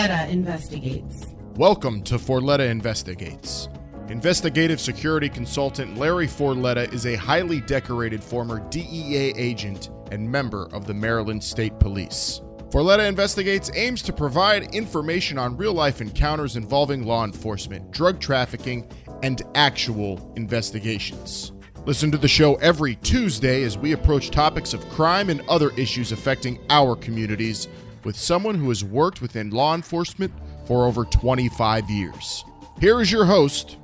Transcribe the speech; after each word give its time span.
Forletta 0.00 0.30
Investigates. 0.30 1.26
Welcome 1.56 2.02
to 2.04 2.14
Forletta 2.14 2.66
Investigates. 2.70 3.68
Investigative 4.08 4.80
security 4.80 5.28
consultant 5.28 5.98
Larry 5.98 6.26
Forletta 6.26 6.90
is 6.94 7.04
a 7.04 7.16
highly 7.16 7.60
decorated 7.60 8.24
former 8.24 8.60
DEA 8.70 9.34
agent 9.36 9.90
and 10.10 10.26
member 10.26 10.70
of 10.72 10.86
the 10.86 10.94
Maryland 10.94 11.44
State 11.44 11.78
Police. 11.78 12.40
Forletta 12.70 13.06
Investigates 13.06 13.70
aims 13.74 14.00
to 14.00 14.10
provide 14.14 14.74
information 14.74 15.36
on 15.36 15.54
real 15.58 15.74
life 15.74 16.00
encounters 16.00 16.56
involving 16.56 17.04
law 17.04 17.22
enforcement, 17.22 17.90
drug 17.90 18.20
trafficking, 18.20 18.90
and 19.22 19.42
actual 19.54 20.32
investigations. 20.34 21.52
Listen 21.84 22.10
to 22.10 22.16
the 22.16 22.26
show 22.26 22.54
every 22.54 22.94
Tuesday 22.96 23.64
as 23.64 23.76
we 23.76 23.92
approach 23.92 24.30
topics 24.30 24.72
of 24.72 24.88
crime 24.88 25.28
and 25.28 25.42
other 25.46 25.72
issues 25.76 26.10
affecting 26.10 26.58
our 26.70 26.96
communities 26.96 27.68
with 28.04 28.16
someone 28.16 28.54
who 28.54 28.68
has 28.68 28.84
worked 28.84 29.20
within 29.20 29.50
law 29.50 29.74
enforcement 29.74 30.32
for 30.66 30.86
over 30.86 31.04
25 31.04 31.90
years. 31.90 32.44
Here 32.80 33.00
is 33.00 33.12
your 33.12 33.24
host, 33.24 33.76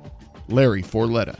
Larry 0.47 0.81
Forletta. 0.81 1.37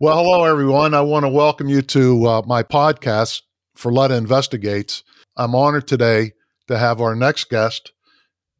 Well, 0.00 0.22
hello, 0.22 0.44
everyone. 0.44 0.94
I 0.94 1.00
want 1.00 1.24
to 1.24 1.28
welcome 1.28 1.68
you 1.68 1.82
to 1.82 2.26
uh, 2.26 2.42
my 2.46 2.62
podcast, 2.62 3.42
Forletta 3.76 4.16
Investigates. 4.16 5.02
I'm 5.36 5.56
honored 5.56 5.88
today 5.88 6.32
to 6.68 6.78
have 6.78 7.00
our 7.00 7.16
next 7.16 7.50
guest. 7.50 7.92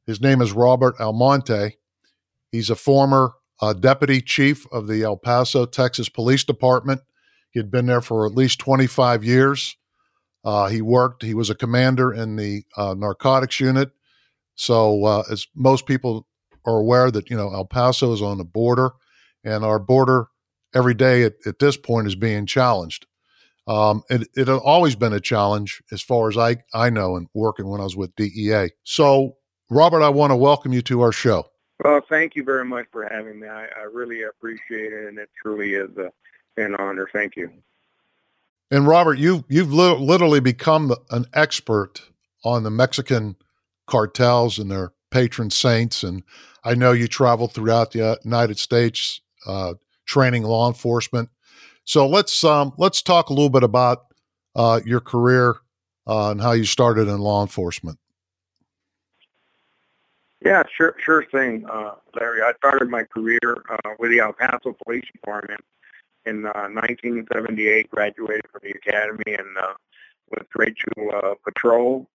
His 0.05 0.20
name 0.20 0.43
is 0.43 0.51
Robert 0.51 0.97
Almonte. 0.98 1.77
He's 2.51 2.70
a 2.70 2.75
former 2.75 3.34
uh, 3.61 3.73
deputy 3.73 4.20
chief 4.20 4.67
of 4.73 4.89
the 4.89 5.03
El 5.03 5.17
Paso, 5.17 5.65
Texas 5.65 6.09
Police 6.09 6.43
Department. 6.45 7.03
He 7.51 7.59
had 7.59 7.70
been 7.70 7.87
there 7.87 8.01
for 8.01 8.27
at 8.27 8.34
least 8.34 8.59
25 8.61 9.25
years. 9.25 9.77
Uh, 10.45 10.69
he 10.69 10.81
worked, 10.81 11.23
he 11.23 11.34
was 11.34 11.50
a 11.50 11.55
commander 11.55 12.12
in 12.12 12.36
the 12.36 12.62
uh, 12.77 12.95
narcotics 12.97 13.61
unit. 13.61 13.91
So, 14.55 15.05
uh, 15.05 15.23
as 15.31 15.47
most 15.55 15.86
people 15.86 16.27
are 16.64 16.78
aware, 16.78 17.11
that, 17.11 17.31
you 17.31 17.36
know, 17.36 17.53
El 17.53 17.64
Paso 17.64 18.12
is 18.12 18.23
on 18.23 18.39
the 18.39 18.45
border, 18.45 18.91
and 19.45 19.64
our 19.64 19.78
border 19.78 20.27
every 20.75 20.95
day 20.95 21.23
at, 21.23 21.34
at 21.47 21.58
this 21.58 21.77
point 21.77 22.06
is 22.06 22.14
being 22.14 22.47
challenged. 22.47 23.06
Um, 23.67 24.03
it, 24.08 24.28
it 24.34 24.48
had 24.48 24.58
always 24.58 24.97
been 24.97 25.12
a 25.12 25.20
challenge 25.20 25.83
as 25.92 26.01
far 26.01 26.28
as 26.28 26.39
I, 26.39 26.56
I 26.73 26.91
know 26.91 27.17
and 27.17 27.28
working 27.34 27.69
when 27.69 27.80
I 27.80 27.84
was 27.84 27.97
with 27.97 28.17
DEA. 28.17 28.70
So, 28.84 29.36
Robert, 29.70 30.03
I 30.03 30.08
want 30.08 30.30
to 30.30 30.36
welcome 30.36 30.73
you 30.73 30.83
to 30.83 31.03
our 31.03 31.12
show. 31.12 31.45
Well, 31.84 32.01
thank 32.08 32.34
you 32.34 32.42
very 32.42 32.64
much 32.64 32.86
for 32.91 33.06
having 33.08 33.39
me. 33.39 33.47
I, 33.47 33.67
I 33.67 33.83
really 33.92 34.23
appreciate 34.23 34.92
it, 34.92 35.08
and 35.08 35.19
it 35.19 35.28
truly 35.41 35.75
is 35.75 35.91
a, 35.98 36.11
an 36.62 36.75
honor. 36.77 37.09
Thank 37.12 37.37
you. 37.37 37.51
And 38.70 38.87
Robert, 38.87 39.19
you 39.19 39.45
you've 39.48 39.73
li- 39.73 39.98
literally 39.98 40.41
become 40.41 40.95
an 41.11 41.25
expert 41.33 42.03
on 42.45 42.62
the 42.62 42.70
Mexican 42.70 43.37
cartels 43.87 44.59
and 44.59 44.70
their 44.70 44.92
patron 45.11 45.51
saints, 45.51 46.03
and 46.03 46.23
I 46.64 46.75
know 46.75 46.92
you 46.92 47.09
travel 47.09 47.48
throughout 47.48 47.92
the 47.92 48.19
United 48.25 48.59
States 48.59 49.20
uh, 49.47 49.75
training 50.05 50.42
law 50.42 50.69
enforcement. 50.69 51.31
So 51.84 52.06
let's 52.06 52.45
um, 52.45 52.73
let's 52.77 53.01
talk 53.01 53.31
a 53.31 53.33
little 53.33 53.48
bit 53.48 53.62
about 53.62 54.06
uh, 54.55 54.81
your 54.84 55.01
career 55.01 55.56
uh, 56.06 56.31
and 56.31 56.41
how 56.41 56.53
you 56.53 56.64
started 56.64 57.09
in 57.09 57.19
law 57.19 57.41
enforcement. 57.41 57.98
Yeah, 60.45 60.62
sure, 60.77 60.95
sure 61.05 61.25
thing, 61.33 61.67
uh, 61.69 61.95
Larry. 62.14 62.42
I 62.42 62.53
started 62.59 62.89
my 62.89 63.03
career 63.03 63.41
uh, 63.70 63.95
with 63.98 64.11
the 64.11 64.20
El 64.20 64.33
Paso 64.33 64.77
Police 64.84 65.05
Department 65.12 65.61
in 66.29 66.47
uh, 66.47 66.69
1978, 66.71 67.91
graduated 67.91 68.43
from 68.53 68.61
the 68.62 68.71
academy 68.71 69.34
and 69.39 69.57
uh, 69.61 69.75
went 70.31 70.47
straight 70.48 70.77
to 70.77 71.11
uh, 71.11 71.35
patrol. 71.45 72.07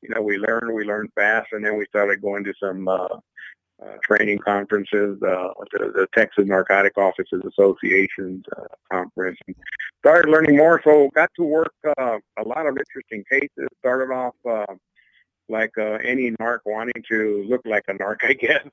you 0.02 0.10
know, 0.14 0.22
we 0.22 0.38
learned, 0.38 0.74
we 0.74 0.84
learned 0.84 1.10
fast, 1.16 1.48
and 1.52 1.66
then 1.66 1.78
we 1.78 1.86
started 1.86 2.22
going 2.22 2.44
to 2.44 2.54
some 2.60 2.88
uh, 2.88 3.08
uh, 3.84 3.98
training 4.04 4.40
conferences, 4.40 5.22
uh, 5.24 5.50
the, 5.72 5.92
the 5.94 6.08
Texas 6.14 6.46
Narcotic 6.48 6.98
Officers 6.98 7.44
Association 7.46 8.44
uh, 8.58 8.64
conference, 8.92 9.38
and 9.48 9.56
started 10.00 10.30
learning 10.30 10.58
more. 10.58 10.82
So 10.84 11.10
got 11.14 11.30
to 11.36 11.44
work 11.44 11.74
uh, 11.98 12.18
a 12.38 12.44
lot 12.44 12.68
of 12.68 12.78
interesting 12.78 13.24
cases. 13.30 13.68
Started 13.80 14.14
off 14.14 14.36
uh, 14.50 14.74
like 15.50 15.72
uh, 15.78 15.98
any 16.04 16.32
narc 16.32 16.60
wanting 16.66 17.04
to 17.10 17.46
look 17.48 17.62
like 17.66 17.84
a 17.88 17.94
narc, 17.94 18.18
I 18.24 18.34
guess. 18.34 18.66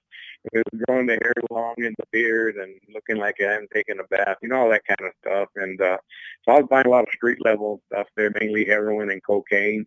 It 0.52 0.64
was 0.72 0.82
growing 0.86 1.06
the 1.06 1.18
hair 1.22 1.34
long 1.50 1.74
in 1.78 1.94
the 1.98 2.06
beard 2.10 2.56
and 2.56 2.74
looking 2.92 3.16
like 3.16 3.36
I 3.40 3.52
hadn't 3.52 3.70
taken 3.70 4.00
a 4.00 4.04
bath, 4.04 4.38
you 4.42 4.48
know, 4.48 4.56
all 4.56 4.70
that 4.70 4.84
kind 4.86 5.08
of 5.08 5.12
stuff. 5.24 5.48
And 5.56 5.80
uh, 5.80 5.98
so 6.44 6.52
I 6.52 6.60
was 6.60 6.68
buying 6.68 6.86
a 6.86 6.90
lot 6.90 7.04
of 7.06 7.14
street 7.14 7.38
level 7.44 7.80
stuff 7.92 8.08
there, 8.16 8.32
mainly 8.40 8.64
heroin 8.64 9.10
and 9.10 9.22
cocaine. 9.22 9.86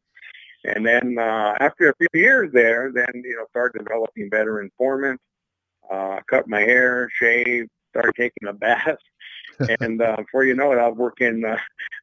And 0.66 0.86
then 0.86 1.18
uh, 1.20 1.54
after 1.60 1.90
a 1.90 1.96
few 1.96 2.08
years 2.14 2.52
there, 2.52 2.92
then 2.94 3.24
you 3.24 3.36
know 3.38 3.46
started 3.50 3.80
developing 3.80 4.30
better 4.30 4.62
informants. 4.62 5.24
Uh, 5.92 6.20
cut 6.28 6.48
my 6.48 6.62
hair, 6.62 7.08
shaved, 7.14 7.70
started 7.92 8.14
taking 8.18 8.48
a 8.48 8.54
bath, 8.54 8.98
and 9.80 10.02
uh, 10.02 10.16
before 10.18 10.44
you 10.44 10.56
know 10.56 10.72
it, 10.72 10.80
I 10.80 10.88
was 10.88 10.98
working. 10.98 11.44
Uh, 11.46 11.58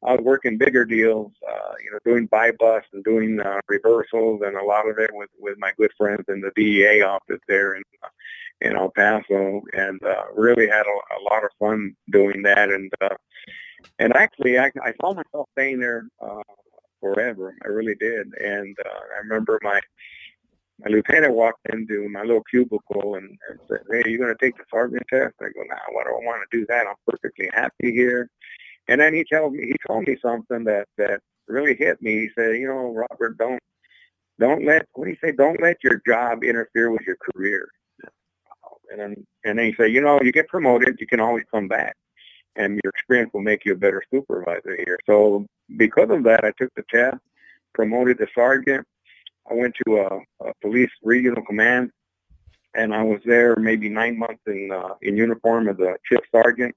I 0.04 0.12
was 0.12 0.20
working 0.22 0.58
bigger 0.58 0.84
deals. 0.84 1.32
Uh, 1.46 1.72
you 1.84 1.90
know, 1.90 1.98
doing 2.04 2.26
buy 2.26 2.52
bust 2.52 2.86
and 2.92 3.02
doing 3.02 3.40
uh, 3.40 3.60
reversals, 3.68 4.42
and 4.44 4.56
a 4.56 4.64
lot 4.64 4.88
of 4.88 4.98
it 4.98 5.10
with 5.12 5.30
with 5.38 5.58
my 5.58 5.72
good 5.76 5.90
friends 5.98 6.24
in 6.28 6.40
the 6.40 6.52
DEA 6.54 7.02
office 7.02 7.40
there 7.48 7.74
in 7.74 7.82
uh, 8.04 8.08
in 8.60 8.76
El 8.76 8.90
Paso, 8.90 9.62
and 9.72 10.00
uh, 10.04 10.24
really 10.36 10.68
had 10.68 10.84
a, 10.86 11.16
a 11.16 11.20
lot 11.28 11.44
of 11.44 11.50
fun 11.58 11.96
doing 12.10 12.42
that. 12.42 12.70
And 12.70 12.92
uh, 13.00 13.16
and 13.98 14.14
actually, 14.14 14.58
I, 14.58 14.70
I 14.82 14.92
saw 15.00 15.14
myself 15.14 15.48
staying 15.52 15.80
there. 15.80 16.06
Uh, 16.20 16.42
forever. 17.02 17.54
I 17.64 17.68
really 17.68 17.96
did. 17.96 18.28
And 18.40 18.76
uh, 18.86 19.00
I 19.16 19.18
remember 19.20 19.60
my 19.64 19.80
my 20.80 20.90
lieutenant 20.90 21.34
walked 21.34 21.68
into 21.72 22.08
my 22.08 22.22
little 22.22 22.44
cubicle 22.44 23.16
and, 23.16 23.38
and 23.50 23.60
said, 23.68 23.80
"Hey, 23.90 24.10
you're 24.10 24.18
going 24.18 24.34
to 24.36 24.44
take 24.44 24.56
the 24.56 24.64
sergeant 24.70 25.04
test?" 25.10 25.34
I 25.42 25.46
go, 25.54 25.62
"Nah, 25.68 25.76
why 25.92 26.04
do 26.04 26.10
I 26.10 26.24
want 26.26 26.42
to 26.50 26.58
do 26.58 26.66
that? 26.70 26.86
I'm 26.88 26.96
perfectly 27.08 27.50
happy 27.52 27.92
here." 27.92 28.30
And 28.88 29.00
then 29.00 29.14
he 29.14 29.24
told 29.32 29.54
me 29.54 29.66
he 29.66 29.76
told 29.86 30.08
me 30.08 30.16
something 30.22 30.64
that 30.64 30.88
that 30.98 31.20
really 31.48 31.76
hit 31.76 32.02
me. 32.02 32.20
He 32.20 32.30
said, 32.36 32.56
"You 32.56 32.68
know, 32.68 32.94
Robert, 32.94 33.38
don't 33.38 33.60
don't 34.40 34.64
let 34.64 34.86
what 34.94 35.06
do 35.06 35.10
you 35.10 35.18
say? 35.22 35.32
Don't 35.32 35.62
let 35.62 35.78
your 35.84 36.00
job 36.06 36.44
interfere 36.44 36.90
with 36.92 37.02
your 37.06 37.18
career." 37.32 37.68
And 38.92 39.00
then 39.00 39.26
and 39.44 39.58
then 39.58 39.66
he 39.66 39.74
said, 39.76 39.92
you 39.92 40.02
know, 40.02 40.20
you 40.22 40.32
get 40.32 40.48
promoted, 40.48 40.98
you 41.00 41.06
can 41.08 41.20
always 41.20 41.44
come 41.50 41.68
back, 41.68 41.96
and 42.56 42.80
your 42.82 42.90
experience 42.90 43.30
will 43.32 43.42
make 43.42 43.64
you 43.64 43.72
a 43.72 43.76
better 43.76 44.02
supervisor 44.12 44.76
here. 44.76 44.98
So 45.06 45.46
because 45.76 46.10
of 46.10 46.24
that, 46.24 46.44
I 46.44 46.52
took 46.58 46.72
the 46.74 46.84
test, 46.90 47.18
promoted 47.74 48.18
to 48.18 48.26
sergeant. 48.34 48.86
I 49.50 49.54
went 49.54 49.74
to 49.86 49.98
a, 49.98 50.46
a 50.48 50.52
police 50.60 50.90
regional 51.02 51.44
command, 51.44 51.90
and 52.74 52.94
I 52.94 53.02
was 53.02 53.20
there 53.24 53.56
maybe 53.56 53.88
nine 53.88 54.18
months 54.18 54.42
in 54.46 54.70
uh, 54.72 54.94
in 55.02 55.16
uniform 55.16 55.68
as 55.68 55.78
a 55.78 55.96
chief 56.08 56.20
sergeant. 56.30 56.74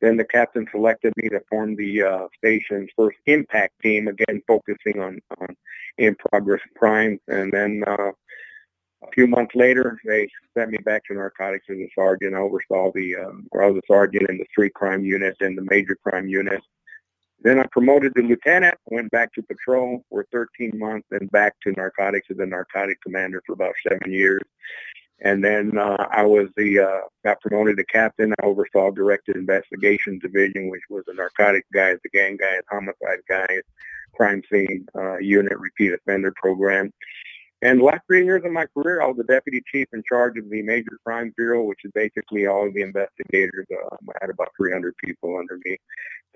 Then 0.00 0.16
the 0.16 0.24
captain 0.24 0.66
selected 0.70 1.12
me 1.16 1.28
to 1.28 1.40
form 1.50 1.74
the 1.74 2.02
uh, 2.02 2.28
station's 2.36 2.88
first 2.96 3.18
impact 3.26 3.74
team, 3.82 4.06
again 4.06 4.40
focusing 4.46 5.00
on, 5.00 5.20
on 5.40 5.56
in 5.98 6.14
progress 6.14 6.60
crimes. 6.76 7.18
And 7.26 7.52
then 7.52 7.82
uh, 7.86 8.12
a 9.02 9.10
few 9.12 9.26
months 9.26 9.54
later, 9.54 9.98
they 10.04 10.28
sent 10.54 10.70
me 10.70 10.78
back 10.78 11.04
to 11.04 11.14
narcotics 11.14 11.66
as 11.70 11.76
a 11.76 11.88
sergeant. 11.94 12.34
I 12.34 12.38
oversaw 12.38 12.90
the, 12.92 13.14
or 13.52 13.62
I 13.62 13.70
was 13.70 13.78
a 13.78 13.86
sergeant 13.92 14.28
in 14.28 14.38
the 14.38 14.46
street 14.50 14.74
crime 14.74 15.04
unit 15.04 15.36
and 15.40 15.56
the 15.56 15.66
major 15.70 15.96
crime 16.02 16.28
unit. 16.28 16.60
Then 17.40 17.60
I 17.60 17.66
promoted 17.70 18.14
to 18.16 18.22
lieutenant, 18.22 18.74
went 18.86 19.10
back 19.12 19.32
to 19.34 19.42
patrol 19.42 20.04
for 20.10 20.26
13 20.32 20.72
months, 20.74 21.06
and 21.12 21.30
back 21.30 21.54
to 21.62 21.72
narcotics 21.72 22.28
as 22.30 22.38
a 22.38 22.46
narcotic 22.46 23.00
commander 23.00 23.42
for 23.46 23.52
about 23.52 23.74
seven 23.88 24.12
years. 24.12 24.42
And 25.20 25.44
then 25.44 25.78
uh, 25.78 26.06
I 26.10 26.24
was 26.24 26.48
the 26.56 26.80
uh, 26.80 27.00
got 27.24 27.40
promoted 27.40 27.76
to 27.76 27.84
captain. 27.84 28.32
I 28.40 28.46
oversaw 28.46 28.90
directed 28.90 29.36
investigation 29.36 30.18
division, 30.18 30.68
which 30.68 30.82
was 30.90 31.04
the 31.06 31.14
narcotic 31.14 31.64
guys, 31.72 31.98
the 32.02 32.08
gang 32.10 32.36
guys, 32.36 32.60
homicide 32.70 33.20
guys, 33.28 33.62
crime 34.14 34.42
scene 34.50 34.86
uh, 34.96 35.18
unit, 35.18 35.58
repeat 35.58 35.92
offender 35.92 36.32
program. 36.36 36.92
And 37.60 37.80
the 37.80 37.84
last 37.84 38.02
three 38.06 38.24
years 38.24 38.44
of 38.44 38.52
my 38.52 38.66
career, 38.66 39.02
I 39.02 39.06
was 39.06 39.16
the 39.16 39.24
deputy 39.24 39.62
chief 39.72 39.88
in 39.92 40.02
charge 40.08 40.38
of 40.38 40.48
the 40.48 40.62
Major 40.62 40.98
Crime 41.04 41.32
Bureau, 41.36 41.64
which 41.64 41.80
is 41.84 41.90
basically 41.92 42.46
all 42.46 42.68
of 42.68 42.74
the 42.74 42.82
investigators. 42.82 43.66
Uh, 43.72 43.96
I 44.10 44.18
had 44.20 44.30
about 44.30 44.50
300 44.56 44.94
people 45.02 45.36
under 45.36 45.58
me. 45.64 45.76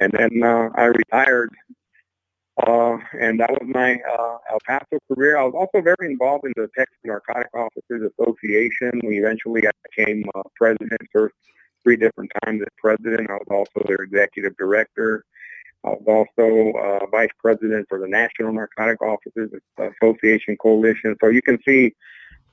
And 0.00 0.12
then 0.12 0.42
uh, 0.42 0.70
I 0.74 0.86
retired, 0.86 1.50
uh, 2.66 2.96
and 3.20 3.38
that 3.38 3.50
was 3.50 3.62
my 3.66 3.94
uh, 3.94 4.38
El 4.50 4.58
Paso 4.66 4.98
career. 5.06 5.36
I 5.38 5.44
was 5.44 5.54
also 5.54 5.80
very 5.80 6.10
involved 6.10 6.44
in 6.44 6.52
the 6.56 6.68
Texas 6.76 6.98
Narcotic 7.04 7.54
Officers 7.54 8.10
Association. 8.18 9.00
We 9.04 9.18
eventually 9.18 9.66
I 9.66 9.70
became 9.94 10.24
uh, 10.34 10.42
president, 10.56 11.00
served 11.12 11.34
three 11.84 11.96
different 11.96 12.32
times 12.42 12.62
as 12.62 12.68
president. 12.78 13.30
I 13.30 13.34
was 13.34 13.46
also 13.48 13.86
their 13.86 13.98
executive 13.98 14.56
director. 14.56 15.24
I 15.84 15.90
was 15.90 16.04
also 16.06 16.78
uh, 16.78 17.06
vice 17.10 17.30
president 17.38 17.86
for 17.88 17.98
the 17.98 18.06
National 18.06 18.52
Narcotic 18.52 19.02
Officers 19.02 19.50
Association 19.78 20.56
Coalition. 20.56 21.16
So 21.20 21.28
you 21.28 21.42
can 21.42 21.58
see 21.66 21.92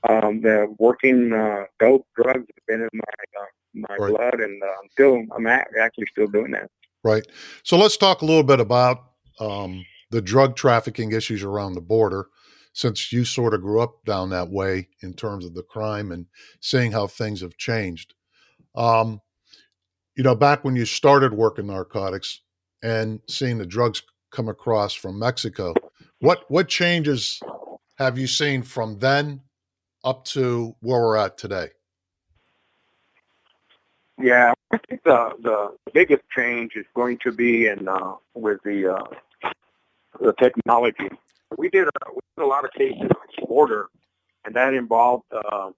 um, 0.08 0.40
the 0.40 0.74
working 0.78 1.32
uh, 1.32 1.64
dope 1.78 2.06
drugs 2.16 2.46
have 2.46 2.66
been 2.66 2.82
in 2.82 2.88
my 2.92 3.40
uh, 3.40 3.46
my 3.74 3.96
right. 3.98 4.10
blood, 4.10 4.40
and 4.40 4.62
uh, 4.62 4.66
I'm 4.66 4.90
still 4.90 5.22
I'm 5.36 5.46
actually 5.46 6.06
still 6.10 6.26
doing 6.26 6.50
that. 6.52 6.70
Right. 7.04 7.26
So 7.62 7.76
let's 7.76 7.96
talk 7.96 8.22
a 8.22 8.26
little 8.26 8.42
bit 8.42 8.60
about 8.60 8.98
um, 9.38 9.84
the 10.10 10.20
drug 10.20 10.56
trafficking 10.56 11.12
issues 11.12 11.42
around 11.42 11.74
the 11.74 11.80
border, 11.80 12.26
since 12.72 13.12
you 13.12 13.24
sort 13.24 13.54
of 13.54 13.62
grew 13.62 13.80
up 13.80 14.04
down 14.04 14.30
that 14.30 14.50
way 14.50 14.88
in 15.02 15.14
terms 15.14 15.44
of 15.44 15.54
the 15.54 15.62
crime 15.62 16.10
and 16.10 16.26
seeing 16.60 16.92
how 16.92 17.06
things 17.06 17.40
have 17.42 17.56
changed. 17.56 18.14
Um, 18.74 19.20
you 20.16 20.24
know, 20.24 20.34
back 20.34 20.64
when 20.64 20.76
you 20.76 20.84
started 20.84 21.32
working 21.32 21.68
narcotics, 21.68 22.40
and 22.82 23.20
seeing 23.28 23.58
the 23.58 23.66
drugs 23.66 24.02
come 24.30 24.48
across 24.48 24.94
from 24.94 25.18
Mexico. 25.18 25.74
What 26.20 26.44
what 26.48 26.68
changes 26.68 27.40
have 27.98 28.18
you 28.18 28.26
seen 28.26 28.62
from 28.62 28.98
then 28.98 29.42
up 30.04 30.24
to 30.24 30.74
where 30.80 31.00
we're 31.00 31.16
at 31.16 31.36
today? 31.36 31.70
Yeah, 34.20 34.52
I 34.72 34.78
think 34.88 35.02
the 35.04 35.32
the 35.42 35.76
biggest 35.92 36.22
change 36.34 36.72
is 36.76 36.86
going 36.94 37.18
to 37.18 37.32
be 37.32 37.66
in 37.66 37.88
uh, 37.88 38.14
with 38.34 38.62
the 38.64 38.94
uh, 38.94 39.50
the 40.20 40.32
technology. 40.34 41.08
We 41.56 41.70
did 41.70 41.88
a, 41.88 41.90
we 42.12 42.20
did 42.36 42.44
a 42.44 42.46
lot 42.46 42.64
of 42.64 42.72
cases 42.72 43.02
on 43.02 43.46
border, 43.46 43.88
and 44.44 44.54
that 44.54 44.74
involved 44.74 45.24
uh, 45.32 45.70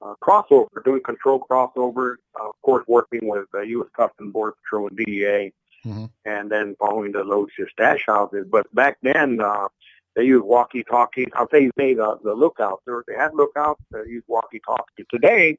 uh, 0.00 0.14
crossover, 0.22 0.84
doing 0.84 1.02
control 1.02 1.44
crossover. 1.48 2.16
Uh, 2.38 2.48
of 2.48 2.62
course, 2.62 2.84
working 2.86 3.28
with 3.28 3.46
the 3.52 3.60
U.S. 3.60 3.88
Customs 3.96 4.32
Border 4.32 4.54
Patrol 4.62 4.88
and 4.88 4.96
DEA, 4.96 5.52
mm-hmm. 5.84 6.06
and 6.24 6.50
then 6.50 6.76
following 6.78 7.12
the 7.12 7.24
loads 7.24 7.52
to 7.56 7.66
stash 7.70 8.02
houses. 8.06 8.46
But 8.50 8.72
back 8.74 8.98
then, 9.02 9.40
uh, 9.40 9.68
they 10.16 10.24
used 10.24 10.44
walkie-talkies. 10.44 11.28
I'll 11.34 11.48
say 11.50 11.70
they 11.76 11.94
the, 11.94 12.18
the 12.24 12.34
lookouts. 12.34 12.82
They, 12.86 12.92
they 13.06 13.14
had 13.14 13.34
lookouts. 13.34 13.82
They 13.90 14.00
used 14.10 14.26
walkie-talkies. 14.28 15.06
Today, 15.10 15.58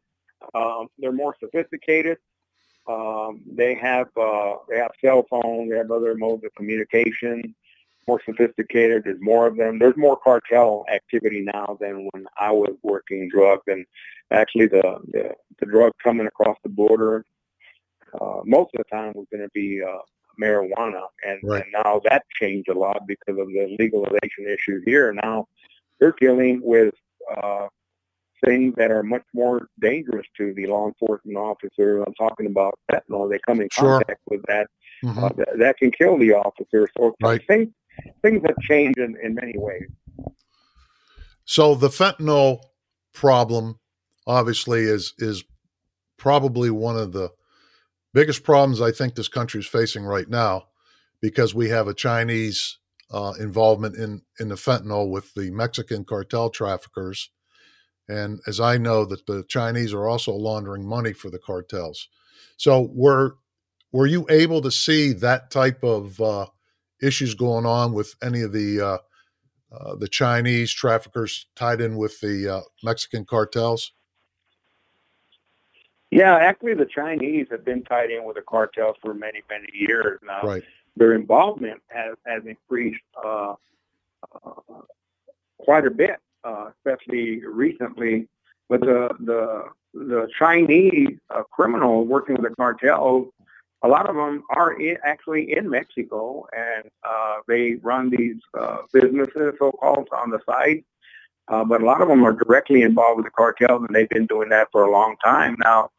um, 0.53 0.87
they're 0.97 1.11
more 1.11 1.35
sophisticated. 1.39 2.17
Um, 2.87 3.41
they 3.45 3.75
have 3.75 4.07
uh, 4.17 4.55
they 4.67 4.77
have 4.77 4.91
cell 5.03 5.25
phones. 5.29 5.69
They 5.69 5.77
have 5.77 5.91
other 5.91 6.15
modes 6.15 6.43
of 6.43 6.53
communication. 6.55 7.55
More 8.07 8.21
sophisticated. 8.25 9.03
There's 9.03 9.21
more 9.21 9.45
of 9.45 9.55
them. 9.55 9.77
There's 9.77 9.95
more 9.95 10.17
cartel 10.17 10.85
activity 10.91 11.41
now 11.41 11.77
than 11.79 12.09
when 12.11 12.25
I 12.37 12.51
was 12.51 12.75
working 12.81 13.29
drugs. 13.29 13.63
And 13.67 13.85
actually, 14.31 14.67
the 14.67 14.97
the, 15.11 15.35
the 15.59 15.65
drug 15.67 15.93
coming 16.03 16.25
across 16.25 16.57
the 16.63 16.69
border 16.69 17.25
uh, 18.19 18.41
most 18.45 18.71
of 18.75 18.83
the 18.83 18.95
time 18.95 19.13
was 19.15 19.25
going 19.31 19.43
to 19.43 19.49
be 19.53 19.81
uh, 19.81 19.97
marijuana, 20.41 21.03
and, 21.25 21.39
right. 21.43 21.63
and 21.63 21.71
now 21.83 22.01
that 22.05 22.23
changed 22.39 22.69
a 22.69 22.77
lot 22.77 23.01
because 23.07 23.37
of 23.39 23.47
the 23.47 23.75
legalization 23.79 24.47
issue 24.47 24.81
here. 24.85 25.13
Now 25.13 25.47
they're 25.99 26.15
dealing 26.19 26.61
with 26.63 26.93
uh, 27.35 27.67
things 28.45 28.73
that 28.77 28.91
are 28.91 29.03
much 29.03 29.23
more 29.33 29.67
dangerous 29.81 30.25
to 30.37 30.53
the 30.53 30.67
law 30.67 30.87
enforcement 30.87 31.37
officer. 31.37 32.03
I'm 32.03 32.13
talking 32.13 32.47
about 32.47 32.79
fentanyl. 32.91 33.29
They 33.29 33.39
come 33.45 33.61
in 33.61 33.69
sure. 33.71 33.99
contact 33.99 34.21
with 34.29 34.41
that. 34.47 34.67
Mm-hmm. 35.03 35.23
Uh, 35.23 35.29
that, 35.29 35.49
that 35.59 35.77
can 35.77 35.91
kill 35.91 36.17
the 36.17 36.33
officer. 36.33 36.89
So 36.97 37.15
right. 37.21 37.41
things 37.47 37.69
things 38.21 38.41
have 38.45 38.57
changed 38.59 38.97
in, 38.97 39.17
in 39.23 39.33
many 39.33 39.53
ways. 39.55 39.87
So 41.45 41.73
the 41.75 41.87
fentanyl 41.89 42.61
problem 43.13 43.79
obviously 44.27 44.81
is 44.81 45.13
is 45.17 45.43
probably 46.17 46.69
one 46.69 46.97
of 46.97 47.13
the 47.13 47.31
biggest 48.19 48.43
problems 48.43 48.81
I 48.81 48.91
think 48.91 49.15
this 49.15 49.29
country 49.29 49.61
is 49.61 49.65
facing 49.65 50.03
right 50.03 50.27
now 50.27 50.67
because 51.21 51.55
we 51.55 51.69
have 51.69 51.87
a 51.87 51.93
Chinese 51.93 52.77
uh, 53.11 53.31
involvement 53.39 53.95
in 53.95 54.23
in 54.41 54.49
the 54.49 54.55
fentanyl 54.55 55.09
with 55.09 55.33
the 55.35 55.49
Mexican 55.51 56.03
cartel 56.03 56.49
traffickers, 56.49 57.29
and 58.09 58.41
as 58.45 58.59
I 58.59 58.77
know 58.77 59.05
that 59.05 59.25
the 59.25 59.45
Chinese 59.47 59.93
are 59.93 60.05
also 60.05 60.33
laundering 60.33 60.85
money 60.85 61.13
for 61.13 61.29
the 61.29 61.39
cartels. 61.39 62.09
So 62.57 62.89
were 62.93 63.37
were 63.93 64.05
you 64.05 64.25
able 64.29 64.61
to 64.63 64.71
see 64.71 65.13
that 65.13 65.49
type 65.49 65.81
of 65.81 66.19
uh, 66.19 66.47
issues 67.01 67.35
going 67.35 67.65
on 67.65 67.93
with 67.93 68.15
any 68.21 68.41
of 68.41 68.51
the 68.51 68.81
uh, 68.81 68.97
uh 69.71 69.95
the 69.95 70.09
Chinese 70.09 70.73
traffickers 70.73 71.45
tied 71.55 71.79
in 71.79 71.95
with 71.95 72.19
the 72.19 72.55
uh, 72.55 72.61
Mexican 72.83 73.23
cartels? 73.23 73.93
Yeah, 76.11 76.35
actually, 76.35 76.73
the 76.73 76.87
Chinese 76.87 77.47
have 77.51 77.63
been 77.63 77.83
tied 77.83 78.09
in 78.09 78.23
with 78.23 78.35
the 78.35 78.41
cartels 78.41 78.95
for 79.01 79.13
many, 79.13 79.41
many 79.49 79.67
years 79.73 80.19
now. 80.25 80.41
Right. 80.41 80.63
Their 80.95 81.13
involvement 81.13 81.81
has 81.87 82.15
has 82.25 82.43
increased 82.45 83.01
uh, 83.23 83.53
uh, 84.43 84.81
quite 85.59 85.85
a 85.85 85.91
bit, 85.91 86.17
uh, 86.43 86.71
especially 86.75 87.45
recently. 87.45 88.27
But 88.69 88.81
the 88.81 89.09
the 89.19 89.65
the 89.93 90.27
Chinese 90.37 91.17
uh, 91.29 91.43
criminals 91.43 92.07
working 92.07 92.35
with 92.35 92.49
the 92.49 92.55
cartels, 92.55 93.31
a 93.83 93.87
lot 93.87 94.09
of 94.09 94.15
them 94.15 94.43
are 94.49 94.73
in, 94.79 94.97
actually 95.03 95.55
in 95.55 95.69
Mexico, 95.69 96.47
and 96.55 96.89
uh, 97.07 97.37
they 97.47 97.75
run 97.75 98.09
these 98.09 98.37
uh, 98.59 98.79
businesses, 98.91 99.53
so-called, 99.57 100.07
on 100.11 100.31
the 100.31 100.39
side. 100.45 100.83
Uh, 101.47 101.63
but 101.63 101.81
a 101.81 101.85
lot 101.85 102.01
of 102.01 102.07
them 102.07 102.23
are 102.23 102.33
directly 102.33 102.83
involved 102.83 103.17
with 103.17 103.25
the 103.25 103.31
cartels, 103.31 103.83
and 103.87 103.95
they've 103.95 104.09
been 104.09 104.27
doing 104.27 104.49
that 104.49 104.67
for 104.71 104.83
a 104.83 104.91
long 104.91 105.15
time 105.23 105.55
now. 105.59 105.89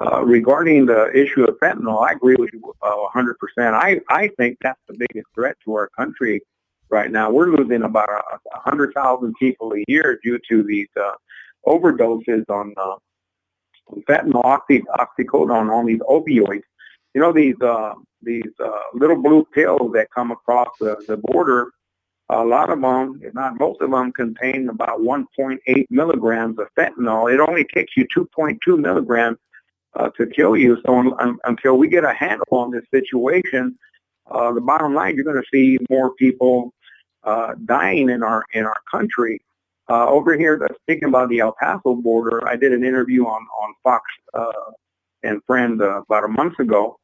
Uh, 0.00 0.24
regarding 0.24 0.86
the 0.86 1.10
issue 1.12 1.42
of 1.42 1.58
fentanyl, 1.58 2.06
I 2.06 2.12
agree 2.12 2.36
with 2.36 2.50
you 2.52 2.72
uh, 2.82 2.96
100%. 3.14 3.34
I, 3.58 4.00
I 4.08 4.28
think 4.36 4.58
that's 4.60 4.80
the 4.86 4.94
biggest 4.96 5.26
threat 5.34 5.56
to 5.64 5.74
our 5.74 5.88
country 5.88 6.40
right 6.88 7.10
now. 7.10 7.30
We're 7.30 7.48
losing 7.48 7.82
about 7.82 8.08
100,000 8.44 9.34
people 9.40 9.72
a 9.74 9.84
year 9.88 10.20
due 10.22 10.38
to 10.50 10.62
these 10.62 10.86
uh, 11.00 11.12
overdoses 11.66 12.44
on 12.48 12.74
uh, 12.76 12.96
fentanyl, 14.08 14.44
oxy, 14.44 14.82
oxycodone, 14.82 15.72
on 15.72 15.86
these 15.86 16.00
opioids. 16.00 16.62
You 17.14 17.20
know, 17.20 17.32
these 17.32 17.56
uh, 17.60 17.94
these 18.22 18.52
uh, 18.62 18.80
little 18.94 19.20
blue 19.20 19.46
pills 19.52 19.92
that 19.94 20.08
come 20.14 20.30
across 20.30 20.68
the, 20.80 21.02
the 21.08 21.16
border, 21.16 21.72
a 22.28 22.44
lot 22.44 22.70
of 22.70 22.80
them, 22.80 23.20
if 23.22 23.34
not 23.34 23.58
most 23.58 23.80
of 23.80 23.90
them, 23.90 24.12
contain 24.12 24.68
about 24.68 25.00
1.8 25.00 25.86
milligrams 25.90 26.58
of 26.58 26.68
fentanyl. 26.76 27.32
It 27.32 27.40
only 27.40 27.64
takes 27.64 27.96
you 27.96 28.06
2.2 28.16 28.78
milligrams 28.78 29.38
uh, 29.94 30.10
to 30.16 30.26
kill 30.26 30.56
you. 30.56 30.78
So 30.86 30.98
un- 31.18 31.38
until 31.44 31.76
we 31.78 31.88
get 31.88 32.04
a 32.04 32.12
handle 32.12 32.46
on 32.50 32.70
this 32.70 32.84
situation, 32.92 33.78
uh, 34.30 34.52
the 34.52 34.60
bottom 34.60 34.94
line, 34.94 35.14
you're 35.14 35.24
going 35.24 35.42
to 35.42 35.48
see 35.52 35.78
more 35.90 36.14
people 36.14 36.72
uh, 37.24 37.54
dying 37.64 38.10
in 38.10 38.22
our 38.22 38.44
in 38.52 38.64
our 38.64 38.80
country. 38.90 39.40
uh, 39.88 40.06
over 40.08 40.36
here, 40.36 40.68
speaking 40.82 41.08
about 41.08 41.28
the 41.30 41.40
El 41.40 41.54
Paso 41.60 41.94
border, 41.94 42.46
I 42.46 42.56
did 42.56 42.72
an 42.72 42.84
interview 42.84 43.24
on 43.26 43.42
on 43.62 43.74
Fox 43.82 44.04
uh, 44.34 44.72
and 45.22 45.42
Friend 45.46 45.80
uh, 45.80 46.02
about 46.02 46.24
a 46.24 46.28
month 46.28 46.58
ago, 46.58 46.98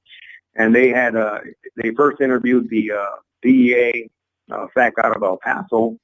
and 0.55 0.75
they 0.75 0.89
had 0.91 1.17
uh, 1.17 1.41
they 1.77 1.91
first 1.97 2.21
interviewed 2.21 2.69
the 2.71 2.93
uh, 2.93 3.17
DEA 3.43 4.11
uh, 4.53 4.67
SAC 4.75 4.95
out 5.03 5.17
of 5.17 5.23
El 5.23 5.39
Paso, 5.39 5.97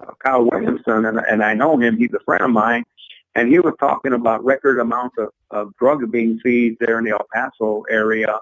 uh, 0.00 0.12
Kyle 0.18 0.44
Williamson, 0.44 1.04
and, 1.06 1.18
and 1.18 1.44
I 1.44 1.54
know 1.54 1.78
him. 1.78 1.96
He's 1.98 2.12
a 2.14 2.20
friend 2.24 2.42
of 2.44 2.50
mine, 2.50 2.84
and 3.34 3.48
he 3.48 3.58
was 3.58 3.74
talking 3.78 4.14
about 4.14 4.44
record 4.44 4.80
amounts 4.80 5.16
of, 5.18 5.28
of 5.54 5.74
drugs 5.76 6.06
being 6.10 6.38
seized 6.44 6.78
there 6.80 6.98
in 6.98 7.04
the 7.04 7.12
El 7.12 7.26
Paso 7.32 7.84
area, 7.90 8.38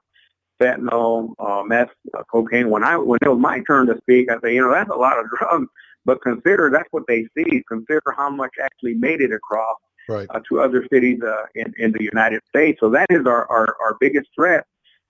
fentanyl, 0.61 1.35
uh, 1.38 1.62
meth, 1.64 1.90
uh, 2.16 2.23
cocaine. 2.31 2.71
When 2.71 2.85
I 2.85 2.97
when 2.97 3.19
it 3.23 3.28
was 3.28 3.38
my 3.38 3.61
turn 3.66 3.87
to 3.88 3.97
speak, 3.99 4.31
I 4.31 4.37
said, 4.40 4.52
you 4.54 4.62
know, 4.62 4.73
that's 4.73 4.90
a 4.90 4.95
lot 4.95 5.19
of 5.19 5.26
drugs, 5.38 5.69
but 6.04 6.23
consider 6.23 6.71
that's 6.73 6.88
what 6.90 7.04
they 7.07 7.26
see. 7.37 7.62
Consider 7.69 8.02
how 8.16 8.31
much 8.31 8.54
actually 8.61 8.95
made 8.95 9.21
it 9.21 9.33
across 9.33 9.76
Right. 10.09 10.26
uh, 10.31 10.40
to 10.49 10.61
other 10.61 10.85
cities 10.92 11.21
uh, 11.23 11.45
in, 11.54 11.73
in 11.78 11.92
the 11.92 12.02
United 12.02 12.40
States. 12.49 12.81
So 12.81 12.90
that 12.90 13.07
is 13.09 13.25
our, 13.25 13.49
our, 13.49 13.76
our 13.85 13.97
biggest 14.00 14.28
threat. 14.35 14.64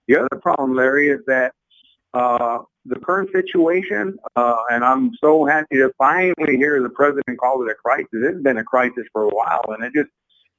The 0.06 0.18
other 0.18 0.38
problem, 0.40 0.76
Larry, 0.76 1.08
is 1.08 1.20
that 1.26 1.54
uh, 2.12 2.58
the 2.84 2.98
current 3.00 3.30
situation, 3.32 4.18
uh, 4.36 4.56
and 4.70 4.84
I'm 4.84 5.12
so 5.24 5.46
happy 5.46 5.76
to 5.76 5.90
finally 5.96 6.56
hear 6.58 6.82
the 6.82 6.90
president 6.90 7.38
call 7.38 7.66
it 7.66 7.70
a 7.70 7.74
crisis. 7.74 8.08
It's 8.12 8.42
been 8.42 8.58
a 8.58 8.64
crisis 8.64 9.06
for 9.14 9.22
a 9.22 9.28
while, 9.30 9.64
and 9.68 9.82
it 9.82 9.92
just 9.94 10.10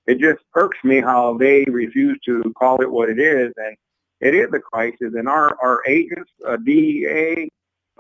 it 0.07 0.19
just 0.19 0.41
irks 0.55 0.77
me 0.83 0.99
how 0.99 1.37
they 1.37 1.65
refuse 1.65 2.19
to 2.25 2.53
call 2.57 2.81
it 2.81 2.91
what 2.91 3.09
it 3.09 3.19
is, 3.19 3.53
and 3.57 3.75
it 4.19 4.35
is 4.35 4.49
a 4.53 4.59
crisis. 4.59 5.13
And 5.15 5.27
our 5.27 5.57
our 5.61 5.81
agents, 5.87 6.31
uh, 6.45 6.57
DEA, 6.57 7.49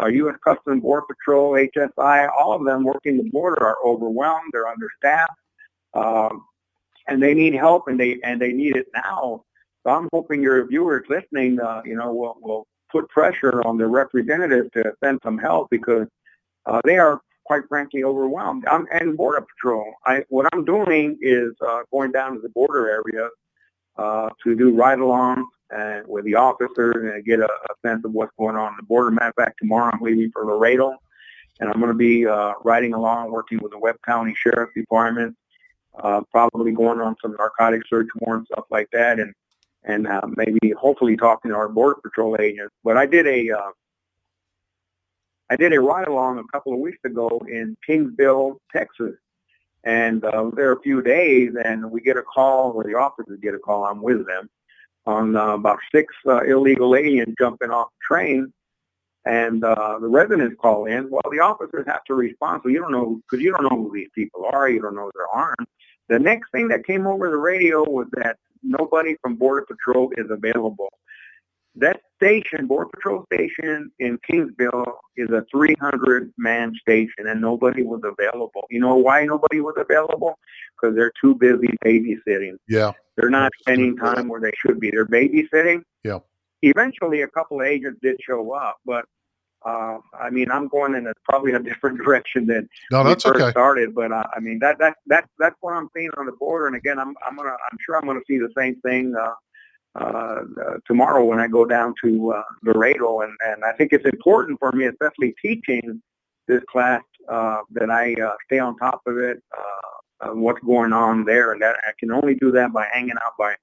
uh, 0.01 0.07
U.S. 0.07 0.35
Customs 0.43 0.81
Border 0.81 1.05
Patrol, 1.07 1.53
HSI, 1.53 2.29
all 2.37 2.53
of 2.53 2.65
them 2.65 2.83
working 2.83 3.17
the 3.17 3.29
border 3.29 3.65
are 3.65 3.77
overwhelmed. 3.85 4.51
They're 4.51 4.67
understaffed, 4.67 5.31
um, 5.93 6.45
and 7.07 7.21
they 7.21 7.33
need 7.33 7.53
help, 7.53 7.87
and 7.87 7.99
they 7.99 8.19
and 8.23 8.41
they 8.41 8.51
need 8.51 8.75
it 8.75 8.87
now. 8.93 9.43
So 9.83 9.91
I'm 9.91 10.09
hoping 10.13 10.41
your 10.41 10.65
viewers 10.67 11.05
listening, 11.09 11.59
uh, 11.59 11.81
you 11.85 11.95
know, 11.95 12.13
will 12.13 12.37
will 12.41 12.67
put 12.91 13.09
pressure 13.09 13.65
on 13.65 13.77
the 13.77 13.87
representatives 13.87 14.69
to 14.73 14.93
send 15.03 15.19
some 15.23 15.37
help 15.37 15.69
because 15.69 16.07
uh, 16.65 16.79
they 16.85 16.97
are 16.97 17.19
quite 17.45 17.63
frankly 17.67 18.03
overwhelmed. 18.03 18.65
I'm, 18.65 18.87
and 18.91 19.17
Border 19.17 19.41
Patrol, 19.41 19.93
I, 20.05 20.23
what 20.29 20.47
I'm 20.53 20.63
doing 20.65 21.17
is 21.21 21.51
uh, 21.65 21.81
going 21.91 22.11
down 22.11 22.35
to 22.35 22.41
the 22.41 22.49
border 22.49 22.89
area 22.89 23.29
uh, 23.97 24.29
to 24.43 24.55
do 24.55 24.73
ride-alongs 24.75 25.45
and 25.69 26.07
with 26.07 26.25
the 26.25 26.35
officers 26.35 26.95
and 26.95 27.25
get 27.25 27.39
a, 27.39 27.45
a 27.45 27.87
sense 27.87 28.05
of 28.05 28.11
what's 28.13 28.31
going 28.37 28.55
on 28.55 28.75
the 28.77 28.83
border. 28.83 29.11
Matter 29.11 29.29
of 29.29 29.35
fact, 29.35 29.57
tomorrow 29.59 29.91
I'm 29.93 30.01
leaving 30.01 30.31
for 30.31 30.45
Laredo, 30.45 30.95
and 31.59 31.69
I'm 31.69 31.79
going 31.79 31.91
to 31.91 31.97
be 31.97 32.25
uh, 32.25 32.53
riding 32.63 32.93
along, 32.93 33.31
working 33.31 33.59
with 33.61 33.71
the 33.71 33.79
Webb 33.79 33.97
County 34.05 34.33
Sheriff's 34.35 34.73
Department, 34.75 35.35
uh, 35.99 36.21
probably 36.31 36.71
going 36.71 36.99
on 37.01 37.15
some 37.21 37.35
narcotic 37.37 37.81
search 37.87 38.07
warrants, 38.19 38.49
stuff 38.51 38.65
like 38.69 38.89
that, 38.91 39.19
and 39.19 39.33
and 39.85 40.07
uh, 40.07 40.21
maybe 40.37 40.71
hopefully 40.79 41.17
talking 41.17 41.51
to 41.51 41.57
our 41.57 41.67
border 41.67 41.99
patrol 42.01 42.37
agents. 42.39 42.73
But 42.85 42.95
I 42.95 43.05
did 43.05 43.27
a 43.27 43.51
uh, 43.51 43.71
I 45.49 45.55
did 45.55 45.73
a 45.73 45.79
ride 45.79 46.07
along 46.07 46.39
a 46.39 46.43
couple 46.51 46.73
of 46.73 46.79
weeks 46.79 46.99
ago 47.03 47.41
in 47.47 47.75
Kingsville, 47.87 48.57
Texas, 48.71 49.15
and 49.83 50.23
uh, 50.23 50.49
there 50.55 50.71
a 50.71 50.81
few 50.81 51.01
days, 51.01 51.51
and 51.63 51.91
we 51.91 52.01
get 52.01 52.17
a 52.17 52.23
call, 52.23 52.71
or 52.71 52.83
the 52.83 52.95
officers 52.95 53.39
get 53.41 53.53
a 53.53 53.59
call. 53.59 53.85
I'm 53.85 54.01
with 54.01 54.25
them 54.25 54.49
on 55.05 55.35
uh, 55.35 55.49
about 55.49 55.79
six 55.93 56.13
uh, 56.27 56.43
illegal 56.43 56.95
aliens 56.95 57.35
jumping 57.37 57.71
off 57.71 57.89
the 57.89 58.15
train, 58.15 58.53
and 59.25 59.63
uh, 59.63 59.99
the 59.99 60.07
residents 60.07 60.55
call 60.61 60.85
in. 60.85 61.09
Well, 61.09 61.21
the 61.31 61.39
officers 61.39 61.85
have 61.87 62.03
to 62.05 62.13
respond, 62.13 62.61
so 62.63 62.69
you 62.69 62.79
don't 62.79 62.91
know 62.91 63.19
because 63.29 63.43
you 63.43 63.51
don't 63.51 63.63
know 63.63 63.83
who 63.83 63.91
these 63.93 64.09
people 64.15 64.45
are. 64.51 64.69
You 64.69 64.81
don't 64.81 64.95
know 64.95 65.11
arms. 65.33 65.67
The 66.09 66.19
next 66.19 66.51
thing 66.51 66.67
that 66.69 66.85
came 66.85 67.07
over 67.07 67.29
the 67.29 67.37
radio 67.37 67.83
was 67.89 68.07
that 68.13 68.37
nobody 68.61 69.15
from 69.21 69.35
Border 69.35 69.65
Patrol 69.65 70.11
is 70.17 70.29
available. 70.29 70.89
That 71.75 72.01
station, 72.17 72.67
Border 72.67 72.89
Patrol 72.93 73.25
station 73.33 73.91
in 73.99 74.19
Kingsville, 74.29 74.93
is 75.17 75.29
a 75.29 75.43
300-man 75.53 76.75
station, 76.79 77.27
and 77.27 77.41
nobody 77.41 77.81
was 77.81 78.01
available. 78.03 78.65
You 78.69 78.79
know 78.79 78.95
why 78.95 79.25
nobody 79.25 79.59
was 79.59 79.75
available? 79.77 80.37
Because 80.79 80.95
they're 80.95 81.11
too 81.19 81.35
busy 81.35 81.75
babysitting. 81.83 82.57
Yeah. 82.67 82.91
They're 83.17 83.29
not 83.29 83.51
spending 83.59 83.97
time 83.97 84.27
where 84.27 84.39
they 84.41 84.51
should 84.59 84.79
be. 84.79 84.91
They're 84.91 85.05
babysitting. 85.05 85.83
Yeah. 86.03 86.19
Eventually, 86.61 87.21
a 87.21 87.27
couple 87.27 87.59
of 87.59 87.67
agents 87.67 87.99
did 88.01 88.17
show 88.21 88.53
up, 88.53 88.77
but 88.85 89.05
uh, 89.65 89.97
I 90.19 90.29
mean, 90.29 90.51
I'm 90.51 90.67
going 90.67 90.93
in 90.95 91.07
a 91.07 91.13
probably 91.23 91.53
a 91.53 91.59
different 91.59 91.97
direction 92.03 92.45
than 92.45 92.69
No, 92.91 93.03
we 93.03 93.09
that's 93.09 93.23
first 93.23 93.41
okay. 93.41 93.51
started. 93.51 93.95
But 93.95 94.11
uh, 94.11 94.23
I 94.35 94.39
mean, 94.39 94.59
that 94.59 94.77
that 94.79 94.97
that 95.07 95.27
that's 95.39 95.55
what 95.61 95.73
I'm 95.73 95.89
seeing 95.95 96.09
on 96.17 96.25
the 96.25 96.33
border. 96.33 96.67
And 96.67 96.75
again, 96.75 96.99
I'm 96.99 97.15
I'm 97.25 97.35
gonna 97.35 97.49
I'm 97.49 97.77
sure 97.85 97.97
I'm 97.97 98.05
gonna 98.05 98.19
see 98.27 98.37
the 98.37 98.49
same 98.57 98.79
thing 98.81 99.15
uh, 99.15 99.33
uh, 99.95 100.41
tomorrow 100.87 101.23
when 101.23 101.39
I 101.39 101.47
go 101.47 101.65
down 101.65 101.93
to 102.03 102.33
uh, 102.33 102.43
Laredo. 102.63 103.21
And 103.21 103.33
and 103.45 103.63
I 103.63 103.73
think 103.73 103.93
it's 103.93 104.05
important 104.05 104.59
for 104.59 104.71
me, 104.71 104.85
especially 104.85 105.35
teaching 105.41 106.01
this 106.47 106.61
class, 106.69 107.01
uh, 107.29 107.59
that 107.71 107.89
I 107.89 108.13
uh, 108.21 108.35
stay 108.45 108.59
on 108.59 108.77
top 108.77 109.01
of 109.07 109.17
it, 109.17 109.41
uh, 110.21 110.29
what's 110.29 110.59
going 110.61 110.93
on 110.93 111.25
there, 111.25 111.53
and 111.53 111.61
that 111.61 111.75
I 111.87 111.91
can 111.99 112.11
only 112.11 112.35
do 112.35 112.51
that 112.51 112.73
by 112.73 112.87
hanging 112.91 113.15
out 113.25 113.33
by 113.37 113.55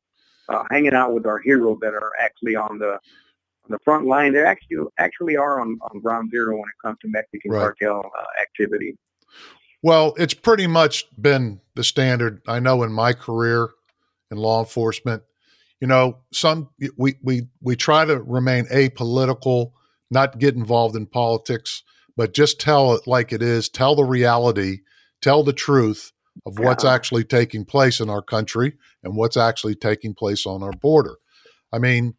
uh, 0.49 0.65
hanging 0.71 0.95
out 0.95 1.13
with 1.13 1.27
our 1.27 1.41
heroes 1.41 1.79
that 1.83 1.95
are 1.95 2.13
actually 2.21 2.57
on 2.57 2.79
the 2.79 2.99
the 3.69 3.79
front 3.85 4.07
line. 4.07 4.33
They 4.33 4.43
actually 4.43 4.87
actually 4.99 5.37
are 5.37 5.61
on, 5.61 5.79
on 5.91 6.01
ground 6.01 6.31
zero 6.31 6.55
when 6.57 6.69
it 6.69 6.83
comes 6.83 6.99
to 7.03 7.09
Mexican 7.09 7.53
Right. 7.53 7.61
cartel 7.61 8.01
uh, 8.19 8.43
activity. 8.43 8.97
Well, 9.83 10.15
it's 10.19 10.35
pretty 10.35 10.67
much 10.67 11.07
been 11.21 11.61
the 11.75 11.85
standard. 11.85 12.43
I 12.47 12.61
know 12.61 12.83
in 12.83 12.93
my 12.93 13.13
career 13.15 13.71
in 14.31 14.37
law 14.37 14.61
enforcement, 14.61 15.23
you 15.81 15.87
know, 15.87 16.19
some 16.33 16.69
we 16.97 17.17
we 17.23 17.49
we 17.61 17.77
try 17.77 18.05
to 18.05 18.21
remain 18.23 18.67
apolitical, 18.67 19.73
not 20.11 20.39
get 20.39 20.55
involved 20.55 20.97
in 20.97 21.07
politics, 21.07 21.83
but 22.17 22.35
just 22.35 22.61
tell 22.61 22.95
it 22.95 23.07
like 23.07 23.33
it 23.33 23.43
is, 23.43 23.69
tell 23.69 23.95
the 23.95 24.05
reality, 24.05 24.81
tell 25.23 25.43
the 25.43 25.53
truth 25.53 26.13
of 26.47 26.59
what's 26.59 26.85
Yeah. 26.85 26.93
actually 26.93 27.25
taking 27.25 27.65
place 27.65 28.01
in 28.01 28.11
our 28.11 28.23
country 28.23 28.75
and 29.03 29.17
what's 29.17 29.37
actually 29.37 29.75
taking 29.75 30.15
place 30.15 30.47
on 30.47 30.63
our 30.63 30.73
border. 30.73 31.17
I 31.73 31.79
mean, 31.79 32.15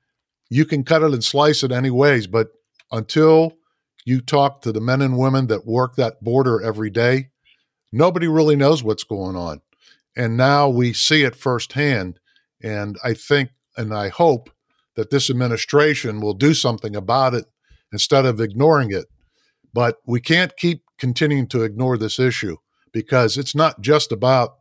you 0.50 0.66
can 0.66 0.84
cut 0.84 1.04
it 1.04 1.14
and 1.14 1.24
slice 1.24 1.64
it 1.64 1.72
any 1.72 1.92
ways, 1.92 2.28
but 2.28 2.50
until 2.92 3.54
you 4.06 4.22
talk 4.22 4.62
to 4.62 4.72
the 4.72 4.82
men 4.82 5.02
and 5.02 5.18
women 5.18 5.48
that 5.48 5.66
work 5.66 5.96
that 5.96 6.24
border 6.24 6.62
every 6.62 6.90
day, 6.90 7.30
nobody 7.92 8.28
really 8.28 8.56
knows 8.56 8.84
what's 8.84 9.04
going 9.04 9.36
on. 9.36 9.62
And 10.16 10.36
now 10.36 10.68
we 10.68 10.94
see 10.94 11.24
it 11.24 11.36
firsthand. 11.36 12.20
And 12.64 12.98
I 13.04 13.14
think 13.14 13.50
and 13.78 13.94
I 13.94 14.10
hope 14.10 14.50
that 14.96 15.10
this 15.10 15.30
administration 15.30 16.20
will 16.20 16.34
do 16.34 16.54
something 16.54 16.96
about 16.96 17.34
it 17.34 17.46
instead 17.92 18.26
of 18.26 18.42
ignoring 18.42 18.92
it. 18.92 19.06
But 19.74 19.98
we 20.06 20.20
can't 20.20 20.56
keep 20.58 20.84
continuing 20.98 21.48
to 21.48 21.64
ignore 21.64 21.98
this 21.98 22.20
issue 22.20 22.58
because 22.92 23.38
it's 23.38 23.56
not 23.56 23.82
just 23.82 24.12
about, 24.12 24.58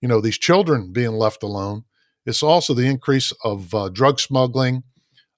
you 0.00 0.08
know, 0.08 0.20
these 0.20 0.38
children 0.38 0.92
being 0.92 1.12
left 1.12 1.42
alone. 1.42 1.84
It's 2.24 2.42
also 2.42 2.74
the 2.74 2.86
increase 2.86 3.32
of 3.44 3.74
uh, 3.74 3.90
drug 3.90 4.18
smuggling 4.18 4.82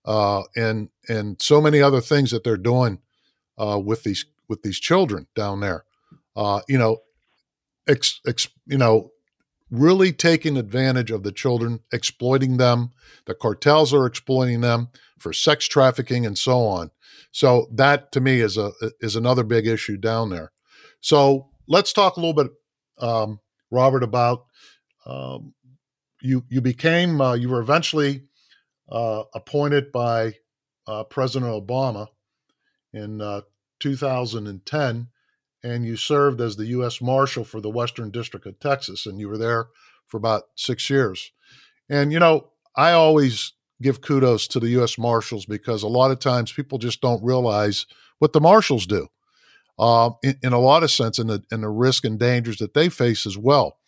uh, 0.05 0.43
and 0.57 0.89
and 1.09 1.41
so 1.43 1.61
many 1.61 1.83
other 1.83 2.01
things 2.01 2.31
that 2.31 2.45
they're 2.45 2.57
doing 2.57 3.01
uh, 3.59 3.81
with 3.85 4.05
these 4.05 4.25
with 4.49 4.63
these 4.63 4.79
children 4.81 5.27
down 5.35 5.61
there. 5.61 5.85
Uh, 6.35 6.61
you 6.69 6.79
know, 6.79 6.99
ex, 7.89 8.21
ex, 8.27 8.49
you 8.67 8.79
know, 8.79 9.11
really 9.71 10.13
taking 10.13 10.57
advantage 10.57 11.11
of 11.11 11.23
the 11.23 11.33
children, 11.33 11.81
exploiting 11.93 12.57
them. 12.57 12.91
The 13.27 13.35
cartels 13.35 13.93
are 13.93 14.07
exploiting 14.07 14.61
them 14.61 14.89
for 15.19 15.33
sex 15.33 15.67
trafficking 15.67 16.25
and 16.25 16.39
so 16.39 16.61
on. 16.61 16.91
So 17.33 17.69
that 17.73 18.13
to 18.13 18.21
me 18.21 18.41
is 18.41 18.57
a 18.57 18.73
is 19.01 19.17
another 19.17 19.45
big 19.45 19.67
issue 19.67 19.97
down 19.97 20.31
there. 20.31 20.53
So 21.01 21.51
let's 21.69 21.93
talk 21.93 22.17
a 22.17 22.21
little 22.21 22.45
bit, 22.45 22.53
um, 22.99 23.41
Robert, 23.71 24.03
about 24.03 24.47
um, 25.07 25.55
you. 26.23 26.45
You 26.49 26.61
became 26.61 27.21
uh, 27.21 27.35
you 27.35 27.49
were 27.49 27.61
eventually 27.61 28.25
uh, 28.91 29.25
appointed 29.35 29.93
by 29.93 30.35
uh, 30.87 31.05
President 31.05 31.51
Obama 31.53 32.09
in 32.93 33.21
uh, 33.21 33.43
2010, 33.81 35.09
and 35.63 35.85
you 35.85 35.97
served 35.97 36.41
as 36.41 36.57
the 36.57 36.67
U.S. 36.67 37.01
Marshal 37.01 37.45
for 37.45 37.61
the 37.61 37.71
Western 37.71 38.11
District 38.11 38.47
of 38.47 38.59
Texas, 38.61 39.07
and 39.07 39.19
you 39.19 39.29
were 39.29 39.39
there 39.39 39.69
for 40.07 40.17
about 40.17 40.45
six 40.55 40.89
years. 40.89 41.33
And 41.89 42.13
you 42.13 42.19
know, 42.19 42.49
I 42.77 42.93
always 42.93 43.53
give 43.81 44.01
kudos 44.01 44.49
to 44.49 44.61
the 44.61 44.71
U.S. 44.71 44.99
Marshals 44.99 45.47
because 45.47 45.83
a 45.83 45.89
lot 45.89 46.11
of 46.11 46.19
times 46.19 46.53
people 46.53 46.79
just 46.79 47.01
don't 47.01 47.23
realize 47.23 47.87
what 48.19 48.33
the 48.33 48.41
Marshals 48.41 48.87
do. 48.87 49.09
Uh, 49.79 50.11
in, 50.25 50.37
in 50.43 50.53
a 50.53 50.59
lot 50.59 50.83
of 50.83 50.91
sense, 50.91 51.21
and 51.21 51.31
the, 51.31 51.45
and 51.53 51.63
the 51.63 51.69
risk 51.69 52.05
and 52.05 52.19
dangers 52.19 52.57
that 52.57 52.75
they 52.75 52.89
face 52.89 53.25
as 53.27 53.39
well. 53.39 53.79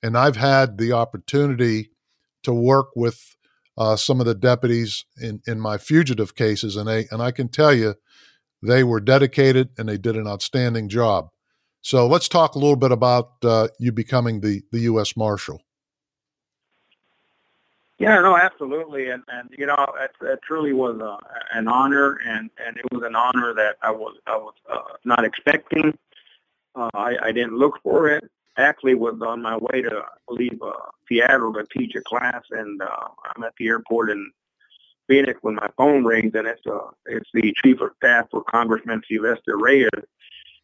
And 0.00 0.16
I've 0.16 0.36
had 0.36 0.78
the 0.78 0.92
opportunity 0.92 1.90
to 2.44 2.52
work 2.52 2.90
with 2.94 3.36
uh, 3.76 3.96
some 3.96 4.20
of 4.20 4.26
the 4.26 4.36
deputies 4.36 5.04
in, 5.20 5.42
in 5.46 5.58
my 5.58 5.78
fugitive 5.78 6.36
cases, 6.36 6.76
and 6.76 6.88
they 6.88 7.06
and 7.10 7.22
I 7.22 7.30
can 7.32 7.48
tell 7.48 7.74
you, 7.74 7.94
they 8.62 8.84
were 8.84 9.00
dedicated 9.00 9.70
and 9.76 9.88
they 9.88 9.98
did 9.98 10.16
an 10.16 10.26
outstanding 10.26 10.88
job. 10.88 11.28
So 11.82 12.06
let's 12.06 12.28
talk 12.28 12.54
a 12.54 12.58
little 12.58 12.76
bit 12.76 12.92
about 12.92 13.32
uh, 13.42 13.68
you 13.78 13.90
becoming 13.90 14.40
the, 14.40 14.62
the 14.70 14.80
U.S. 14.80 15.16
Marshal. 15.16 15.60
Yeah, 17.98 18.20
no, 18.20 18.36
absolutely, 18.36 19.10
and 19.10 19.22
and 19.28 19.48
you 19.56 19.64
know, 19.64 19.86
it, 20.00 20.10
it 20.22 20.40
truly 20.42 20.72
was 20.72 20.98
a, 21.00 21.18
an 21.56 21.68
honor, 21.68 22.18
and 22.26 22.50
and 22.64 22.76
it 22.76 22.84
was 22.90 23.04
an 23.04 23.14
honor 23.14 23.54
that 23.54 23.76
I 23.80 23.92
was 23.92 24.16
I 24.26 24.36
was 24.36 24.54
uh, 24.68 24.96
not 25.04 25.24
expecting. 25.24 25.96
Uh, 26.74 26.90
I, 26.94 27.16
I 27.22 27.32
didn't 27.32 27.56
look 27.56 27.80
for 27.82 28.08
it. 28.08 28.28
Actually, 28.56 28.96
was 28.96 29.20
on 29.24 29.40
my 29.40 29.56
way 29.56 29.82
to 29.82 30.02
leave 30.28 30.60
uh, 30.60 30.72
Seattle 31.08 31.52
to 31.52 31.64
teach 31.76 31.94
a 31.94 32.02
class, 32.02 32.42
and 32.50 32.82
uh, 32.82 33.08
I'm 33.36 33.44
at 33.44 33.54
the 33.56 33.68
airport 33.68 34.10
in 34.10 34.32
Phoenix 35.12 35.38
when 35.42 35.56
my 35.56 35.68
phone 35.76 36.04
rings, 36.04 36.32
and 36.34 36.46
it's 36.46 36.62
uh, 36.66 36.88
it's 37.04 37.28
the 37.34 37.54
chief 37.62 37.82
of 37.82 37.90
staff 37.96 38.28
for 38.30 38.42
Congressman 38.44 39.02
Silvestre 39.06 39.58
Reyes, 39.58 39.90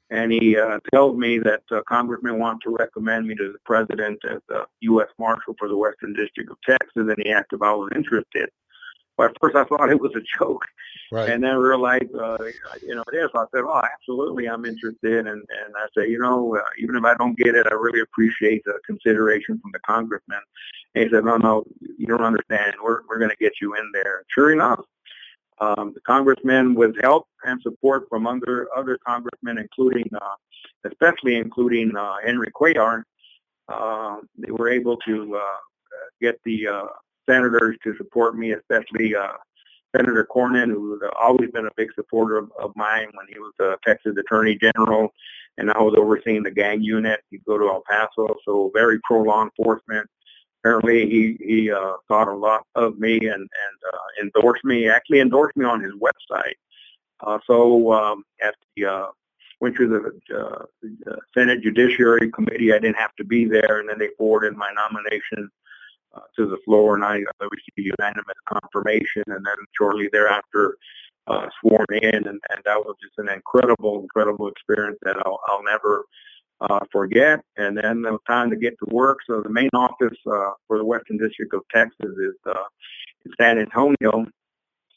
and 0.09 0.33
he 0.33 0.57
uh, 0.57 0.79
tells 0.91 1.19
me 1.19 1.39
that 1.39 1.61
uh, 1.71 1.83
Congressman 1.87 2.39
wants 2.39 2.65
to 2.65 2.71
recommend 2.71 3.27
me 3.27 3.35
to 3.35 3.53
the 3.53 3.59
president 3.67 4.19
as 4.25 4.39
the 4.49 4.65
U.S. 4.81 5.09
Marshal 5.19 5.55
for 5.59 5.69
the 5.69 5.77
Western 5.77 6.15
District 6.15 6.51
of 6.51 6.57
Texas, 6.67 6.89
and 6.95 7.17
he 7.23 7.31
asked 7.31 7.53
if 7.53 7.61
I 7.61 7.73
was 7.73 7.91
interested. 7.95 8.49
Well, 9.19 9.29
at 9.29 9.37
first 9.41 9.57
I 9.57 9.65
thought 9.65 9.91
it 9.91 10.01
was 10.01 10.13
a 10.15 10.23
joke, 10.39 10.65
right. 11.11 11.29
and 11.29 11.43
then 11.43 11.51
I 11.51 11.55
realized, 11.55 12.15
uh, 12.15 12.39
you 12.87 12.95
know, 12.95 13.03
it 13.13 13.17
is. 13.17 13.31
I 13.35 13.45
said, 13.53 13.65
"Oh, 13.65 13.83
absolutely, 13.83 14.49
I'm 14.49 14.65
interested." 14.65 15.27
And 15.27 15.29
and 15.29 15.75
I 15.77 15.87
said, 15.93 16.09
you 16.09 16.21
know, 16.21 16.57
uh, 16.57 16.63
even 16.79 16.95
if 16.95 17.05
I 17.05 17.15
don't 17.15 17.37
get 17.37 17.57
it, 17.57 17.67
I 17.69 17.75
really 17.75 18.01
appreciate 18.01 18.63
the 18.65 18.79
consideration 18.87 19.59
from 19.61 19.73
the 19.73 19.81
congressman. 19.81 20.39
And 20.95 21.05
he 21.05 21.11
said, 21.11 21.25
"No, 21.25 21.37
no, 21.37 21.65
you 21.81 22.07
don't 22.07 22.23
understand. 22.23 22.75
We're 22.83 23.01
we're 23.09 23.19
going 23.19 23.31
to 23.31 23.37
get 23.41 23.55
you 23.61 23.75
in 23.75 23.91
there." 23.93 24.23
Sure 24.33 24.53
enough, 24.53 24.81
um, 25.61 25.93
the 25.95 26.01
congressman, 26.03 26.77
with 26.77 26.95
help 27.03 27.27
and 27.43 27.61
support 27.63 28.07
from 28.09 28.29
other 28.29 28.69
other 28.77 28.99
congressmen, 29.05 29.59
including, 29.59 30.09
uh, 30.15 30.37
especially 30.85 31.35
including 31.35 31.97
uh, 31.97 32.19
Henry 32.25 32.53
Cuellar, 32.53 33.03
uh, 33.69 34.19
they 34.37 34.53
were 34.53 34.69
able 34.69 34.97
to 34.99 35.37
uh, 35.37 35.59
get 36.21 36.41
the 36.45 36.69
uh, 36.69 36.87
senators 37.29 37.77
to 37.85 37.97
support 37.97 38.37
me, 38.37 38.53
especially 38.53 39.15
uh, 39.15 39.33
Senator 39.95 40.27
Cornyn, 40.35 40.71
who's 40.71 41.03
always 41.21 41.51
been 41.51 41.67
a 41.67 41.75
big 41.77 41.89
supporter 41.95 42.39
of, 42.39 42.51
of 42.61 42.73
mine 42.77 43.09
when 43.15 43.27
he 43.29 43.39
was 43.39 43.53
the 43.59 43.77
Texas 43.87 44.17
Attorney 44.19 44.57
General, 44.57 45.13
and 45.57 45.71
I 45.71 45.81
was 45.81 45.95
overseeing 45.97 46.43
the 46.43 46.51
gang 46.51 46.83
unit. 46.83 47.21
He'd 47.31 47.45
go 47.45 47.59
to 47.59 47.69
El 47.69 47.83
Paso, 47.89 48.37
so 48.45 48.71
very 48.75 48.99
pro 49.05 49.23
law 49.23 49.43
enforcement 49.43 50.09
apparently 50.61 51.09
he 51.09 51.37
he 51.41 51.71
uh, 51.71 51.93
thought 52.09 52.29
a 52.29 52.35
lot 52.35 52.63
of 52.75 52.99
me 52.99 53.17
and 53.17 53.23
and 53.31 53.79
uh, 53.93 54.23
endorsed 54.23 54.65
me. 54.65 54.89
Actually 54.89 55.21
endorsed 55.21 55.57
me 55.57 55.65
on 55.65 55.81
his 55.83 55.93
website. 55.95 56.55
Uh, 57.21 57.39
so 57.47 57.93
um, 57.93 58.25
at 58.43 58.55
the 58.77 58.85
uh, 58.85 59.07
went 59.61 59.77
through 59.77 59.89
the, 59.89 60.37
uh, 60.39 60.65
the 60.83 61.19
Senate 61.35 61.63
Judiciary 61.63 62.31
Committee, 62.31 62.73
I 62.73 62.79
didn't 62.79 62.97
have 62.97 63.15
to 63.17 63.25
be 63.25 63.45
there, 63.45 63.81
and 63.81 63.89
then 63.89 63.99
they 63.99 64.11
forwarded 64.17 64.57
my 64.57 64.71
nomination 64.73 65.51
uh, 66.15 66.21
to 66.37 66.47
the 66.47 66.59
floor, 66.65 66.95
and 66.95 67.05
I 67.05 67.17
received 67.41 67.77
unanimous 67.99 68.37
confirmation. 68.47 69.25
And 69.27 69.45
then 69.45 69.57
shortly 69.77 70.09
thereafter, 70.13 70.77
uh, 71.27 71.49
sworn 71.61 71.87
in, 71.91 72.15
and, 72.15 72.27
and 72.27 72.61
that 72.65 72.79
was 72.79 72.97
just 73.03 73.19
an 73.19 73.29
incredible, 73.29 74.01
incredible 74.01 74.49
experience 74.49 74.99
that 75.03 75.17
I'll, 75.25 75.41
I'll 75.49 75.63
never 75.63 76.05
uh, 76.61 76.81
forget, 76.91 77.41
and 77.57 77.77
then 77.77 78.03
the 78.03 78.19
time 78.27 78.51
to 78.51 78.57
get 78.57 78.75
to 78.79 78.95
work. 78.95 79.19
So 79.27 79.43
the 79.43 79.51
main 79.51 79.71
office 79.75 80.17
uh, 80.27 80.53
for 80.67 80.79
the 80.79 80.85
Western 80.85 81.19
District 81.19 81.53
of 81.55 81.63
Texas 81.73 82.11
is 82.19 82.35
uh, 82.47 82.65
in 83.25 83.33
San 83.39 83.59
Antonio, 83.59 84.27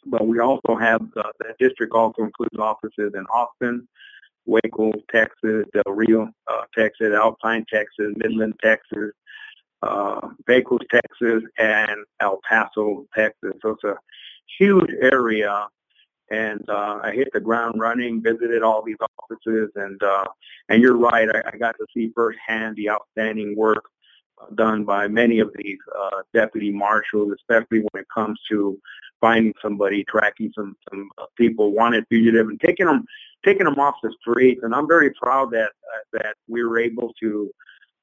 but 0.06 0.26
we 0.26 0.40
also 0.40 0.76
have 0.76 1.02
uh, 1.18 1.24
that 1.40 1.58
district 1.60 1.94
also 1.94 2.24
includes 2.24 2.58
offices 2.58 3.14
in 3.14 3.26
Austin, 3.26 3.88
Waco, 4.46 4.92
Texas, 5.12 5.66
Del 5.74 5.94
Rio, 5.94 6.30
uh, 6.48 6.64
Texas, 6.76 7.14
Alpine, 7.14 7.66
Texas, 7.72 8.14
Midland, 8.16 8.56
Texas, 8.64 9.12
uh, 9.82 10.30
Texas, 10.48 11.44
and 11.58 12.06
El 12.20 12.40
Paso, 12.48 13.06
Texas. 13.16 13.54
So 13.62 13.72
it's 13.72 13.84
a 13.84 13.96
huge 14.60 14.92
area 15.02 15.68
and 16.32 16.68
uh, 16.70 17.00
I 17.04 17.12
hit 17.12 17.28
the 17.34 17.42
ground 17.42 17.80
running, 17.80 18.24
visited 18.24 18.64
all 18.64 18.82
these 18.82 18.98
offices, 19.20 19.70
and 19.76 20.02
uh, 20.02 20.26
and 20.70 20.82
you're 20.82 20.98
right, 20.98 21.28
I, 21.30 21.44
I 21.54 21.58
got 21.58 21.76
to 21.78 21.86
see 21.94 22.12
firsthand 22.16 22.78
the 22.78 22.90
outstanding 22.90 23.56
work 23.56 23.84
done 24.56 24.86
by 24.86 25.08
many 25.08 25.40
of 25.40 25.52
these 25.58 25.78
uh, 25.96 26.22
deputy 26.34 26.72
marshals, 26.72 27.34
especially 27.34 27.80
when 27.80 28.02
it 28.02 28.08
comes 28.14 28.40
to 28.50 28.80
finding 29.20 29.54
somebody, 29.62 30.06
tracking 30.06 30.52
some 30.56 30.76
some 30.90 31.10
uh, 31.18 31.26
people 31.36 31.74
wanted 31.74 32.06
fugitive, 32.10 32.48
and 32.48 32.62
taking 32.62 32.86
them 32.86 33.06
taking 33.44 33.66
them 33.66 33.78
off 33.78 33.96
the 34.02 34.14
streets. 34.22 34.62
And 34.64 34.74
I'm 34.74 34.88
very 34.88 35.12
proud 35.22 35.52
that 35.52 35.70
uh, 35.70 36.20
that 36.20 36.36
we 36.48 36.64
were 36.64 36.80
able 36.80 37.14
to. 37.22 37.52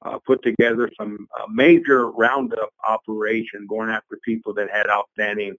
Uh, 0.02 0.16
put 0.24 0.40
together 0.44 0.88
some 0.96 1.26
uh, 1.38 1.46
major 1.52 2.10
roundup 2.12 2.70
operation 2.88 3.66
going 3.68 3.90
after 3.90 4.16
people 4.24 4.54
that 4.54 4.70
had 4.70 4.86
outstanding 4.88 5.56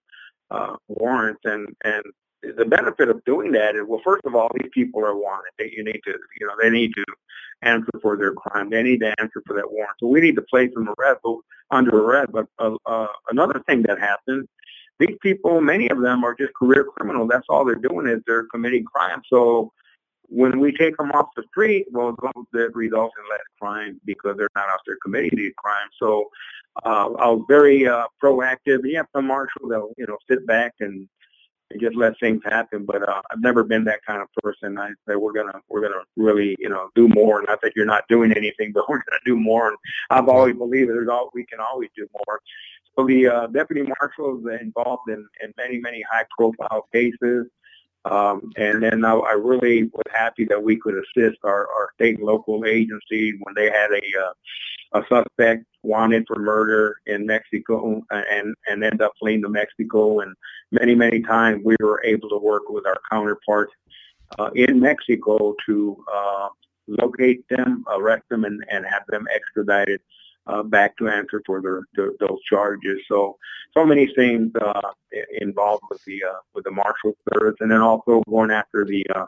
uh, 0.49 0.75
warrants 0.87 1.41
and 1.43 1.75
and 1.83 2.03
the 2.41 2.65
benefit 2.65 3.09
of 3.09 3.23
doing 3.25 3.51
that 3.51 3.75
is, 3.75 3.81
well, 3.85 4.01
first 4.03 4.25
of 4.25 4.35
all, 4.35 4.49
these 4.55 4.69
people 4.73 5.03
are 5.05 5.15
wanted. 5.15 5.51
They, 5.57 5.73
you 5.75 5.83
need 5.83 5.99
to, 6.05 6.11
you 6.39 6.47
know, 6.47 6.53
they 6.61 6.69
need 6.69 6.93
to 6.95 7.03
answer 7.61 7.91
for 8.01 8.15
their 8.17 8.33
crime. 8.33 8.69
They 8.69 8.83
need 8.83 9.01
to 9.01 9.13
answer 9.19 9.43
for 9.45 9.55
that 9.55 9.69
warrant. 9.69 9.97
So 9.99 10.07
we 10.07 10.21
need 10.21 10.35
to 10.35 10.41
place 10.43 10.73
them 10.73 10.89
arrest, 10.97 11.19
under 11.71 11.97
arrest. 11.97 12.31
But 12.31 12.45
uh, 12.57 12.75
uh, 12.85 13.07
another 13.29 13.61
thing 13.67 13.83
that 13.83 13.99
happens, 13.99 14.47
these 14.99 15.17
people, 15.21 15.59
many 15.61 15.89
of 15.89 15.99
them 15.99 16.23
are 16.23 16.33
just 16.33 16.53
career 16.53 16.85
criminals. 16.85 17.29
That's 17.29 17.45
all 17.49 17.65
they're 17.65 17.75
doing 17.75 18.07
is 18.07 18.21
they're 18.25 18.47
committing 18.47 18.85
crime. 18.85 19.21
So 19.27 19.71
when 20.29 20.59
we 20.59 20.71
take 20.71 20.95
them 20.97 21.11
off 21.11 21.27
the 21.35 21.43
street, 21.49 21.87
well, 21.91 22.15
that 22.53 22.75
results 22.75 23.15
in 23.17 23.29
less 23.29 23.41
crime 23.59 23.99
because 24.05 24.37
they're 24.37 24.49
not 24.55 24.69
out 24.69 24.79
there 24.85 24.97
committing 25.01 25.31
these 25.35 25.53
crimes. 25.57 25.91
So 25.99 26.29
uh, 26.85 27.11
I 27.13 27.29
was 27.29 27.43
very 27.47 27.87
uh, 27.87 28.05
proactive. 28.23 28.79
You 28.83 28.97
have 28.97 29.23
marshal 29.23 29.67
they'll, 29.67 29.91
you 29.97 30.05
know, 30.05 30.17
sit 30.29 30.45
back 30.45 30.73
and 30.79 31.07
and 31.71 31.79
just 31.79 31.95
let 31.95 32.19
things 32.19 32.41
happen. 32.45 32.85
But 32.85 33.07
uh, 33.07 33.21
I've 33.31 33.41
never 33.41 33.63
been 33.63 33.83
that 33.85 33.99
kind 34.05 34.21
of 34.21 34.27
person. 34.41 34.77
I 34.77 34.89
say 35.07 35.15
we're 35.15 35.33
gonna 35.33 35.59
we're 35.69 35.81
gonna 35.81 36.03
really 36.15 36.55
you 36.59 36.69
know 36.69 36.89
do 36.95 37.07
more. 37.07 37.43
Not 37.47 37.61
that 37.61 37.73
you're 37.75 37.85
not 37.85 38.07
doing 38.07 38.31
anything, 38.31 38.71
but 38.73 38.87
we're 38.89 38.97
gonna 38.97 39.21
do 39.25 39.35
more. 39.35 39.69
And 39.69 39.77
I've 40.09 40.29
always 40.29 40.55
believed 40.55 40.89
there's 40.89 41.09
all 41.09 41.29
we 41.33 41.45
can 41.45 41.59
always 41.59 41.89
do 41.95 42.07
more. 42.25 42.39
So 42.97 43.05
the 43.05 43.27
uh, 43.27 43.47
deputy 43.47 43.83
marshal 43.99 44.39
is 44.39 44.61
involved 44.61 45.09
in, 45.09 45.25
in 45.41 45.53
many 45.57 45.79
many 45.79 46.03
high 46.11 46.25
profile 46.37 46.87
cases. 46.91 47.47
Um, 48.05 48.51
and 48.55 48.81
then 48.81 49.03
I, 49.03 49.13
I 49.13 49.33
really 49.33 49.83
was 49.83 50.03
happy 50.13 50.45
that 50.45 50.63
we 50.63 50.77
could 50.77 50.95
assist 50.95 51.37
our, 51.43 51.67
our 51.67 51.89
state 51.95 52.17
and 52.17 52.25
local 52.25 52.65
agencies 52.65 53.35
when 53.41 53.55
they 53.55 53.69
had 53.69 53.91
a 53.91 54.01
uh, 54.25 54.33
a 54.91 55.03
suspect 55.07 55.65
wanted 55.83 56.25
for 56.27 56.39
murder 56.39 56.97
in 57.05 57.25
Mexico 57.25 58.01
and 58.09 58.55
and 58.67 58.83
end 58.83 59.01
up 59.01 59.11
fleeing 59.19 59.41
to 59.41 59.49
Mexico. 59.49 60.21
And 60.21 60.35
many 60.71 60.95
many 60.95 61.21
times 61.21 61.61
we 61.63 61.75
were 61.79 62.01
able 62.03 62.29
to 62.29 62.37
work 62.37 62.63
with 62.69 62.85
our 62.87 62.97
counterparts 63.11 63.73
uh, 64.37 64.49
in 64.55 64.79
Mexico 64.79 65.55
to 65.65 66.03
uh, 66.11 66.49
locate 66.87 67.47
them, 67.49 67.83
arrest 67.91 68.23
them, 68.29 68.45
and, 68.45 68.63
and 68.71 68.85
have 68.85 69.03
them 69.09 69.27
extradited 69.33 70.01
uh, 70.49 70.63
back 70.63 70.97
to 70.97 71.07
answer 71.07 71.41
for 71.45 71.61
their, 71.61 71.81
their, 71.95 72.11
those 72.19 72.41
charges. 72.49 72.99
So 73.07 73.37
so 73.73 73.85
many 73.85 74.11
things 74.15 74.51
uh, 74.59 74.91
involved 75.39 75.83
with 75.89 76.03
the 76.05 76.23
uh, 76.23 76.39
with 76.53 76.63
the 76.63 76.71
marshal 76.71 77.13
service, 77.33 77.55
and 77.59 77.71
then 77.71 77.81
also 77.81 78.23
going 78.27 78.51
after 78.51 78.85
the 78.85 79.05
uh, 79.15 79.25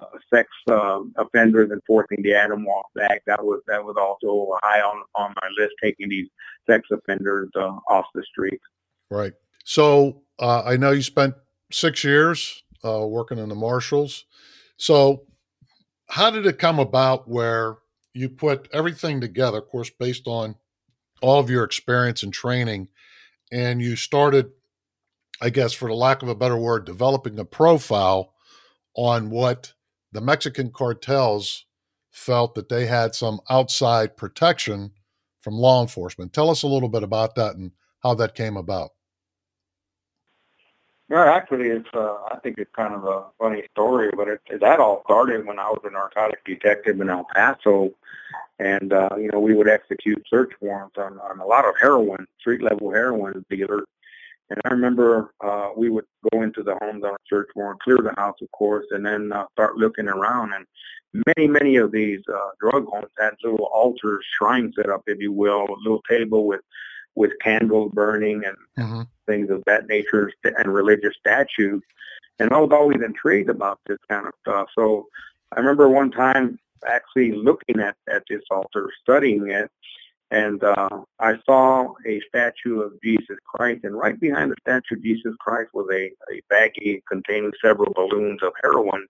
uh, 0.00 0.06
sex 0.32 0.48
uh, 0.70 1.00
offenders 1.16 1.70
enforcing 1.70 2.22
the 2.22 2.34
Adam 2.34 2.64
Walsh 2.64 2.86
Act. 3.00 3.22
That 3.26 3.44
was 3.44 3.60
that 3.66 3.84
was 3.84 3.96
also 3.98 4.58
high 4.62 4.80
on 4.80 5.02
on 5.14 5.34
my 5.42 5.48
list, 5.58 5.74
taking 5.82 6.08
these 6.08 6.28
sex 6.66 6.88
offenders 6.90 7.50
uh, 7.56 7.76
off 7.88 8.06
the 8.14 8.22
street. 8.22 8.60
Right. 9.10 9.34
So 9.64 10.22
uh, 10.38 10.62
I 10.64 10.76
know 10.76 10.90
you 10.90 11.02
spent 11.02 11.34
six 11.70 12.04
years 12.04 12.62
uh, 12.84 13.06
working 13.06 13.38
in 13.38 13.48
the 13.48 13.54
marshals. 13.54 14.24
So 14.76 15.26
how 16.08 16.30
did 16.30 16.46
it 16.46 16.58
come 16.58 16.78
about 16.78 17.28
where 17.28 17.76
you 18.14 18.28
put 18.28 18.68
everything 18.72 19.20
together, 19.20 19.58
of 19.58 19.68
course, 19.68 19.90
based 19.90 20.26
on 20.26 20.54
all 21.20 21.40
of 21.40 21.50
your 21.50 21.64
experience 21.64 22.22
and 22.22 22.32
training, 22.32 22.88
and 23.52 23.82
you 23.82 23.96
started, 23.96 24.52
I 25.40 25.50
guess, 25.50 25.72
for 25.72 25.88
the 25.88 25.94
lack 25.94 26.22
of 26.22 26.28
a 26.28 26.34
better 26.34 26.56
word, 26.56 26.86
developing 26.86 27.38
a 27.38 27.44
profile 27.44 28.32
on 28.96 29.30
what 29.30 29.72
the 30.12 30.20
Mexican 30.20 30.70
cartels 30.70 31.66
felt 32.10 32.54
that 32.54 32.68
they 32.68 32.86
had 32.86 33.14
some 33.14 33.40
outside 33.50 34.16
protection 34.16 34.92
from 35.40 35.54
law 35.54 35.82
enforcement. 35.82 36.32
Tell 36.32 36.50
us 36.50 36.62
a 36.62 36.68
little 36.68 36.88
bit 36.88 37.02
about 37.02 37.34
that 37.34 37.56
and 37.56 37.72
how 38.02 38.14
that 38.14 38.34
came 38.34 38.56
about. 38.56 38.90
Yeah, 41.10 41.32
actually, 41.34 41.68
it's 41.68 41.88
uh, 41.94 42.16
I 42.32 42.38
think 42.42 42.58
it's 42.58 42.70
kind 42.74 42.94
of 42.94 43.04
a 43.04 43.24
funny 43.38 43.62
story, 43.72 44.10
but 44.16 44.28
it, 44.28 44.40
that 44.60 44.80
all 44.80 45.02
started 45.04 45.46
when 45.46 45.58
I 45.58 45.68
was 45.68 45.80
a 45.84 45.90
narcotic 45.90 46.42
detective 46.44 47.00
in 47.00 47.10
El 47.10 47.26
Paso, 47.34 47.90
and 48.58 48.92
uh, 48.92 49.10
you 49.18 49.30
know 49.30 49.38
we 49.40 49.54
would 49.54 49.68
execute 49.68 50.24
search 50.28 50.52
warrants 50.62 50.96
on, 50.96 51.18
on 51.20 51.40
a 51.40 51.46
lot 51.46 51.66
of 51.66 51.74
heroin, 51.78 52.26
street 52.40 52.62
level 52.62 52.90
heroin 52.90 53.44
dealers, 53.50 53.84
and 54.50 54.60
I 54.64 54.68
remember 54.68 55.32
uh, 55.42 55.70
we 55.76 55.90
would 55.90 56.04
go 56.32 56.42
into 56.42 56.62
the 56.62 56.76
homes 56.80 57.04
on 57.04 57.14
a 57.14 57.16
search 57.28 57.48
warrant, 57.54 57.82
clear 57.82 57.98
the 57.98 58.14
house, 58.16 58.36
of 58.42 58.50
course, 58.52 58.86
and 58.90 59.04
then 59.04 59.32
uh, 59.32 59.46
start 59.52 59.76
looking 59.76 60.08
around. 60.08 60.52
And 60.54 60.66
many, 61.36 61.48
many 61.48 61.76
of 61.76 61.92
these 61.92 62.20
uh, 62.32 62.50
drug 62.60 62.86
homes 62.86 63.10
had 63.18 63.34
little 63.42 63.68
altars, 63.72 64.24
shrines 64.38 64.74
set 64.76 64.90
up, 64.90 65.02
if 65.06 65.18
you 65.20 65.32
will, 65.32 65.66
a 65.68 65.76
little 65.82 66.02
table 66.08 66.46
with 66.46 66.60
with 67.14 67.32
candles 67.40 67.92
burning 67.94 68.42
and 68.44 68.56
mm-hmm. 68.78 69.02
things 69.26 69.50
of 69.50 69.62
that 69.66 69.86
nature, 69.88 70.32
and 70.44 70.74
religious 70.74 71.14
statues. 71.18 71.82
And 72.38 72.52
I 72.52 72.58
was 72.58 72.70
always 72.72 73.00
intrigued 73.02 73.50
about 73.50 73.78
this 73.86 73.98
kind 74.08 74.26
of 74.26 74.32
stuff. 74.40 74.68
So 74.76 75.06
I 75.52 75.60
remember 75.60 75.88
one 75.88 76.10
time 76.10 76.58
actually 76.86 77.32
looking 77.32 77.80
at, 77.80 77.96
at 78.12 78.24
this 78.28 78.42
altar, 78.50 78.90
studying 79.02 79.50
it, 79.50 79.70
and 80.30 80.62
uh, 80.64 81.02
I 81.20 81.34
saw 81.46 81.94
a 82.06 82.20
statue 82.28 82.80
of 82.80 82.92
Jesus 83.02 83.36
Christ, 83.46 83.84
and 83.84 83.96
right 83.96 84.18
behind 84.18 84.50
the 84.50 84.56
statue 84.60 84.96
of 84.96 85.02
Jesus 85.02 85.34
Christ 85.38 85.70
was 85.72 85.86
a, 85.92 86.06
a 86.32 86.40
baggie 86.52 87.02
containing 87.08 87.52
several 87.62 87.92
balloons 87.92 88.42
of 88.42 88.52
heroin. 88.62 89.06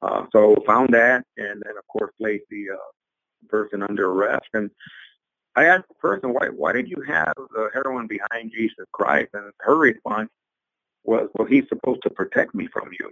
Uh, 0.00 0.24
so 0.32 0.56
found 0.66 0.94
that, 0.94 1.24
and 1.36 1.62
then 1.64 1.76
of 1.76 1.86
course 1.88 2.12
placed 2.18 2.44
the 2.50 2.66
uh, 2.72 3.48
person 3.48 3.82
under 3.82 4.10
arrest. 4.10 4.46
And 4.54 4.70
I 5.58 5.64
asked 5.64 5.88
the 5.88 5.94
person, 5.94 6.32
"Why? 6.32 6.48
Why 6.50 6.72
did 6.72 6.88
you 6.88 7.02
have 7.08 7.34
the 7.36 7.68
heroin 7.74 8.06
behind 8.06 8.52
Jesus 8.52 8.86
Christ?" 8.92 9.30
And 9.34 9.52
her 9.58 9.76
response 9.76 10.30
was, 11.02 11.28
"Well, 11.34 11.48
he's 11.48 11.68
supposed 11.68 12.02
to 12.02 12.10
protect 12.10 12.54
me 12.54 12.68
from 12.68 12.90
you." 12.98 13.10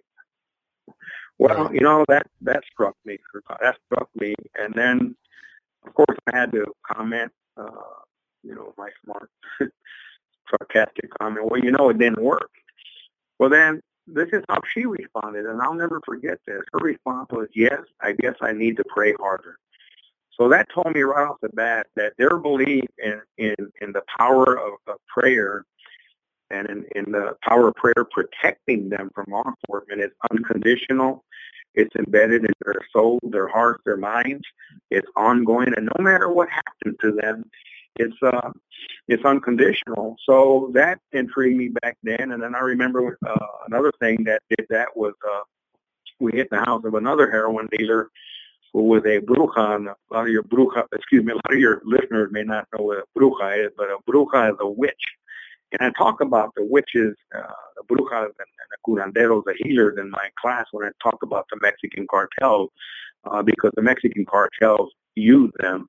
Well, 1.39 1.75
you 1.75 1.81
know 1.81 2.05
that 2.09 2.29
that 2.43 2.63
struck 2.71 2.97
me. 3.05 3.19
That 3.61 3.77
struck 3.87 4.09
me, 4.15 4.35
and 4.55 4.73
then 4.75 5.17
of 5.87 5.95
course, 5.95 6.17
I 6.33 6.37
had 6.37 6.53
to 6.53 6.65
comment, 6.87 7.33
uh, 7.57 8.01
you 8.45 8.55
know, 8.55 8.75
my 8.79 8.91
smart, 9.05 9.29
sarcastic 10.51 11.11
comment. 11.19 11.51
Well, 11.51 11.61
you 11.61 11.73
know, 11.73 11.91
it 11.91 11.99
didn't 11.99 12.23
work. 12.23 12.51
Well, 13.41 13.51
then 13.51 13.81
this 14.07 14.29
is 14.33 14.45
how 14.49 14.61
she 14.73 14.87
responded, 14.87 15.47
and 15.47 15.61
I'll 15.61 15.75
never 15.75 16.01
forget 16.05 16.39
this. 16.47 16.63
Her 16.73 16.79
response 16.79 17.29
was, 17.33 17.49
"Yes, 17.55 17.83
I 18.01 18.13
guess 18.13 18.37
I 18.41 18.53
need 18.53 18.77
to 18.77 18.85
pray 18.89 19.15
harder." 19.15 19.59
So 20.39 20.49
that 20.51 20.69
told 20.75 20.95
me 20.95 21.03
right 21.03 21.29
off 21.29 21.37
the 21.41 21.49
bat 21.51 21.87
that 21.97 22.13
their 22.19 22.39
belief 22.39 22.85
in 22.99 23.21
in, 23.39 23.55
in 23.81 23.93
the 23.93 24.03
power 24.19 24.59
of, 24.59 24.75
of 24.87 24.97
prayer 25.09 25.65
and 26.51 26.69
in, 26.69 26.85
in 26.95 27.13
the 27.13 27.37
power 27.43 27.69
of 27.69 27.75
prayer 27.75 28.07
protecting 28.11 28.89
them 28.89 29.11
from 29.15 29.27
law 29.29 29.43
enforcement 29.47 30.01
is 30.01 30.13
unconditional 30.31 31.25
it's 31.77 31.95
embedded 31.95 32.45
in 32.45 32.53
their 32.65 32.81
soul, 32.91 33.21
their 33.23 33.47
hearts, 33.47 33.83
their 33.85 33.99
minds. 33.99 34.45
It's 34.91 35.07
ongoing, 35.15 35.75
and 35.77 35.91
no 35.97 36.03
matter 36.03 36.31
what 36.31 36.49
happens 36.49 36.97
to 37.03 37.13
them, 37.13 37.49
it's 37.97 38.17
uh, 38.23 38.51
it's 39.09 39.25
unconditional. 39.25 40.17
So 40.25 40.71
that 40.75 40.99
intrigued 41.13 41.59
me 41.59 41.69
back 41.83 41.99
then. 42.03 42.33
And 42.33 42.43
then 42.43 42.55
I 42.55 42.61
remember 42.61 43.19
uh, 43.25 43.47
another 43.69 43.93
thing 44.01 44.25
that 44.25 44.43
did 44.49 44.67
that 44.71 44.97
was 44.97 45.13
uh, 45.31 45.43
we 46.19 46.33
hit 46.33 46.49
the 46.51 46.59
house 46.59 46.83
of 46.85 46.95
another 46.95 47.31
heroin 47.31 47.69
dealer 47.71 48.09
was 48.85 49.03
a 49.05 49.21
bruja. 49.21 49.77
And 49.77 49.89
a 49.89 49.97
lot 50.11 50.27
of 50.27 50.29
your 50.29 50.43
bruja, 50.43 50.85
excuse 50.93 51.25
me, 51.25 51.33
a 51.33 51.37
lot 51.37 51.53
of 51.53 51.59
your 51.59 51.83
listeners 51.85 52.31
may 52.33 52.43
not 52.43 52.69
know 52.73 52.85
what 52.85 52.99
a 52.99 53.19
bruja 53.19 53.67
is, 53.67 53.73
but 53.77 53.89
a 53.91 53.99
bruja 54.11 54.53
is 54.53 54.57
a 54.61 54.69
witch. 54.69 54.95
And 55.73 55.83
I 55.83 55.91
talk 55.99 56.21
about 56.21 56.53
the 56.55 56.65
witches, 56.65 57.17
uh, 57.35 57.53
the 57.77 57.95
brujas 57.95 58.25
and, 58.25 58.33
and 58.39 58.69
the 58.71 58.79
curanderos, 58.87 59.45
the 59.45 59.55
healers 59.59 59.99
in 59.99 60.11
my 60.11 60.29
class 60.41 60.67
when 60.73 60.87
I 60.87 60.91
talk 61.03 61.23
about 61.23 61.47
the 61.51 61.59
Mexican 61.61 62.07
cartels, 62.09 62.71
uh, 63.25 63.43
because 63.43 63.73
the 63.75 63.83
Mexican 63.83 64.25
cartels 64.25 64.93
use 65.17 65.51
them, 65.59 65.89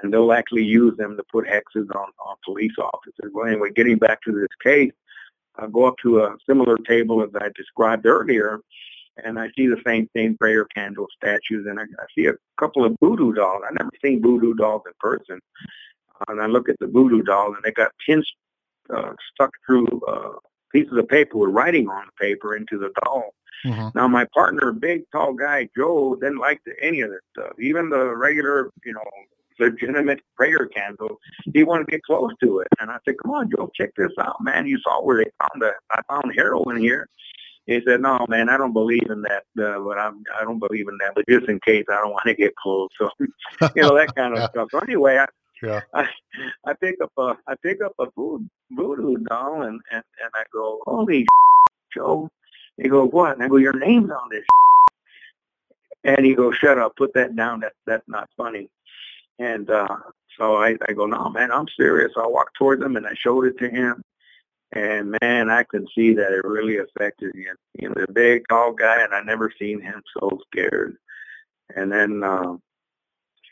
and 0.00 0.12
they'll 0.12 0.32
actually 0.32 0.64
use 0.64 0.96
them 0.96 1.16
to 1.16 1.24
put 1.32 1.46
hexes 1.46 1.88
on, 1.94 2.08
on 2.24 2.36
police 2.44 2.72
officers. 2.78 3.32
Well, 3.32 3.46
anyway, 3.46 3.70
getting 3.74 3.98
back 3.98 4.22
to 4.22 4.32
this 4.32 4.48
case, 4.62 4.92
I 5.56 5.66
go 5.66 5.86
up 5.86 5.94
to 6.02 6.20
a 6.20 6.36
similar 6.48 6.76
table 6.76 7.22
as 7.22 7.30
I 7.40 7.48
described 7.56 8.06
earlier, 8.06 8.60
and 9.24 9.38
I 9.38 9.48
see 9.56 9.66
the 9.66 9.80
same 9.86 10.08
thing, 10.08 10.36
prayer 10.36 10.64
candle 10.66 11.06
statues, 11.16 11.66
and 11.66 11.78
I, 11.80 11.84
I 11.84 12.06
see 12.14 12.26
a 12.26 12.34
couple 12.58 12.84
of 12.84 12.96
voodoo 13.00 13.32
dolls. 13.32 13.62
I've 13.66 13.76
never 13.78 13.90
seen 14.04 14.22
voodoo 14.22 14.54
dolls 14.54 14.82
in 14.86 14.92
person. 15.00 15.40
And 16.28 16.40
I 16.40 16.46
look 16.46 16.68
at 16.68 16.78
the 16.80 16.86
voodoo 16.86 17.22
doll, 17.22 17.54
and 17.54 17.62
they 17.62 17.72
got 17.72 17.92
pin 18.06 18.22
uh, 18.94 19.12
stuck 19.32 19.50
through 19.66 19.86
uh, 20.08 20.38
pieces 20.72 20.96
of 20.96 21.08
paper 21.08 21.38
with 21.38 21.50
writing 21.50 21.88
on 21.88 22.04
the 22.06 22.24
paper 22.24 22.56
into 22.56 22.78
the 22.78 22.90
doll. 23.04 23.34
Mm-hmm. 23.64 23.98
Now 23.98 24.08
my 24.08 24.26
partner, 24.34 24.72
big 24.72 25.04
tall 25.12 25.32
guy 25.32 25.68
Joe, 25.76 26.16
didn't 26.20 26.38
like 26.38 26.60
the, 26.66 26.72
any 26.80 27.00
of 27.00 27.10
this 27.10 27.20
stuff. 27.32 27.52
Even 27.58 27.88
the 27.90 28.14
regular, 28.14 28.70
you 28.84 28.92
know, 28.92 29.02
legitimate 29.58 30.20
prayer 30.36 30.66
candle, 30.66 31.18
he 31.54 31.64
wanted 31.64 31.86
to 31.86 31.90
get 31.92 32.02
close 32.02 32.32
to 32.42 32.60
it. 32.60 32.68
And 32.78 32.90
I 32.90 32.98
said, 33.04 33.16
"Come 33.22 33.32
on, 33.32 33.50
Joe, 33.50 33.70
check 33.74 33.90
this 33.96 34.12
out, 34.20 34.36
man. 34.42 34.66
You 34.66 34.78
saw 34.80 35.02
where 35.02 35.24
they 35.24 35.30
found 35.40 35.62
the 35.62 35.72
I 35.90 36.02
found 36.08 36.32
heroin 36.36 36.76
here." 36.76 37.08
He 37.66 37.80
said, 37.86 38.00
"No, 38.00 38.24
man, 38.28 38.48
I 38.48 38.56
don't 38.56 38.72
believe 38.72 39.10
in 39.10 39.22
that. 39.22 39.44
Uh, 39.58 39.80
but 39.80 39.98
I'm 39.98 40.22
I 40.38 40.44
don't 40.44 40.60
believe 40.60 40.86
in 40.88 40.96
that. 41.00 41.12
But 41.14 41.26
just 41.28 41.48
in 41.48 41.58
case, 41.60 41.84
I 41.90 41.96
don't 41.96 42.12
want 42.12 42.24
to 42.26 42.34
get 42.34 42.54
close. 42.56 42.88
So, 42.98 43.10
you 43.20 43.82
know, 43.82 43.94
that 43.96 44.14
kind 44.14 44.36
of 44.36 44.44
stuff. 44.50 44.68
So 44.70 44.78
anyway, 44.80 45.18
I 45.18 45.26
yeah. 45.62 45.80
I, 45.94 46.08
I 46.66 46.74
pick 46.74 46.96
up 47.02 47.12
a 47.18 47.36
I 47.48 47.54
pick 47.62 47.82
up 47.82 47.92
a 47.98 48.06
voodoo, 48.16 48.46
voodoo 48.70 49.16
doll 49.28 49.62
and, 49.62 49.80
and 49.90 50.04
and 50.22 50.30
I 50.34 50.44
go, 50.52 50.80
holy 50.86 51.26
Joe. 51.94 52.28
He 52.76 52.88
goes, 52.88 53.08
what? 53.10 53.32
And 53.34 53.42
I 53.42 53.48
go, 53.48 53.56
your 53.56 53.78
name's 53.78 54.10
on 54.10 54.28
this. 54.30 54.44
And 56.04 56.24
he 56.24 56.36
goes, 56.36 56.54
shut 56.54 56.78
up, 56.78 56.94
put 56.96 57.14
that 57.14 57.34
down. 57.34 57.60
That 57.60 57.72
that's 57.84 58.08
not 58.08 58.30
funny. 58.36 58.68
And 59.40 59.68
uh, 59.70 59.96
so 60.38 60.56
I, 60.56 60.76
I 60.88 60.92
go, 60.92 61.06
no, 61.06 61.28
man, 61.30 61.50
I'm 61.50 61.66
serious. 61.76 62.12
I 62.16 62.26
walked 62.28 62.56
towards 62.56 62.82
him 62.82 62.96
and 62.96 63.06
I 63.06 63.14
showed 63.14 63.46
it 63.46 63.58
to 63.58 63.68
him. 63.68 64.02
And 64.76 65.16
man, 65.22 65.48
I 65.48 65.62
could 65.62 65.86
see 65.94 66.12
that 66.12 66.32
it 66.32 66.44
really 66.44 66.76
affected 66.76 67.34
him. 67.34 67.56
You 67.72 67.88
know, 67.88 67.94
the 67.96 68.12
big 68.12 68.42
tall 68.46 68.72
guy, 68.72 69.02
and 69.02 69.14
I 69.14 69.22
never 69.22 69.50
seen 69.58 69.80
him 69.80 70.02
so 70.20 70.38
scared. 70.52 70.98
And 71.74 71.90
then 71.90 72.22
uh, 72.22 72.56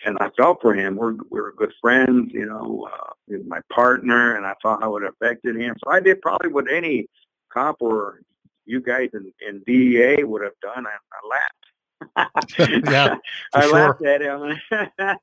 and 0.04 0.18
I 0.20 0.28
felt 0.37 0.60
for 0.60 0.74
him. 0.74 0.96
We're 0.96 1.14
we 1.30 1.40
were 1.40 1.54
good 1.56 1.72
friends, 1.80 2.30
you 2.34 2.44
know, 2.44 2.88
uh, 2.92 3.38
my 3.46 3.60
partner, 3.72 4.37
and 4.37 4.44
I 4.44 4.52
thought 4.60 4.82
how 4.82 4.96
it 4.96 5.04
affected 5.04 5.56
him. 5.56 5.74
So 5.82 5.90
I 5.90 6.00
did 6.00 6.20
probably 6.20 6.52
what 6.52 6.70
any 6.70 7.06
cop 7.50 7.76
or 7.80 8.20
you 8.66 8.82
guys 8.82 9.08
in, 9.14 9.32
in 9.48 9.62
DEA 9.66 10.24
would 10.24 10.42
have 10.42 10.60
done. 10.60 10.87
I, 10.87 10.90
I 10.90 11.28
laughed. 11.30 11.73
yeah, 12.58 13.16
I 13.52 13.62
sure. 13.62 13.72
laughed 13.72 14.04
at 14.04 14.20
him. 14.20 14.60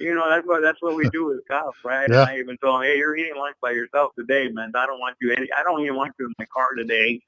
you 0.00 0.14
know, 0.14 0.28
that's 0.30 0.46
what 0.46 0.62
that's 0.62 0.80
what 0.80 0.96
we 0.96 1.08
do 1.10 1.32
as 1.32 1.40
cops, 1.48 1.78
right? 1.84 2.08
Yeah. 2.10 2.22
And 2.22 2.30
I 2.30 2.38
even 2.38 2.56
told 2.58 2.82
him, 2.82 2.90
"Hey, 2.90 2.98
you're 2.98 3.16
eating 3.16 3.36
lunch 3.36 3.56
by 3.60 3.72
yourself 3.72 4.12
today, 4.18 4.48
man. 4.48 4.72
I 4.74 4.86
don't 4.86 5.00
want 5.00 5.16
you 5.20 5.32
any. 5.32 5.48
I 5.56 5.62
don't 5.62 5.80
even 5.80 5.96
want 5.96 6.14
you 6.18 6.26
in 6.26 6.34
my 6.38 6.46
car 6.46 6.74
today." 6.76 7.20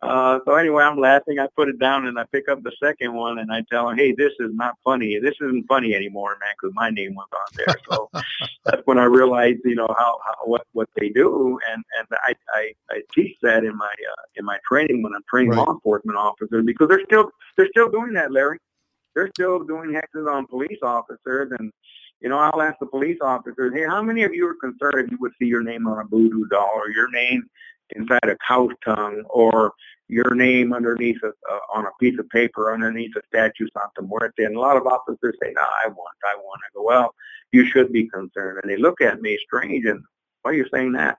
Uh, 0.00 0.38
so 0.46 0.54
anyway, 0.54 0.84
I'm 0.84 0.98
laughing. 0.98 1.40
I 1.40 1.48
put 1.56 1.68
it 1.68 1.78
down 1.80 2.06
and 2.06 2.20
I 2.20 2.24
pick 2.30 2.48
up 2.48 2.62
the 2.62 2.70
second 2.80 3.14
one 3.14 3.40
and 3.40 3.50
I 3.50 3.62
tell 3.68 3.88
him, 3.88 3.98
"Hey, 3.98 4.12
this 4.12 4.32
is 4.38 4.54
not 4.54 4.76
funny. 4.84 5.18
This 5.18 5.34
isn't 5.40 5.66
funny 5.66 5.92
anymore, 5.94 6.36
man, 6.40 6.54
because 6.60 6.72
my 6.76 6.90
name 6.90 7.16
was 7.16 7.26
on 7.32 7.46
there." 7.56 7.74
So 7.90 8.08
that's 8.64 8.82
when 8.84 8.98
I 8.98 9.04
realized, 9.04 9.58
you 9.64 9.74
know, 9.74 9.92
how, 9.98 10.20
how 10.24 10.36
what 10.44 10.66
what 10.72 10.88
they 10.96 11.08
do, 11.08 11.58
and 11.68 11.82
and 11.98 12.06
I 12.12 12.34
I, 12.54 12.72
I 12.90 13.02
teach 13.12 13.36
that 13.42 13.64
in 13.64 13.76
my 13.76 13.86
uh, 13.86 14.22
in 14.36 14.44
my 14.44 14.58
training 14.68 15.02
when 15.02 15.14
I'm 15.14 15.24
training 15.28 15.50
right. 15.50 15.58
law 15.66 15.72
enforcement 15.72 16.16
officers 16.16 16.64
because 16.64 16.88
they're 16.88 17.04
still 17.04 17.30
they're 17.56 17.68
still 17.70 17.90
doing 17.90 18.12
that, 18.12 18.30
Larry. 18.30 18.58
They're 19.16 19.30
still 19.34 19.64
doing 19.64 19.90
hexes 19.90 20.32
on 20.32 20.46
police 20.46 20.78
officers, 20.80 21.50
and 21.58 21.72
you 22.20 22.28
know, 22.28 22.38
I'll 22.38 22.62
ask 22.62 22.78
the 22.78 22.86
police 22.86 23.18
officers, 23.20 23.72
"Hey, 23.74 23.84
how 23.84 24.02
many 24.02 24.22
of 24.22 24.32
you 24.32 24.46
are 24.46 24.54
concerned 24.54 25.06
if 25.06 25.10
you 25.10 25.18
would 25.20 25.32
see 25.40 25.46
your 25.46 25.64
name 25.64 25.88
on 25.88 25.98
a 25.98 26.04
voodoo 26.04 26.46
doll 26.46 26.70
or 26.72 26.88
your 26.90 27.10
name 27.10 27.50
inside 27.96 28.24
a 28.24 28.36
cow's 28.46 28.70
tongue 28.84 29.22
or 29.28 29.72
your 30.08 30.34
name 30.34 30.72
underneath 30.72 31.18
a, 31.22 31.28
uh, 31.28 31.58
on 31.74 31.84
a 31.84 31.90
piece 32.00 32.18
of 32.18 32.28
paper 32.30 32.72
underneath 32.72 33.14
a 33.16 33.20
statue 33.26 33.66
Santa 33.72 34.06
Muerte. 34.08 34.44
And 34.44 34.56
a 34.56 34.60
lot 34.60 34.76
of 34.76 34.86
officers 34.86 35.36
say, 35.42 35.52
no, 35.54 35.62
I 35.62 35.88
want, 35.88 36.16
I 36.24 36.36
want. 36.36 36.60
I 36.64 36.68
go, 36.74 36.82
well, 36.82 37.14
you 37.52 37.66
should 37.66 37.92
be 37.92 38.08
concerned. 38.08 38.60
And 38.62 38.70
they 38.70 38.76
look 38.76 39.00
at 39.00 39.20
me 39.20 39.38
strange 39.44 39.84
and 39.84 40.02
why 40.42 40.52
are 40.52 40.54
you 40.54 40.66
saying 40.72 40.92
that? 40.92 41.18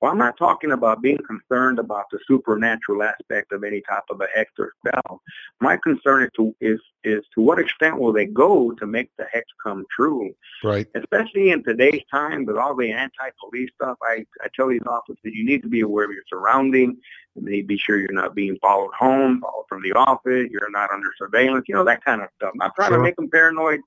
Well, 0.00 0.10
I'm 0.10 0.18
not 0.18 0.38
talking 0.38 0.72
about 0.72 1.02
being 1.02 1.18
concerned 1.18 1.78
about 1.78 2.06
the 2.10 2.18
supernatural 2.26 3.02
aspect 3.02 3.52
of 3.52 3.64
any 3.64 3.82
type 3.82 4.04
of 4.08 4.20
a 4.22 4.26
hex 4.34 4.50
or 4.58 4.72
spell. 4.78 5.20
My 5.60 5.78
concern 5.82 6.22
is 6.22 6.30
to 6.36 6.54
is 6.60 6.80
is 7.04 7.22
to 7.34 7.42
what 7.42 7.58
extent 7.58 7.98
will 7.98 8.12
they 8.12 8.24
go 8.24 8.72
to 8.72 8.86
make 8.86 9.10
the 9.18 9.26
hex 9.30 9.46
come 9.62 9.84
true? 9.94 10.34
Right. 10.64 10.86
Especially 10.94 11.50
in 11.50 11.62
today's 11.64 12.02
time 12.10 12.46
with 12.46 12.56
all 12.56 12.74
the 12.74 12.90
anti-police 12.90 13.70
stuff, 13.74 13.98
I, 14.02 14.24
I 14.42 14.48
tell 14.54 14.68
these 14.68 14.80
officers 14.86 15.18
you 15.24 15.44
need 15.44 15.62
to 15.62 15.68
be 15.68 15.80
aware 15.80 16.06
of 16.06 16.12
your 16.12 16.24
surroundings. 16.28 16.96
You 17.34 17.42
need 17.42 17.62
to 17.62 17.66
be 17.66 17.78
sure 17.78 17.98
you're 17.98 18.12
not 18.12 18.34
being 18.34 18.58
followed 18.60 18.94
home, 18.98 19.40
followed 19.40 19.66
from 19.68 19.82
the 19.82 19.92
office. 19.92 20.48
You're 20.50 20.70
not 20.70 20.90
under 20.90 21.10
surveillance. 21.18 21.66
You 21.68 21.74
know 21.74 21.84
that 21.84 22.04
kind 22.04 22.22
of 22.22 22.28
stuff. 22.36 22.50
I'm 22.54 22.58
not 22.58 22.74
trying 22.74 22.90
sure. 22.90 22.98
to 22.98 23.02
make 23.02 23.16
them 23.16 23.28
paranoid. 23.28 23.80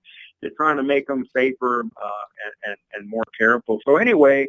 Just 0.43 0.55
trying 0.57 0.77
to 0.77 0.83
make 0.83 1.07
them 1.07 1.25
safer 1.35 1.81
uh, 1.81 2.25
and, 2.45 2.53
and 2.65 2.77
and 2.93 3.09
more 3.09 3.23
careful. 3.39 3.79
So 3.85 3.97
anyway 3.97 4.47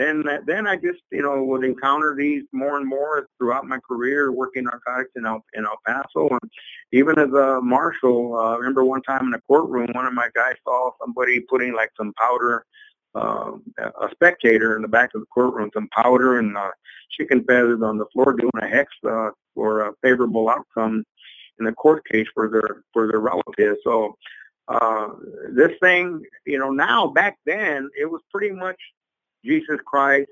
then 0.00 0.24
then 0.46 0.66
I 0.66 0.76
just 0.76 1.00
you 1.12 1.22
know 1.22 1.42
would 1.44 1.64
encounter 1.64 2.14
these 2.16 2.44
more 2.52 2.76
and 2.78 2.86
more 2.86 3.28
throughout 3.38 3.66
my 3.66 3.78
career 3.86 4.32
working 4.32 4.64
narcotics 4.64 5.10
in 5.16 5.26
El, 5.26 5.44
in 5.54 5.64
El 5.64 5.78
Paso 5.86 6.28
and 6.30 6.50
even 6.92 7.18
as 7.18 7.32
a 7.32 7.60
marshal. 7.62 8.34
Uh, 8.34 8.54
I 8.54 8.56
remember 8.56 8.84
one 8.84 9.02
time 9.02 9.26
in 9.26 9.34
a 9.34 9.40
courtroom, 9.42 9.88
one 9.92 10.06
of 10.06 10.14
my 10.14 10.28
guys 10.34 10.54
saw 10.64 10.90
somebody 11.00 11.40
putting 11.40 11.74
like 11.74 11.90
some 11.96 12.12
powder, 12.14 12.64
uh, 13.14 13.52
a 13.78 14.08
spectator 14.12 14.76
in 14.76 14.82
the 14.82 14.88
back 14.88 15.10
of 15.14 15.20
the 15.20 15.26
courtroom, 15.26 15.70
some 15.74 15.88
powder 15.88 16.38
and 16.38 16.56
uh, 16.56 16.70
chicken 17.10 17.44
feathers 17.44 17.82
on 17.82 17.98
the 17.98 18.06
floor 18.12 18.32
doing 18.32 18.50
a 18.62 18.66
hex 18.66 18.92
uh, 19.08 19.30
for 19.54 19.88
a 19.88 19.92
favorable 20.02 20.48
outcome 20.48 21.04
in 21.58 21.66
a 21.66 21.72
court 21.74 22.02
case 22.10 22.26
for 22.32 22.48
their 22.48 22.82
for 22.92 23.06
their 23.06 23.20
relatives. 23.20 23.78
So 23.84 24.16
uh, 24.68 25.08
this 25.50 25.72
thing, 25.82 26.22
you 26.46 26.58
know, 26.58 26.70
now 26.70 27.08
back 27.08 27.36
then 27.44 27.90
it 28.00 28.06
was 28.06 28.22
pretty 28.32 28.54
much 28.54 28.76
Jesus 29.44 29.78
Christ, 29.86 30.28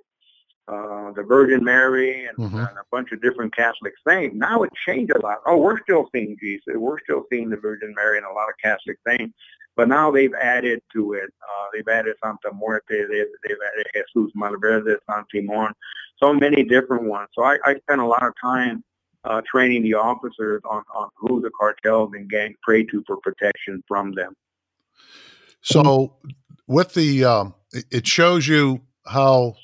uh, 0.68 1.12
the 1.12 1.22
Virgin 1.22 1.64
Mary, 1.64 2.26
and, 2.26 2.36
mm-hmm. 2.36 2.58
and, 2.58 2.68
a 2.68 2.84
bunch 2.92 3.12
of 3.12 3.22
different 3.22 3.54
Catholic 3.56 3.94
saints. 4.06 4.36
Now 4.36 4.62
it 4.62 4.70
changed 4.86 5.12
a 5.14 5.20
lot. 5.20 5.38
Oh, 5.46 5.56
we're 5.56 5.80
still 5.82 6.08
seeing 6.14 6.36
Jesus. 6.40 6.74
We're 6.76 7.00
still 7.00 7.24
seeing 7.30 7.48
the 7.48 7.56
Virgin 7.56 7.94
Mary 7.96 8.18
and 8.18 8.26
a 8.26 8.32
lot 8.32 8.48
of 8.48 8.54
Catholic 8.62 8.98
saints. 9.06 9.34
But 9.76 9.88
now 9.88 10.10
they've 10.10 10.34
added 10.34 10.82
to 10.92 11.12
it. 11.12 11.32
Uh, 11.40 11.66
they've 11.72 11.86
added 11.88 12.16
Santa 12.22 12.52
Muerte. 12.52 12.82
They've, 12.88 13.26
they've 13.44 13.56
added 13.72 13.86
Jesus 13.94 14.32
Malverde, 14.36 14.96
San 15.08 15.24
Simon. 15.32 15.72
So 16.18 16.34
many 16.34 16.64
different 16.64 17.04
ones. 17.04 17.28
So 17.32 17.44
I, 17.44 17.58
I 17.64 17.76
spent 17.76 18.00
a 18.00 18.06
lot 18.06 18.24
of 18.24 18.34
time 18.42 18.82
uh, 19.24 19.40
training 19.50 19.84
the 19.84 19.94
officers 19.94 20.60
on, 20.68 20.82
on 20.94 21.08
who 21.16 21.40
the 21.40 21.50
cartels 21.58 22.10
and 22.14 22.28
gangs 22.28 22.56
pray 22.62 22.82
to 22.84 23.04
for 23.06 23.18
protection 23.18 23.82
from 23.86 24.12
them. 24.12 24.34
So 25.62 26.16
with 26.66 26.94
the, 26.94 27.24
um, 27.24 27.54
it 27.72 28.06
shows 28.06 28.48
you 28.48 28.80
how 29.06 29.54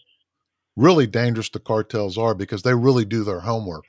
really 0.77 1.07
dangerous 1.07 1.49
the 1.51 1.61
cartels 1.61 2.19
are 2.19 2.35
because 2.35 2.63
they 2.63 2.75
really 2.75 3.05
do 3.05 3.25
their 3.25 3.41
homework. 3.41 3.85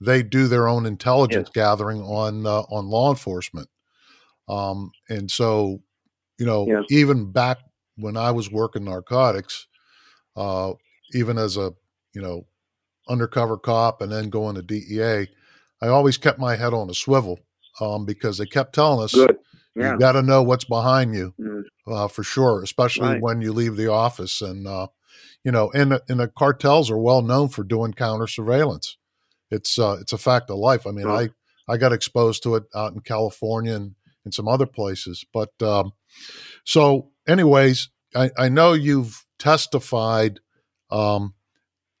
They 0.00 0.22
do 0.22 0.48
their 0.48 0.68
own 0.68 0.86
intelligence 0.86 1.50
yes. 1.54 1.64
gathering 1.64 2.02
on 2.02 2.46
uh, 2.46 2.62
on 2.70 2.88
law 2.88 3.10
enforcement, 3.10 3.68
um, 4.48 4.90
and 5.08 5.30
so 5.30 5.82
you 6.38 6.46
know 6.46 6.66
yes. 6.66 6.84
even 6.90 7.30
back 7.30 7.58
when 7.96 8.16
I 8.16 8.30
was 8.30 8.50
working 8.50 8.84
narcotics, 8.84 9.66
uh, 10.36 10.72
even 11.12 11.38
as 11.38 11.56
a 11.56 11.72
you 12.14 12.22
know 12.22 12.46
undercover 13.08 13.56
cop 13.56 14.00
and 14.02 14.10
then 14.10 14.30
going 14.30 14.54
to 14.56 14.62
DEA, 14.62 15.28
I 15.82 15.88
always 15.88 16.16
kept 16.16 16.38
my 16.38 16.56
head 16.56 16.72
on 16.74 16.90
a 16.90 16.94
swivel 16.94 17.38
um, 17.80 18.04
because 18.04 18.38
they 18.38 18.46
kept 18.46 18.74
telling 18.74 19.04
us 19.04 19.14
Good. 19.14 19.36
Yeah. 19.76 19.92
you 19.92 19.98
got 19.98 20.12
to 20.12 20.22
know 20.22 20.42
what's 20.42 20.64
behind 20.64 21.14
you 21.14 21.32
mm. 21.38 21.62
uh, 21.86 22.08
for 22.08 22.24
sure, 22.24 22.62
especially 22.62 23.06
right. 23.06 23.22
when 23.22 23.40
you 23.40 23.52
leave 23.52 23.76
the 23.76 23.90
office 23.90 24.40
and 24.40 24.66
uh, 24.66 24.88
you 25.44 25.52
know, 25.52 25.70
and 25.72 26.00
and 26.08 26.20
the 26.20 26.28
cartels 26.28 26.90
are 26.90 26.98
well 26.98 27.22
known 27.22 27.48
for 27.48 27.64
doing 27.64 27.92
counter 27.92 28.26
surveillance. 28.26 28.96
It's 29.50 29.78
uh, 29.78 29.96
it's 30.00 30.12
a 30.12 30.18
fact 30.18 30.50
of 30.50 30.58
life. 30.58 30.86
I 30.86 30.90
mean, 30.90 31.06
oh. 31.06 31.14
I 31.14 31.28
I 31.68 31.76
got 31.76 31.92
exposed 31.92 32.42
to 32.42 32.56
it 32.56 32.64
out 32.74 32.92
in 32.92 33.00
California 33.00 33.74
and 33.74 33.94
in 34.24 34.32
some 34.32 34.48
other 34.48 34.66
places. 34.66 35.24
But 35.32 35.50
um, 35.62 35.92
so, 36.64 37.10
anyways, 37.26 37.88
I, 38.14 38.30
I 38.36 38.48
know 38.48 38.72
you've 38.74 39.24
testified 39.38 40.40
um, 40.90 41.34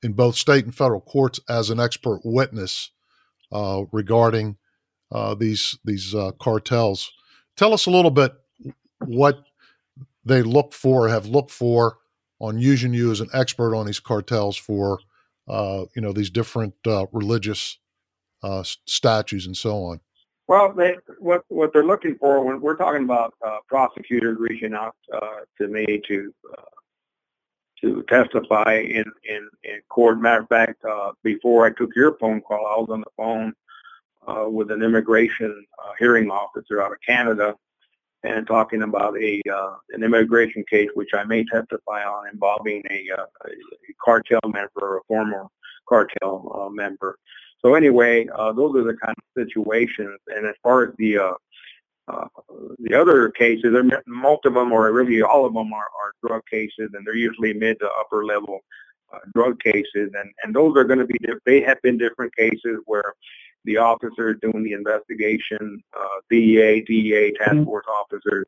in 0.02 0.12
both 0.12 0.36
state 0.36 0.64
and 0.64 0.74
federal 0.74 1.00
courts 1.00 1.40
as 1.48 1.70
an 1.70 1.80
expert 1.80 2.20
witness 2.24 2.90
uh, 3.52 3.84
regarding 3.90 4.56
uh, 5.10 5.34
these 5.34 5.78
these 5.84 6.14
uh, 6.14 6.32
cartels. 6.40 7.10
Tell 7.56 7.72
us 7.72 7.86
a 7.86 7.90
little 7.90 8.10
bit 8.10 8.32
what 9.04 9.44
they 10.24 10.42
look 10.42 10.72
for, 10.72 11.08
have 11.08 11.26
looked 11.26 11.50
for 11.50 11.98
on 12.40 12.58
using 12.58 12.94
you 12.94 13.10
as 13.10 13.20
an 13.20 13.28
expert 13.32 13.74
on 13.74 13.86
these 13.86 14.00
cartels 14.00 14.56
for 14.56 14.98
uh, 15.48 15.84
you 15.94 16.02
know 16.02 16.12
these 16.12 16.30
different 16.30 16.74
uh, 16.86 17.06
religious 17.12 17.78
uh, 18.42 18.62
statues 18.86 19.46
and 19.46 19.56
so 19.56 19.82
on. 19.84 20.00
Well, 20.46 20.72
they, 20.72 20.96
what 21.18 21.44
what 21.48 21.72
they're 21.72 21.84
looking 21.84 22.16
for 22.16 22.44
when 22.44 22.60
we're 22.60 22.76
talking 22.76 23.04
about 23.04 23.34
uh, 23.44 23.58
prosecutors 23.68 24.38
reaching 24.40 24.74
out 24.74 24.96
uh, 25.12 25.40
to 25.58 25.68
me 25.68 26.00
to 26.08 26.34
uh, 26.56 26.62
to 27.82 28.04
testify 28.08 28.76
in, 28.76 29.04
in, 29.24 29.48
in 29.64 29.80
court. 29.88 30.20
Matter 30.20 30.42
of 30.42 30.48
fact, 30.48 30.82
before 31.22 31.64
I 31.64 31.70
took 31.70 31.90
your 31.96 32.18
phone 32.18 32.42
call, 32.42 32.66
I 32.66 32.78
was 32.78 32.88
on 32.90 33.00
the 33.00 33.10
phone 33.16 33.54
with 34.48 34.70
an 34.70 34.82
immigration 34.82 35.64
uh, 35.82 35.92
hearing 35.98 36.30
officer 36.30 36.82
out 36.82 36.92
of 36.92 36.98
Canada 37.06 37.54
and 38.22 38.46
talking 38.46 38.82
about 38.82 39.16
a 39.18 39.40
uh, 39.52 39.74
an 39.90 40.02
immigration 40.02 40.64
case 40.68 40.88
which 40.94 41.10
I 41.14 41.24
may 41.24 41.44
testify 41.44 42.04
on 42.04 42.28
involving 42.28 42.82
a, 42.90 43.08
uh, 43.18 43.26
a 43.46 43.94
cartel 44.04 44.40
member, 44.44 44.70
or 44.76 44.98
a 44.98 45.04
former 45.08 45.46
cartel 45.88 46.52
uh, 46.54 46.70
member. 46.70 47.18
So 47.64 47.74
anyway, 47.74 48.26
uh, 48.34 48.52
those 48.52 48.76
are 48.76 48.84
the 48.84 48.96
kind 48.96 49.16
of 49.16 49.46
situations. 49.46 50.18
And 50.28 50.46
as 50.46 50.54
far 50.62 50.84
as 50.84 50.94
the 50.98 51.18
uh, 51.18 51.32
uh, 52.08 52.26
the 52.80 52.94
other 52.94 53.30
cases, 53.30 53.74
most 54.06 54.44
of 54.44 54.54
them, 54.54 54.72
or 54.72 54.90
really 54.92 55.22
all 55.22 55.46
of 55.46 55.54
them, 55.54 55.72
are, 55.72 55.78
are 55.78 56.12
drug 56.26 56.42
cases, 56.50 56.90
and 56.92 57.06
they're 57.06 57.14
usually 57.14 57.54
mid 57.54 57.78
to 57.78 57.88
upper 57.98 58.24
level 58.24 58.60
uh, 59.12 59.18
drug 59.34 59.60
cases. 59.60 60.10
And 60.14 60.30
and 60.42 60.54
those 60.54 60.76
are 60.76 60.84
going 60.84 60.98
to 60.98 61.06
be 61.06 61.16
they 61.46 61.60
have 61.62 61.80
been 61.82 61.96
different 61.96 62.34
cases 62.36 62.80
where 62.84 63.14
the 63.64 63.76
officer 63.76 64.34
doing 64.34 64.62
the 64.62 64.72
investigation, 64.72 65.82
uh, 65.98 66.20
DEA, 66.30 66.82
DEA 66.82 67.32
task 67.32 67.52
mm-hmm. 67.52 67.64
force 67.64 67.86
officers 67.88 68.46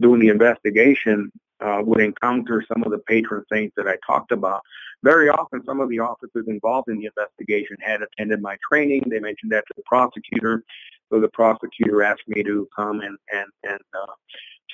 doing 0.00 0.20
the 0.20 0.28
investigation 0.28 1.30
uh, 1.60 1.80
would 1.84 2.00
encounter 2.00 2.64
some 2.66 2.82
of 2.82 2.90
the 2.90 2.98
patron 2.98 3.44
saints 3.50 3.74
that 3.76 3.86
I 3.86 3.96
talked 4.06 4.32
about. 4.32 4.60
Very 5.02 5.28
often, 5.28 5.64
some 5.64 5.80
of 5.80 5.88
the 5.88 6.00
officers 6.00 6.46
involved 6.48 6.88
in 6.88 6.98
the 6.98 7.06
investigation 7.06 7.76
had 7.80 8.00
attended 8.02 8.42
my 8.42 8.56
training. 8.68 9.04
They 9.06 9.20
mentioned 9.20 9.52
that 9.52 9.64
to 9.68 9.74
the 9.76 9.82
prosecutor. 9.86 10.64
So 11.12 11.20
the 11.20 11.28
prosecutor 11.28 12.02
asked 12.02 12.26
me 12.26 12.42
to 12.42 12.68
come 12.74 13.00
and, 13.00 13.16
and, 13.32 13.46
and 13.62 13.80
uh, 13.96 14.12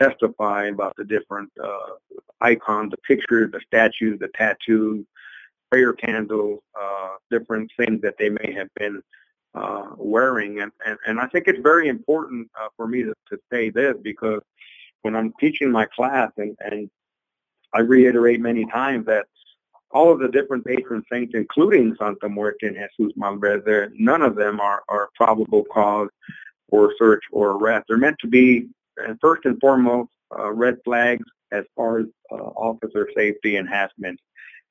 testify 0.01 0.67
about 0.67 0.95
the 0.97 1.05
different 1.05 1.51
uh, 1.63 2.17
icons, 2.41 2.93
the 2.93 2.97
pictures, 2.99 3.51
the 3.53 3.61
statues, 3.67 4.19
the 4.19 4.29
tattoos, 4.35 5.05
prayer 5.71 5.93
candles, 5.93 6.61
uh, 6.81 7.11
different 7.31 7.71
things 7.77 8.01
that 8.03 8.15
they 8.19 8.31
may 8.31 8.53
have 8.53 8.69
been 8.75 9.03
uh, 9.55 9.89
wearing. 9.97 10.61
And, 10.61 10.73
and, 10.87 10.99
and 11.07 11.21
I 11.21 11.27
think 11.27 11.49
it's 11.49 11.61
very 11.61 11.89
important 11.89 12.51
uh, 12.61 12.69
for 12.77 12.87
me 12.87 13.03
to, 13.03 13.15
to 13.31 13.39
say 13.51 13.71
this 13.71 13.95
because 14.03 14.41
when 15.03 15.17
I'm 15.17 15.33
teaching 15.41 15.71
my 15.71 15.87
class, 15.87 16.31
and, 16.37 16.57
and 16.61 16.91
I 17.75 17.81
reiterate 17.81 18.41
many 18.41 18.67
times 18.67 19.07
that 19.07 19.27
all 19.93 20.13
of 20.13 20.21
the 20.21 20.29
different 20.29 20.65
patron 20.65 21.03
saints, 21.11 21.33
including 21.35 21.97
Santa 21.99 22.29
Muerte 22.29 22.67
and 22.67 22.77
Jesus 22.99 23.17
Malverde, 23.17 23.91
none 23.99 24.23
of 24.23 24.37
them 24.37 24.61
are, 24.61 24.83
are 24.89 25.09
probable 25.17 25.65
cause 25.73 26.09
for 26.69 26.95
search 26.99 27.25
or 27.33 27.53
arrest. 27.53 27.87
They're 27.89 27.99
meant 27.99 28.19
to 28.21 28.29
be, 28.29 28.69
first 29.21 29.45
and 29.47 29.59
foremost, 29.61 30.11
uh, 30.39 30.53
red 30.53 30.77
flags 30.85 31.25
as 31.51 31.65
far 31.75 31.99
as 31.99 32.07
uh, 32.31 32.37
officer 32.37 33.09
safety 33.17 33.57
enhancement 33.57 34.21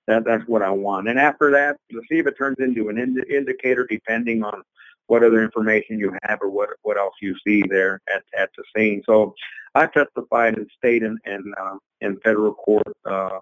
that, 0.09 0.25
that's 0.25 0.47
what 0.47 0.61
I 0.61 0.71
want. 0.71 1.07
And 1.07 1.19
after 1.19 1.51
that, 1.51 1.77
if 1.89 2.27
it 2.27 2.37
turns 2.37 2.57
into 2.59 2.89
an 2.89 2.97
ind- 2.97 3.25
indicator 3.29 3.85
depending 3.85 4.43
on 4.43 4.63
what 5.07 5.23
other 5.23 5.43
information 5.43 5.97
you 5.97 6.15
have 6.23 6.39
or 6.41 6.49
what 6.49 6.69
what 6.83 6.97
else 6.97 7.15
you 7.21 7.35
see 7.45 7.63
there 7.67 7.99
at, 8.13 8.23
at 8.37 8.49
the 8.55 8.63
scene. 8.75 9.01
So 9.05 9.33
I 9.73 9.87
testified 9.87 10.57
in 10.57 10.67
state 10.77 11.03
and, 11.03 11.17
and 11.25 11.53
uh, 11.59 11.77
in 12.01 12.19
federal 12.19 12.53
court 12.53 12.95
uh, 13.05 13.39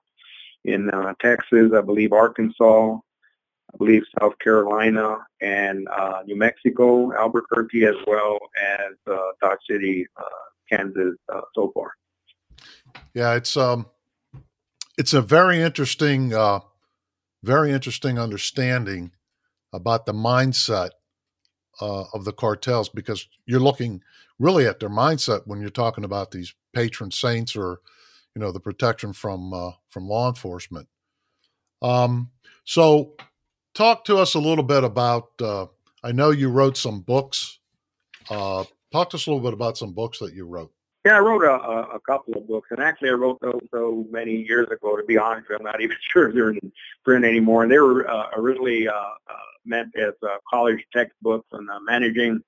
in 0.64 0.90
uh, 0.90 1.14
Texas, 1.22 1.72
I 1.76 1.82
believe 1.82 2.14
Arkansas, 2.14 2.96
I 3.74 3.78
believe 3.78 4.04
South 4.20 4.38
Carolina, 4.40 5.18
and 5.42 5.88
uh, 5.90 6.22
New 6.26 6.38
Mexico, 6.38 7.14
Albuquerque, 7.18 7.86
as 7.86 7.96
well 8.06 8.38
as 8.62 8.94
uh, 9.12 9.18
Dodge 9.42 9.60
City, 9.70 10.06
uh, 10.18 10.24
Kansas, 10.70 11.16
uh, 11.34 11.42
so 11.54 11.72
far. 11.74 11.92
Yeah, 13.14 13.36
it's 13.36 13.56
um, 13.56 13.86
it's 14.98 15.14
a 15.14 15.22
very 15.22 15.62
interesting, 15.62 16.34
uh, 16.34 16.60
very 17.44 17.72
interesting 17.72 18.18
understanding 18.18 19.12
about 19.72 20.06
the 20.06 20.14
mindset 20.14 20.90
uh, 21.80 22.06
of 22.14 22.26
the 22.26 22.34
cartels 22.34 22.90
because 22.90 23.28
you're 23.46 23.60
looking 23.60 24.02
really 24.40 24.66
at 24.66 24.80
their 24.80 24.90
mindset 24.90 25.42
when 25.46 25.62
you're 25.62 25.70
talking 25.70 26.04
about 26.04 26.32
these 26.32 26.54
patron 26.74 27.12
saints 27.12 27.56
or 27.56 27.80
you 28.36 28.42
know 28.42 28.52
the 28.52 28.60
protection 28.60 29.14
from 29.14 29.54
uh, 29.54 29.72
from 29.90 30.08
law 30.08 30.28
enforcement. 30.28 30.88
Um, 31.82 32.32
so, 32.66 33.14
talk 33.74 34.04
to 34.06 34.18
us 34.18 34.34
a 34.34 34.40
little 34.40 34.64
bit 34.64 34.84
about. 34.84 35.30
Uh, 35.42 35.68
I 36.04 36.12
know 36.12 36.32
you 36.32 36.50
wrote 36.50 36.78
some 36.78 37.02
books. 37.02 37.60
Uh, 38.30 38.66
talk 38.92 39.10
to 39.12 39.18
us 39.18 39.26
a 39.26 39.32
little 39.32 39.44
bit 39.44 39.54
about 39.54 39.78
some 39.78 39.94
books 39.94 40.20
that 40.20 40.34
you 40.34 40.46
wrote. 40.46 40.72
Yeah, 41.08 41.16
I 41.16 41.20
wrote 41.20 41.46
a, 41.46 41.96
a, 41.96 42.02
couple 42.02 42.34
of 42.34 42.50
books, 42.50 42.68
and 42.70 42.82
actually 42.82 43.12
I 43.12 43.14
wrote 43.14 43.40
those 43.40 43.62
so 43.74 44.06
many 44.12 44.46
years 44.46 44.68
ago. 44.70 44.98
To 44.98 45.06
be 45.06 45.18
honest, 45.18 45.48
I'm 45.58 45.64
not 45.64 45.80
even 45.86 45.96
sure 46.12 46.28
if 46.28 46.36
they're 46.36 46.50
in 46.50 46.60
print 47.06 47.24
anymore. 47.24 47.64
And 47.64 47.72
they 47.72 47.80
were 47.80 48.10
uh, 48.10 48.32
originally 48.36 48.90
uh, 48.90 48.92
uh, 48.94 49.48
meant 49.64 49.96
as 49.96 50.12
uh, 50.22 50.36
college 50.50 50.86
textbooks 50.92 51.48
on 51.54 51.70
uh, 51.70 51.80
managing 51.80 52.42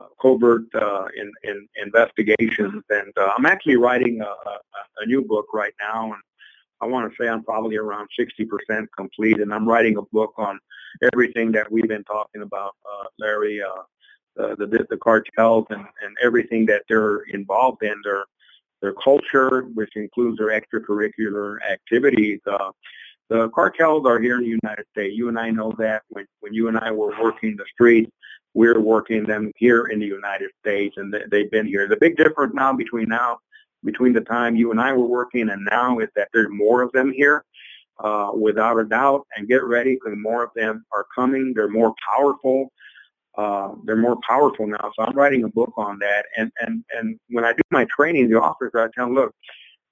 uh, 0.00 0.06
covert 0.22 0.62
uh, 0.74 1.08
in, 1.18 1.30
in 1.44 1.68
investigations. 1.84 2.82
And 2.88 3.12
uh, 3.18 3.30
I'm 3.36 3.44
actually 3.44 3.76
writing 3.76 4.22
a, 4.22 4.24
a, 4.24 4.58
a 5.00 5.06
new 5.06 5.22
book 5.22 5.48
right 5.52 5.74
now, 5.78 6.04
and 6.04 6.22
I 6.80 6.86
want 6.86 7.12
to 7.12 7.22
say 7.22 7.28
I'm 7.28 7.44
probably 7.44 7.76
around 7.76 8.08
60% 8.18 8.86
complete. 8.96 9.38
And 9.38 9.52
I'm 9.52 9.68
writing 9.68 9.98
a 9.98 10.02
book 10.14 10.32
on 10.38 10.58
everything 11.12 11.52
that 11.52 11.70
we've 11.70 11.88
been 11.88 12.04
talking 12.04 12.40
about, 12.40 12.72
uh, 12.90 13.04
Larry. 13.18 13.60
Uh, 13.60 13.82
uh, 14.38 14.54
the, 14.56 14.86
the 14.90 14.96
cartels 14.96 15.66
and, 15.70 15.84
and 16.02 16.16
everything 16.22 16.66
that 16.66 16.82
they're 16.88 17.20
involved 17.32 17.82
in, 17.82 18.00
their 18.04 18.24
their 18.80 18.94
culture, 18.94 19.62
which 19.74 19.96
includes 19.96 20.38
their 20.38 20.48
extracurricular 20.48 21.56
activities. 21.68 22.38
Uh, 22.46 22.70
the 23.28 23.48
cartels 23.50 24.06
are 24.06 24.20
here 24.20 24.36
in 24.36 24.44
the 24.44 24.58
United 24.62 24.86
States. 24.92 25.16
You 25.16 25.28
and 25.28 25.38
I 25.38 25.50
know 25.50 25.74
that 25.78 26.02
when, 26.08 26.26
when 26.40 26.54
you 26.54 26.68
and 26.68 26.78
I 26.78 26.92
were 26.92 27.12
working 27.20 27.56
the 27.56 27.64
streets, 27.72 28.10
we're 28.54 28.80
working 28.80 29.24
them 29.24 29.52
here 29.56 29.86
in 29.86 29.98
the 29.98 30.06
United 30.06 30.50
States, 30.60 30.96
and 30.96 31.14
they've 31.30 31.50
been 31.50 31.66
here. 31.66 31.86
The 31.86 31.96
big 31.96 32.16
difference 32.16 32.54
now 32.54 32.72
between 32.72 33.08
now, 33.08 33.38
between 33.84 34.12
the 34.12 34.22
time 34.22 34.56
you 34.56 34.70
and 34.70 34.80
I 34.80 34.92
were 34.92 35.06
working 35.06 35.50
and 35.50 35.66
now 35.70 35.98
is 35.98 36.08
that 36.16 36.28
there's 36.32 36.48
more 36.50 36.82
of 36.82 36.90
them 36.92 37.12
here, 37.12 37.44
uh, 38.00 38.30
without 38.34 38.78
a 38.78 38.84
doubt. 38.84 39.26
And 39.36 39.46
get 39.46 39.64
ready 39.64 39.94
because 39.94 40.16
more 40.16 40.42
of 40.42 40.50
them 40.54 40.84
are 40.92 41.06
coming. 41.14 41.52
They're 41.54 41.68
more 41.68 41.94
powerful. 42.10 42.72
Uh, 43.38 43.72
they're 43.84 43.96
more 43.96 44.18
powerful 44.26 44.66
now. 44.66 44.90
So 44.96 45.04
I'm 45.04 45.16
writing 45.16 45.44
a 45.44 45.48
book 45.48 45.72
on 45.76 45.98
that. 46.00 46.26
And 46.36 46.50
and 46.60 46.84
and 46.92 47.18
when 47.30 47.44
I 47.44 47.52
do 47.52 47.62
my 47.70 47.86
training, 47.96 48.28
the 48.28 48.40
officers 48.40 48.72
I 48.74 48.88
tell 48.94 49.06
them, 49.06 49.14
look, 49.14 49.32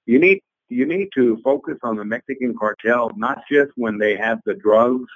you 0.05 0.19
need 0.19 0.41
you 0.69 0.85
need 0.85 1.09
to 1.15 1.39
focus 1.43 1.77
on 1.81 1.95
the 1.95 2.03
Mexican 2.03 2.53
cartel, 2.57 3.09
not 3.15 3.43
just 3.49 3.71
when 3.75 3.97
they 3.97 4.17
have 4.17 4.39
the 4.45 4.53
drugs 4.53 5.09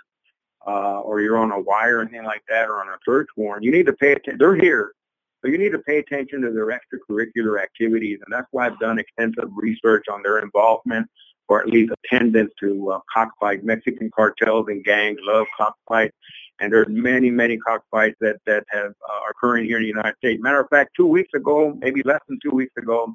uh, 0.65 1.01
or 1.01 1.19
you're 1.21 1.37
on 1.37 1.51
a 1.51 1.59
wire 1.59 1.97
or 1.97 2.01
anything 2.03 2.23
like 2.23 2.43
that 2.47 2.69
or 2.69 2.79
on 2.79 2.87
a 2.87 2.97
search 3.03 3.27
warrant. 3.35 3.65
You 3.65 3.71
need 3.71 3.85
to 3.87 3.93
pay 3.93 4.13
attention. 4.13 4.37
They're 4.37 4.55
here. 4.55 4.93
So 5.41 5.49
you 5.49 5.57
need 5.57 5.71
to 5.71 5.79
pay 5.79 5.97
attention 5.97 6.41
to 6.41 6.51
their 6.51 6.67
extracurricular 6.67 7.61
activities. 7.61 8.19
And 8.23 8.31
that's 8.31 8.47
why 8.51 8.67
I've 8.67 8.79
done 8.79 8.99
extensive 8.99 9.49
research 9.55 10.05
on 10.09 10.21
their 10.21 10.39
involvement 10.39 11.07
or 11.47 11.61
at 11.61 11.67
least 11.67 11.91
attendance 12.05 12.51
to 12.59 12.91
uh, 12.91 12.99
cockfight. 13.13 13.63
Mexican 13.63 14.09
cartels 14.15 14.67
and 14.69 14.83
gangs 14.85 15.19
love 15.23 15.47
cockfights. 15.57 16.15
And 16.61 16.71
there's 16.71 16.87
many, 16.89 17.31
many 17.31 17.57
cockfights 17.57 18.15
that, 18.21 18.37
that 18.45 18.63
have 18.69 18.91
uh, 19.09 19.13
are 19.25 19.31
occurring 19.31 19.65
here 19.65 19.77
in 19.77 19.83
the 19.83 19.87
United 19.87 20.15
States. 20.17 20.41
Matter 20.41 20.61
of 20.61 20.69
fact, 20.69 20.91
two 20.95 21.07
weeks 21.07 21.33
ago, 21.33 21.75
maybe 21.79 22.03
less 22.03 22.21
than 22.29 22.39
two 22.41 22.51
weeks 22.51 22.73
ago, 22.77 23.13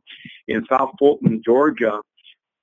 in 0.48 0.66
South 0.68 0.90
Fulton, 0.98 1.40
Georgia, 1.44 2.00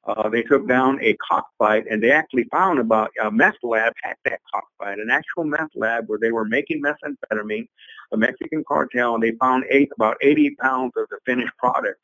uh, 0.05 0.27
they 0.27 0.43
took 0.43 0.67
down 0.67 0.99
a 1.01 1.15
cockfight 1.25 1.85
and 1.89 2.03
they 2.03 2.11
actually 2.11 2.43
found 2.51 2.79
about 2.79 3.09
a 3.23 3.31
meth 3.31 3.55
lab 3.63 3.93
at 4.03 4.17
that 4.25 4.41
cockfight, 4.53 4.99
an 4.99 5.09
actual 5.09 5.45
meth 5.45 5.69
lab 5.75 6.03
where 6.07 6.19
they 6.19 6.33
were 6.33 6.43
making 6.43 6.81
methamphetamine, 6.81 7.65
a 8.11 8.17
Mexican 8.17 8.63
cartel, 8.67 9.15
and 9.15 9.23
they 9.23 9.31
found 9.39 9.63
eight, 9.69 9.89
about 9.95 10.17
80 10.21 10.55
pounds 10.61 10.91
of 10.97 11.07
the 11.09 11.17
finished 11.25 11.53
product. 11.57 11.97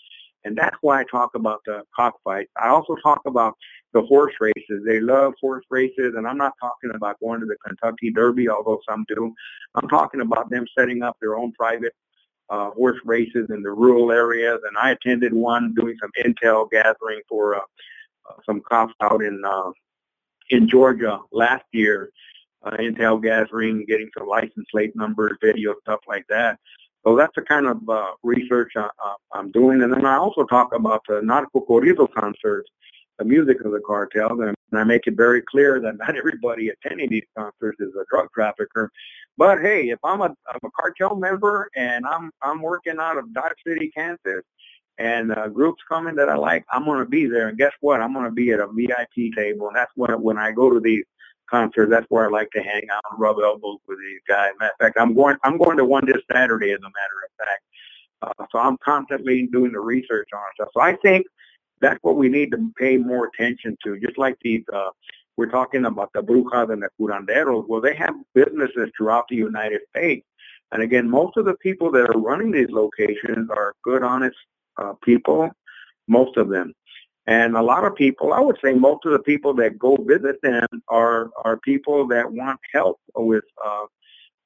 And 0.46 0.58
that's 0.58 0.78
why 0.80 1.02
I 1.02 1.04
talk 1.12 1.36
about 1.36 1.60
the 1.66 1.84
cockfight. 1.94 2.48
I 2.56 2.70
also 2.70 2.96
talk 3.04 3.22
about 3.26 3.56
the 3.94 4.02
horse 4.02 4.34
races. 4.40 4.84
They 4.86 5.00
love 5.00 5.34
horse 5.42 5.66
races, 5.70 6.14
and 6.16 6.28
I'm 6.28 6.38
not 6.38 6.54
talking 6.60 6.92
about 6.94 7.20
going 7.20 7.40
to 7.40 7.46
the 7.46 7.58
Kentucky 7.66 8.12
Derby, 8.12 8.50
although 8.50 8.80
some 8.88 9.06
do. 9.08 9.34
I'm 9.76 9.88
talking 9.88 10.22
about 10.22 10.50
them 10.50 10.66
setting 10.78 11.02
up 11.02 11.18
their 11.20 11.38
own 11.38 11.52
private 11.54 11.94
uh, 12.50 12.72
horse 12.72 13.00
races 13.06 13.48
in 13.50 13.62
the 13.62 13.72
rural 13.72 14.12
areas, 14.12 14.60
and 14.68 14.78
I 14.78 14.92
attended 14.92 15.34
one 15.34 15.74
doing 15.74 15.96
some 16.02 16.12
intel 16.24 16.70
gathering 16.70 17.22
for 17.28 17.56
uh, 17.56 17.60
uh, 18.30 18.34
some 18.46 18.62
cops 18.62 18.94
out 19.02 19.24
in 19.24 19.42
uh, 19.46 19.72
in 20.50 20.68
Georgia 20.68 21.20
last 21.32 21.66
year. 21.72 22.10
Uh, 22.62 22.72
intel 22.72 23.24
gathering, 23.24 23.86
getting 23.88 24.10
some 24.18 24.28
license 24.28 24.66
plate 24.70 24.94
numbers, 24.94 25.32
video 25.42 25.74
stuff 25.82 26.02
like 26.10 26.26
that. 26.28 26.60
So 27.06 27.16
that's 27.16 27.34
the 27.34 27.42
kind 27.42 27.68
of 27.68 27.78
uh, 27.88 28.12
research 28.22 28.74
I, 28.76 28.90
am 29.34 29.52
doing. 29.52 29.82
And 29.82 29.94
then 29.94 30.06
I 30.06 30.18
also 30.18 30.44
talk 30.44 30.76
about 30.76 31.02
the 31.08 31.22
Narco 31.22 31.62
Corrido 31.62 32.12
concerts, 32.14 32.70
the 33.20 33.26
music 33.26 33.64
of 33.64 33.72
the 33.72 33.82
cartels, 33.86 34.40
and 34.40 34.56
I 34.74 34.84
make 34.84 35.06
it 35.06 35.16
very 35.16 35.42
clear 35.42 35.80
that 35.82 35.98
not 35.98 36.16
everybody 36.18 36.70
attending 36.70 37.10
these 37.10 37.26
concerts 37.38 37.80
is 37.80 37.94
a 37.96 38.06
drug 38.10 38.30
trafficker. 38.34 38.90
But 39.38 39.60
hey, 39.62 39.90
if 39.90 40.00
I'm 40.04 40.22
a, 40.22 40.26
I'm 40.26 40.60
a 40.64 40.72
cartel 40.80 41.16
member 41.16 41.70
and 41.76 42.06
I'm 42.06 42.32
I'm 42.42 42.62
working 42.62 42.98
out 43.00 43.18
of 43.18 43.34
Dodge 43.34 43.54
City, 43.68 43.92
Kansas, 43.96 44.44
and 44.98 45.32
uh, 45.32 45.48
groups 45.50 45.82
coming 45.88 46.16
that 46.16 46.30
I 46.30 46.36
like, 46.36 46.66
I'm 46.72 46.86
going 46.86 47.00
to 47.00 47.06
be 47.06 47.26
there. 47.28 47.50
And 47.50 47.58
guess 47.58 47.74
what? 47.82 48.02
I'm 48.02 48.14
going 48.14 48.26
to 48.26 48.32
be 48.32 48.52
at 48.52 48.60
a 48.60 48.68
VIP 48.68 49.36
table, 49.36 49.68
and 49.68 49.76
that's 49.76 49.92
when 49.96 50.12
when 50.22 50.38
I 50.38 50.52
go 50.52 50.70
to 50.70 50.80
these 50.80 51.04
concerts. 51.50 51.92
That's 51.92 52.06
where 52.10 52.26
I 52.26 52.30
like 52.30 52.50
to 52.52 52.62
hang 52.64 52.84
out 52.92 53.04
and 53.12 53.20
rub 53.20 53.38
elbows 53.44 53.80
with 53.88 54.00
these 54.00 54.22
guys. 54.28 54.52
Matter 54.60 54.72
of 54.80 54.86
fact, 54.86 54.98
I'm 55.00 55.14
going 55.14 55.36
I'm 55.44 55.58
going 55.58 55.78
to 55.78 55.86
one 55.86 56.06
this 56.06 56.24
Saturday, 56.32 56.72
as 56.72 56.80
a 56.80 56.84
matter 56.84 57.20
of 57.26 57.46
fact. 57.46 57.64
Uh, 58.22 58.46
so 58.52 58.60
I'm 58.60 58.78
constantly 58.84 59.48
doing 59.52 59.72
the 59.72 59.80
research 59.80 60.30
on 60.34 60.42
stuff. 60.56 60.70
So 60.74 60.82
I 60.82 60.96
think 60.98 61.26
that's 61.82 62.00
what 62.02 62.16
we 62.16 62.30
need 62.30 62.52
to 62.52 62.72
pay 62.78 62.98
more 62.98 63.30
attention 63.34 63.78
to. 63.84 64.00
Just 64.00 64.18
like 64.18 64.38
these 64.42 64.64
uh, 64.74 64.90
we're 65.40 65.50
talking 65.50 65.86
about 65.86 66.12
the 66.14 66.22
brujas 66.22 66.70
and 66.72 66.84
the 66.84 66.90
curanderos. 67.00 67.66
Well, 67.68 67.80
they 67.80 67.96
have 67.96 68.14
businesses 68.34 68.92
throughout 68.96 69.26
the 69.30 69.38
United 69.38 69.80
States. 69.96 70.28
And 70.74 70.84
again, 70.84 71.10
most 71.10 71.38
of 71.38 71.46
the 71.46 71.56
people 71.56 71.92
that 71.92 72.10
are 72.10 72.20
running 72.20 72.52
these 72.52 72.70
locations 72.70 73.50
are 73.50 73.74
good, 73.82 74.04
honest 74.04 74.36
uh, 74.78 74.94
people, 75.02 75.50
most 76.10 76.36
of 76.36 76.50
them. 76.50 76.74
And 77.26 77.56
a 77.56 77.62
lot 77.62 77.86
of 77.86 77.96
people, 77.96 78.34
I 78.34 78.42
would 78.42 78.58
say 78.62 78.74
most 78.74 79.06
of 79.06 79.14
the 79.14 79.20
people 79.20 79.54
that 79.54 79.80
go 79.80 79.96
visit 79.96 80.42
them 80.42 80.68
are, 80.90 81.30
are 81.46 81.58
people 81.58 82.06
that 82.08 82.30
want 82.30 82.60
help 82.74 83.00
with 83.16 83.46
uh, 83.66 83.86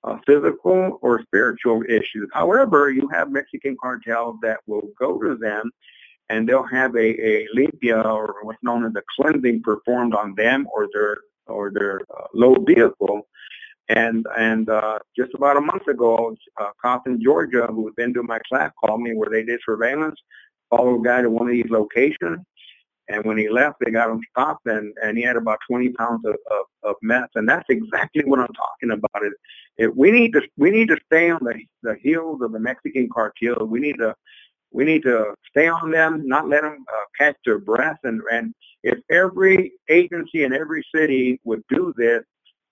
uh, 0.04 0.18
physical 0.28 1.00
or 1.02 1.24
spiritual 1.24 1.82
issues. 1.90 2.30
However, 2.34 2.92
you 2.92 3.08
have 3.08 3.32
Mexican 3.32 3.76
cartels 3.82 4.36
that 4.44 4.60
will 4.68 4.90
go 5.00 5.18
to 5.20 5.36
them 5.38 5.72
and 6.30 6.48
they'll 6.48 6.68
have 6.68 6.96
a, 6.96 7.00
a 7.00 7.48
limpia 7.56 8.04
or 8.04 8.36
what's 8.44 8.64
known 8.64 8.86
as 8.86 8.94
a 8.96 9.04
cleansing 9.16 9.62
performed 9.62 10.16
on 10.16 10.36
them 10.36 10.68
or 10.74 10.88
their 10.94 11.18
or 11.48 11.72
their 11.72 12.02
uh, 12.16 12.28
low 12.34 12.56
vehicle. 12.56 13.28
And 13.90 14.26
and 14.38 14.70
uh, 14.70 15.00
just 15.18 15.34
about 15.34 15.58
a 15.58 15.62
month 15.62 15.88
ago, 15.88 16.36
uh, 16.60 16.70
cop 16.82 17.06
in 17.06 17.22
Georgia 17.22 17.68
who 17.68 17.86
had 17.86 17.96
been 17.96 18.14
to 18.14 18.24
my 18.24 18.40
class 18.50 18.72
called 18.80 19.02
me 19.02 19.12
where 19.14 19.30
they 19.30 19.44
did 19.44 19.60
surveillance, 19.66 20.20
followed 20.70 21.02
a 21.02 21.04
guy 21.04 21.22
to 21.22 21.30
one 21.30 21.48
of 21.48 21.52
these 21.52 21.70
locations, 21.70 22.40
and 23.10 23.26
when 23.26 23.38
he 23.38 23.50
left, 23.50 23.78
they 23.80 23.92
got 23.92 24.10
him 24.10 24.22
stopped, 24.30 24.66
and, 24.66 24.94
and 25.04 25.18
he 25.18 25.24
had 25.24 25.36
about 25.36 25.60
20 25.70 25.90
pounds 25.90 26.26
of, 26.26 26.36
of, 26.52 26.66
of 26.84 26.96
meth. 27.02 27.30
And 27.36 27.48
that's 27.48 27.66
exactly 27.70 28.24
what 28.24 28.40
I'm 28.40 28.48
talking 28.48 28.92
about. 28.92 29.24
It, 29.24 29.34
it 29.78 29.98
we 29.98 30.12
need 30.12 30.34
to 30.34 30.42
we 30.58 30.70
need 30.72 30.88
to 30.90 30.98
stay 31.08 31.30
on 31.30 31.44
the 31.44 31.56
the 31.82 31.98
heels 32.02 32.42
of 32.42 32.54
the 32.54 32.60
Mexican 32.60 33.10
cartel. 33.14 33.66
We 33.66 33.80
need 33.80 33.98
to 33.98 34.16
we 34.74 34.84
need 34.84 35.04
to 35.04 35.34
stay 35.50 35.68
on 35.68 35.92
them, 35.92 36.28
not 36.28 36.50
let 36.50 36.64
them 36.64 36.84
uh, 36.92 37.06
catch 37.18 37.38
their 37.46 37.60
breath. 37.60 38.00
And, 38.04 38.22
and 38.32 38.54
if 38.84 39.00
every 39.10 39.74
agency 39.90 40.44
in 40.44 40.52
every 40.52 40.84
city 40.94 41.40
would 41.46 41.64
do 41.70 41.94
this, 41.96 42.24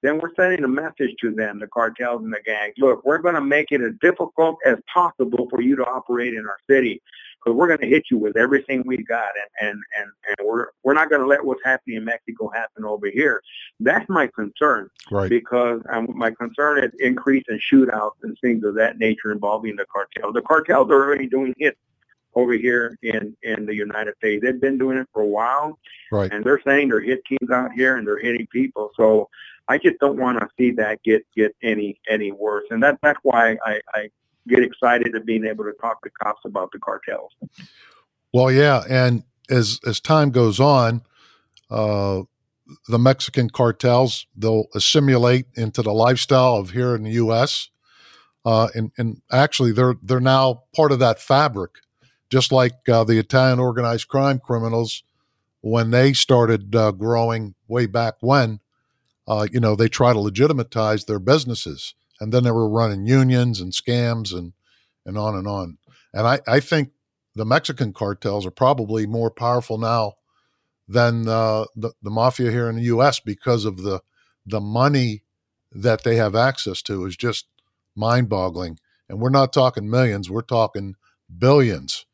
then 0.02 0.20
we're 0.20 0.34
sending 0.36 0.64
a 0.64 0.68
message 0.68 1.14
to 1.22 1.32
them, 1.32 1.60
the 1.60 1.68
cartels 1.68 2.24
and 2.24 2.34
the 2.34 2.42
gangs. 2.44 2.74
Look, 2.80 3.06
we're 3.06 3.20
going 3.20 3.36
to 3.36 3.42
make 3.42 3.68
it 3.72 3.82
as 3.82 3.92
difficult 4.02 4.58
as 4.66 4.78
possible 4.92 5.48
for 5.50 5.62
you 5.62 5.76
to 5.76 5.86
operate 5.86 6.34
in 6.34 6.48
our 6.48 6.58
city 6.68 7.02
because 7.44 7.56
we're 7.56 7.68
going 7.68 7.80
to 7.80 7.88
hit 7.88 8.06
you 8.10 8.18
with 8.18 8.38
everything 8.38 8.84
we've 8.86 9.08
got, 9.08 9.30
and 9.62 9.70
and 9.70 9.80
and, 10.00 10.12
and 10.28 10.48
we're 10.48 10.68
we're 10.84 10.94
not 10.94 11.10
going 11.10 11.22
to 11.22 11.28
let 11.28 11.44
what's 11.46 11.62
happening 11.64 11.98
in 11.98 12.06
Mexico 12.06 12.50
happen 12.54 12.84
over 12.84 13.08
here. 13.12 13.42
That's 13.80 14.08
my 14.10 14.28
concern, 14.36 14.90
right? 15.12 15.30
Because 15.30 15.82
um, 15.90 16.08
my 16.16 16.32
concern 16.32 16.84
is 16.84 16.92
increase 17.00 17.44
in 17.50 17.60
shootouts 17.60 18.24
and 18.24 18.36
things 18.42 18.64
of 18.64 18.76
that 18.76 18.98
nature 18.98 19.32
involving 19.32 19.76
the 19.76 19.86
cartel. 19.92 20.34
The 20.34 20.42
cartels 20.42 20.90
are 20.90 21.04
already 21.04 21.28
doing 21.28 21.54
hits 21.58 21.78
over 22.36 22.54
here 22.54 22.98
in 23.02 23.36
in 23.44 23.66
the 23.66 23.76
United 23.76 24.16
States. 24.18 24.44
They've 24.44 24.60
been 24.60 24.78
doing 24.78 24.98
it 24.98 25.08
for 25.14 25.22
a 25.22 25.28
while, 25.28 25.78
right? 26.12 26.32
And 26.32 26.44
they're 26.44 26.62
saying 26.66 26.90
they're 26.90 27.02
hit 27.02 27.24
teams 27.26 27.52
out 27.52 27.72
here 27.74 27.98
and 27.98 28.08
they're 28.08 28.20
hitting 28.20 28.48
people. 28.52 28.92
So 28.96 29.30
I 29.68 29.78
just 29.78 30.00
don't 30.00 30.18
want 30.18 30.40
to 30.40 30.48
see 30.58 30.72
that 30.72 31.02
get 31.04 31.26
get 31.36 31.56
any 31.62 32.00
any 32.10 32.32
worse. 32.32 32.66
And 32.70 32.82
that 32.84 33.00
that's 33.02 33.20
why 33.24 33.58
I, 33.66 33.82
I 33.94 34.10
get 34.48 34.64
excited 34.64 35.16
at 35.16 35.26
being 35.26 35.46
able 35.46 35.66
to 35.66 35.74
talk 35.74 36.02
to 36.04 36.10
cops 36.10 36.42
about 36.46 36.72
the 36.72 36.80
cartels. 36.80 37.32
Well, 38.34 38.52
yeah, 38.52 38.84
and 38.90 39.24
as 39.50 39.80
as 39.86 40.00
time 40.00 40.32
goes 40.32 40.60
on, 40.60 41.02
uh, 41.70 42.24
the 42.88 43.00
Mexican 43.00 43.50
cartels 43.50 44.26
they'll 44.36 44.68
assimilate 44.74 45.46
into 45.56 45.82
the 45.82 45.94
lifestyle 45.94 46.56
of 46.56 46.72
here 46.72 46.96
in 46.96 47.04
the 47.04 47.12
U.S. 47.12 47.70
Uh, 48.46 48.70
and 48.74 48.92
and 48.98 49.22
actually, 49.32 49.72
they're 49.72 49.96
they're 50.02 50.20
now 50.20 50.64
part 50.76 50.92
of 50.92 51.00
that 51.00 51.20
fabric 51.20 51.72
just 52.32 52.52
like 52.52 52.88
uh, 52.88 53.04
the 53.04 53.20
Italian 53.20 53.60
organized 53.60 54.08
crime 54.08 54.40
criminals, 54.40 55.04
when 55.60 55.92
they 55.92 56.14
started 56.14 56.76
uh, 56.76 56.92
growing 56.92 57.54
way 57.68 57.86
back 57.86 58.16
when, 58.22 58.60
uh, 59.28 59.46
you 59.52 59.60
know, 59.60 59.76
they 59.76 59.88
try 59.88 60.14
to 60.14 60.20
legitimatize 60.20 61.06
their 61.06 61.20
businesses, 61.20 61.94
and 62.20 62.34
then 62.34 62.44
they 62.44 62.52
were 62.52 62.70
running 62.70 63.06
unions 63.06 63.60
and 63.60 63.74
scams 63.74 64.34
and 64.34 64.54
and 65.06 65.18
on 65.18 65.36
and 65.36 65.48
on. 65.48 65.78
And 66.14 66.28
I, 66.28 66.40
I 66.48 66.60
think 66.60 66.92
the 67.36 67.46
Mexican 67.46 67.94
cartels 67.94 68.46
are 68.46 68.52
probably 68.52 69.06
more 69.06 69.32
powerful 69.32 69.78
now 69.78 70.14
than 70.88 71.28
uh, 71.28 71.66
the 71.76 71.92
the 72.02 72.10
mafia 72.10 72.50
here 72.50 72.70
in 72.70 72.78
the 72.78 72.84
U.S. 72.84 73.20
because 73.20 73.66
of 73.66 73.84
the 73.84 74.02
the 74.46 74.62
money 74.62 75.24
that 75.72 76.04
they 76.04 76.16
have 76.16 76.36
access 76.36 76.82
to 76.84 77.06
is 77.06 77.16
just 77.16 77.46
mind 77.96 78.30
boggling. 78.30 78.80
And 79.08 79.20
we're 79.20 79.30
not 79.30 79.54
talking 79.54 79.90
millions; 79.90 80.30
we're 80.30 80.42
talking 80.42 80.96
billions 81.38 82.06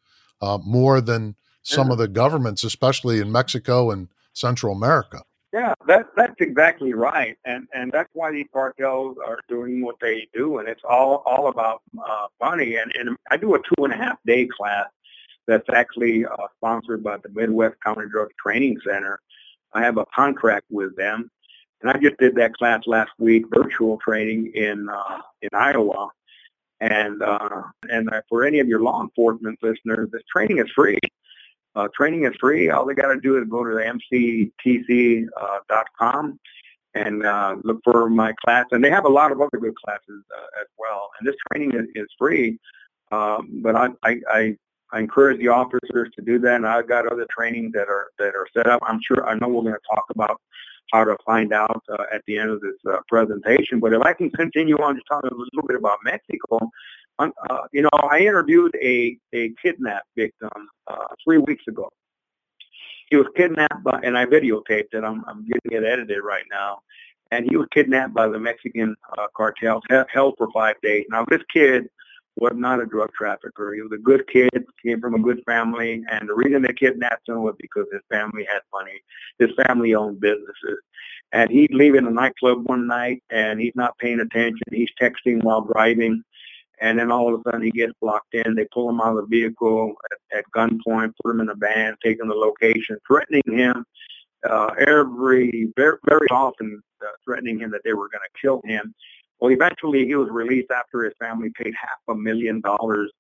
uh, 0.41 0.59
more 0.63 1.01
than 1.01 1.35
some 1.63 1.88
yeah. 1.88 1.93
of 1.93 1.97
the 1.99 2.07
governments, 2.07 2.63
especially 2.63 3.19
in 3.19 3.31
Mexico 3.31 3.91
and 3.91 4.07
Central 4.33 4.75
America. 4.75 5.23
Yeah, 5.53 5.73
that, 5.88 6.07
that's 6.15 6.35
exactly 6.39 6.93
right, 6.93 7.38
and 7.45 7.67
and 7.73 7.91
that's 7.91 8.09
why 8.13 8.31
these 8.31 8.47
cartels 8.53 9.17
are 9.25 9.39
doing 9.47 9.81
what 9.81 9.95
they 10.01 10.27
do, 10.33 10.57
and 10.59 10.67
it's 10.67 10.83
all 10.88 11.23
all 11.25 11.47
about 11.47 11.81
uh, 11.97 12.27
money. 12.41 12.75
And, 12.75 12.91
and 12.95 13.17
I 13.31 13.38
do 13.38 13.55
a 13.55 13.59
two 13.59 13.85
and 13.85 13.93
a 13.93 13.97
half 13.97 14.17
day 14.25 14.45
class 14.45 14.88
that's 15.47 15.67
actually 15.73 16.25
uh, 16.25 16.35
sponsored 16.57 17.03
by 17.03 17.17
the 17.17 17.29
Midwest 17.29 17.75
Counter 17.83 18.05
Drug 18.05 18.29
Training 18.41 18.77
Center. 18.85 19.19
I 19.73 19.81
have 19.81 19.97
a 19.97 20.05
contract 20.13 20.65
with 20.69 20.95
them, 20.95 21.29
And 21.81 21.91
I 21.91 21.97
just 21.97 22.17
did 22.17 22.35
that 22.35 22.53
class 22.53 22.81
last 22.85 23.11
week, 23.17 23.45
virtual 23.53 23.97
training 23.97 24.51
in 24.53 24.89
uh, 24.89 25.21
in 25.41 25.49
Iowa. 25.53 26.09
And 26.80 27.23
uh, 27.23 27.63
and 27.89 28.09
for 28.30 28.45
any 28.45 28.59
of 28.59 28.67
your 28.67 28.82
law 28.82 29.01
enforcement 29.01 29.57
listeners, 29.61 30.09
this 30.11 30.21
training 30.32 30.59
is 30.59 30.67
free. 30.75 30.99
Uh, 31.75 31.88
training 31.95 32.25
is 32.25 32.34
free. 32.39 32.69
All 32.69 32.86
they 32.86 32.93
got 32.95 33.13
to 33.13 33.19
do 33.19 33.38
is 33.38 33.47
go 33.49 33.63
to 33.63 33.75
the 33.75 34.49
mctc.com 34.61 35.30
uh, 35.36 36.99
and 36.99 37.23
uh, 37.23 37.55
look 37.63 37.80
for 37.84 38.09
my 38.09 38.34
class. 38.43 38.65
And 38.71 38.84
they 38.84 38.89
have 38.89 39.05
a 39.05 39.09
lot 39.09 39.32
of 39.32 39.39
other 39.39 39.59
good 39.59 39.75
classes 39.75 40.23
uh, 40.36 40.61
as 40.61 40.67
well. 40.80 41.09
And 41.19 41.28
this 41.28 41.36
training 41.51 41.73
is, 41.75 41.86
is 41.95 42.07
free. 42.17 42.57
Um, 43.11 43.61
but 43.61 43.75
I, 43.75 43.89
I, 44.03 44.15
I, 44.30 44.57
I 44.91 44.99
encourage 44.99 45.38
the 45.39 45.49
officers 45.49 46.09
to 46.15 46.21
do 46.23 46.39
that. 46.39 46.55
And 46.55 46.67
I've 46.67 46.88
got 46.88 47.05
other 47.11 47.28
trainings 47.30 47.73
that 47.73 47.89
are 47.89 48.07
that 48.17 48.36
are 48.36 48.47
set 48.55 48.67
up. 48.67 48.82
I'm 48.84 48.99
sure 49.05 49.28
I 49.28 49.36
know 49.36 49.47
we're 49.47 49.61
going 49.61 49.73
to 49.73 49.95
talk 49.95 50.05
about 50.09 50.41
how 50.91 51.03
to 51.03 51.17
find 51.25 51.53
out 51.53 51.83
uh, 51.91 52.03
at 52.13 52.21
the 52.27 52.38
end 52.38 52.49
of 52.49 52.61
this 52.61 52.75
uh, 52.89 52.97
presentation. 53.07 53.79
But 53.79 53.93
if 53.93 54.01
I 54.01 54.13
can 54.13 54.29
continue 54.31 54.77
on 54.77 54.95
to 54.95 55.01
talk 55.07 55.23
a 55.23 55.33
little 55.33 55.67
bit 55.67 55.75
about 55.75 55.99
Mexico, 56.03 56.71
uh, 57.19 57.29
you 57.71 57.81
know, 57.81 57.89
I 57.93 58.19
interviewed 58.19 58.75
a, 58.81 59.17
a 59.33 59.51
kidnap 59.61 60.03
victim 60.15 60.49
uh, 60.88 61.07
three 61.23 61.39
weeks 61.39 61.67
ago. 61.67 61.89
He 63.09 63.15
was 63.15 63.27
kidnapped 63.35 63.83
by, 63.83 63.99
and 64.03 64.17
I 64.17 64.25
videotaped 64.25 64.93
it. 64.93 65.03
I'm, 65.03 65.23
I'm 65.27 65.45
getting 65.45 65.71
it 65.71 65.85
edited 65.85 66.19
right 66.23 66.43
now. 66.51 66.79
And 67.31 67.45
he 67.49 67.57
was 67.57 67.67
kidnapped 67.73 68.13
by 68.13 68.27
the 68.27 68.39
Mexican 68.39 68.95
uh, 69.17 69.27
cartels, 69.35 69.83
held 70.09 70.35
for 70.38 70.49
five 70.51 70.75
days. 70.81 71.05
Now, 71.09 71.25
this 71.29 71.41
kid 71.51 71.89
was 72.38 72.53
not 72.55 72.81
a 72.81 72.85
drug 72.85 73.11
trafficker. 73.13 73.73
He 73.73 73.81
was 73.81 73.91
a 73.93 74.01
good 74.01 74.27
kid, 74.27 74.65
came 74.83 75.01
from 75.01 75.15
a 75.15 75.19
good 75.19 75.41
family, 75.45 76.03
and 76.09 76.27
the 76.27 76.33
reason 76.33 76.61
they 76.61 76.73
kidnapped 76.73 77.27
him 77.27 77.41
was 77.41 77.55
because 77.59 77.85
his 77.91 78.01
family 78.09 78.45
had 78.51 78.61
money. 78.73 78.99
His 79.39 79.51
family 79.65 79.95
owned 79.95 80.19
businesses. 80.19 80.79
And 81.31 81.49
he's 81.49 81.69
leaving 81.71 82.07
a 82.07 82.11
nightclub 82.11 82.67
one 82.67 82.88
night, 82.88 83.23
and 83.29 83.59
he's 83.59 83.75
not 83.75 83.97
paying 83.97 84.19
attention. 84.19 84.63
He's 84.71 84.91
texting 85.01 85.43
while 85.43 85.61
driving, 85.61 86.23
and 86.79 86.97
then 86.97 87.11
all 87.11 87.33
of 87.33 87.39
a 87.39 87.43
sudden 87.43 87.63
he 87.63 87.71
gets 87.71 87.93
blocked 88.01 88.33
in. 88.33 88.55
They 88.55 88.67
pull 88.73 88.89
him 88.89 89.01
out 89.01 89.17
of 89.17 89.29
the 89.29 89.38
vehicle 89.38 89.93
at, 90.11 90.38
at 90.38 90.45
gunpoint, 90.55 91.13
put 91.23 91.31
him 91.31 91.41
in 91.41 91.49
a 91.49 91.55
van, 91.55 91.95
take 92.03 92.19
him 92.19 92.29
to 92.29 92.33
location, 92.33 92.97
threatening 93.07 93.43
him 93.47 93.85
uh, 94.47 94.69
every 94.85 95.71
very, 95.75 95.97
very 96.07 96.27
often, 96.29 96.81
uh, 97.01 97.09
threatening 97.25 97.59
him 97.59 97.71
that 97.71 97.81
they 97.83 97.93
were 97.93 98.09
going 98.09 98.21
to 98.21 98.41
kill 98.41 98.61
him. 98.65 98.93
Well, 99.39 99.51
eventually 99.51 100.05
he 100.05 100.15
was 100.15 100.29
released 100.29 100.71
after 100.71 101.03
his 101.03 101.13
family 101.19 101.51
paid 101.55 101.73
half 101.79 101.99
a 102.07 102.15
million 102.15 102.61
dollars 102.61 103.11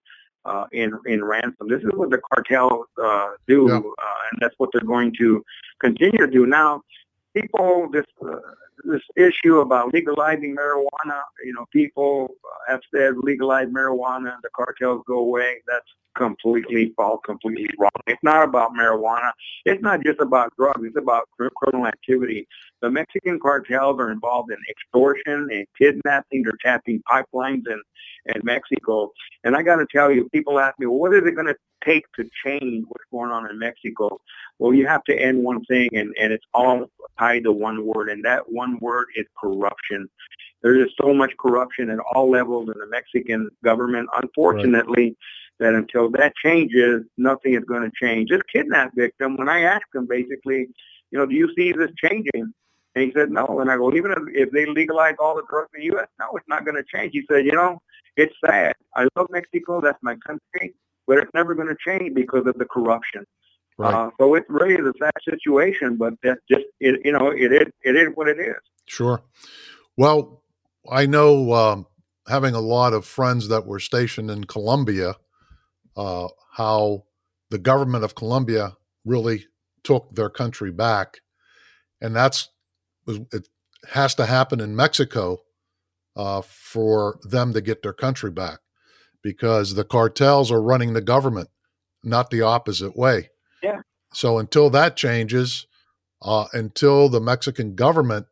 uh, 0.45 0.65
in 0.71 0.97
in 1.05 1.23
ransom. 1.23 1.67
This 1.69 1.83
is 1.83 1.89
what 1.93 2.09
the 2.09 2.21
cartels 2.33 2.87
uh, 3.01 3.31
do, 3.47 3.67
yeah. 3.69 3.77
uh, 3.77 4.15
and 4.31 4.39
that's 4.39 4.55
what 4.57 4.69
they're 4.73 4.81
going 4.81 5.13
to 5.19 5.43
continue 5.79 6.17
to 6.17 6.27
do. 6.27 6.45
Now, 6.45 6.81
people, 7.35 7.89
this 7.91 8.05
uh, 8.25 8.37
this 8.83 9.01
issue 9.15 9.59
about 9.59 9.93
legalizing 9.93 10.55
marijuana, 10.55 11.21
you 11.43 11.53
know, 11.53 11.65
people 11.71 12.29
have 12.67 12.81
said 12.93 13.13
legalize 13.17 13.67
marijuana 13.67 14.33
and 14.33 14.43
the 14.43 14.49
cartels 14.55 15.03
go 15.07 15.19
away. 15.19 15.61
That's 15.67 15.87
completely 16.17 16.93
false, 16.95 17.21
completely 17.25 17.69
wrong. 17.77 17.91
It's 18.07 18.23
not 18.23 18.43
about 18.43 18.71
marijuana. 18.73 19.31
It's 19.65 19.81
not 19.81 20.03
just 20.03 20.19
about 20.19 20.51
drugs. 20.57 20.81
It's 20.83 20.97
about 20.97 21.29
criminal 21.37 21.87
activity. 21.87 22.47
The 22.81 22.89
Mexican 22.89 23.39
cartels 23.39 23.99
are 23.99 24.11
involved 24.11 24.51
in 24.51 24.57
extortion 24.69 25.47
and 25.51 25.65
kidnapping. 25.77 26.43
They're 26.43 26.57
tapping 26.63 27.01
pipelines 27.09 27.63
in, 27.67 27.81
in 28.25 28.41
Mexico. 28.43 29.11
And 29.43 29.55
I 29.55 29.61
got 29.61 29.77
to 29.77 29.85
tell 29.91 30.11
you, 30.11 30.27
people 30.29 30.59
ask 30.59 30.77
me, 30.79 30.87
well, 30.87 30.99
what 30.99 31.13
is 31.13 31.23
it 31.25 31.35
going 31.35 31.47
to 31.47 31.55
take 31.85 32.05
to 32.15 32.27
change 32.43 32.85
what's 32.87 33.05
going 33.11 33.31
on 33.31 33.49
in 33.49 33.57
Mexico? 33.57 34.19
Well, 34.59 34.73
you 34.73 34.87
have 34.87 35.03
to 35.05 35.15
end 35.15 35.43
one 35.43 35.63
thing, 35.65 35.89
and, 35.93 36.13
and 36.19 36.33
it's 36.33 36.45
all 36.53 36.87
tied 37.19 37.43
to 37.43 37.51
one 37.51 37.85
word, 37.85 38.09
and 38.09 38.25
that 38.25 38.51
one 38.51 38.66
word 38.81 39.07
is 39.15 39.25
corruption. 39.39 40.09
There 40.61 40.75
is 40.75 40.89
so 40.99 41.13
much 41.13 41.31
corruption 41.39 41.89
at 41.89 41.99
all 42.13 42.29
levels 42.29 42.69
in 42.73 42.79
the 42.79 42.87
Mexican 42.87 43.49
government. 43.63 44.09
Unfortunately, 44.15 45.05
right 45.05 45.17
that 45.59 45.73
until 45.73 46.09
that 46.11 46.33
changes, 46.43 47.03
nothing 47.17 47.55
is 47.55 47.63
going 47.63 47.83
to 47.83 47.91
change. 47.99 48.29
This 48.29 48.41
kidnap 48.53 48.91
victim, 48.95 49.37
when 49.37 49.49
I 49.49 49.61
asked 49.61 49.93
him 49.93 50.07
basically, 50.07 50.67
you 51.11 51.17
know, 51.17 51.25
do 51.25 51.35
you 51.35 51.51
see 51.55 51.71
this 51.71 51.91
changing? 51.97 52.53
And 52.95 53.05
he 53.05 53.11
said, 53.11 53.31
no. 53.31 53.59
And 53.59 53.71
I 53.71 53.77
go, 53.77 53.93
even 53.93 54.13
if 54.33 54.51
they 54.51 54.65
legalize 54.65 55.15
all 55.19 55.35
the 55.35 55.43
drugs 55.49 55.69
in 55.75 55.81
the 55.81 55.85
U.S., 55.95 56.07
no, 56.19 56.27
it's 56.35 56.47
not 56.47 56.65
going 56.65 56.75
to 56.75 56.83
change. 56.83 57.11
He 57.13 57.23
said, 57.29 57.45
you 57.45 57.53
know, 57.53 57.81
it's 58.15 58.35
sad. 58.45 58.75
I 58.95 59.07
love 59.15 59.27
Mexico. 59.29 59.81
That's 59.81 60.01
my 60.01 60.15
country. 60.25 60.73
But 61.05 61.19
it's 61.19 61.31
never 61.33 61.55
going 61.55 61.69
to 61.69 61.77
change 61.85 62.13
because 62.13 62.45
of 62.47 62.57
the 62.57 62.65
corruption. 62.65 63.25
Right. 63.77 63.93
Uh, 63.93 64.09
so 64.19 64.33
it's 64.33 64.49
really 64.49 64.73
is 64.73 64.87
a 64.87 64.93
sad 64.97 65.11
situation, 65.23 65.97
but 65.97 66.13
that 66.23 66.39
just, 66.49 66.65
it, 66.79 66.99
you 67.05 67.11
know, 67.11 67.29
it 67.29 67.51
is, 67.53 67.67
it 67.83 67.95
is 67.95 68.09
what 68.15 68.27
it 68.27 68.39
is. 68.39 68.55
Sure. 68.87 69.21
Well, 69.97 70.41
I 70.89 71.05
know 71.05 71.53
um, 71.53 71.85
having 72.27 72.55
a 72.55 72.59
lot 72.59 72.93
of 72.93 73.05
friends 73.05 73.49
that 73.49 73.67
were 73.67 73.79
stationed 73.79 74.31
in 74.31 74.45
Colombia, 74.45 75.15
uh, 75.95 76.27
how 76.53 77.03
the 77.51 77.59
government 77.59 78.03
of 78.03 78.15
Colombia 78.15 78.75
really 79.05 79.45
took 79.83 80.13
their 80.15 80.29
country 80.29 80.71
back, 80.71 81.19
and 82.01 82.15
that's 82.15 82.49
it 83.07 83.47
has 83.89 84.15
to 84.15 84.25
happen 84.25 84.59
in 84.59 84.75
Mexico 84.75 85.37
uh, 86.15 86.41
for 86.41 87.19
them 87.23 87.53
to 87.53 87.61
get 87.61 87.83
their 87.83 87.93
country 87.93 88.31
back, 88.31 88.59
because 89.21 89.75
the 89.75 89.85
cartels 89.85 90.51
are 90.51 90.61
running 90.61 90.93
the 90.93 91.01
government, 91.01 91.49
not 92.03 92.29
the 92.31 92.41
opposite 92.41 92.97
way. 92.97 93.29
Yeah. 93.61 93.81
So 94.13 94.39
until 94.39 94.69
that 94.71 94.95
changes, 94.95 95.67
uh, 96.21 96.45
until 96.53 97.09
the 97.09 97.19
Mexican 97.19 97.75
government 97.75 98.25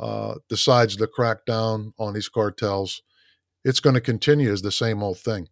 uh, 0.00 0.36
decides 0.48 0.96
to 0.96 1.06
crack 1.06 1.44
down 1.44 1.92
on 1.98 2.14
these 2.14 2.28
cartels, 2.28 3.02
it's 3.64 3.80
going 3.80 3.94
to 3.94 4.00
continue 4.00 4.50
as 4.50 4.62
the 4.62 4.72
same 4.72 5.02
old 5.02 5.18
thing. 5.18 5.48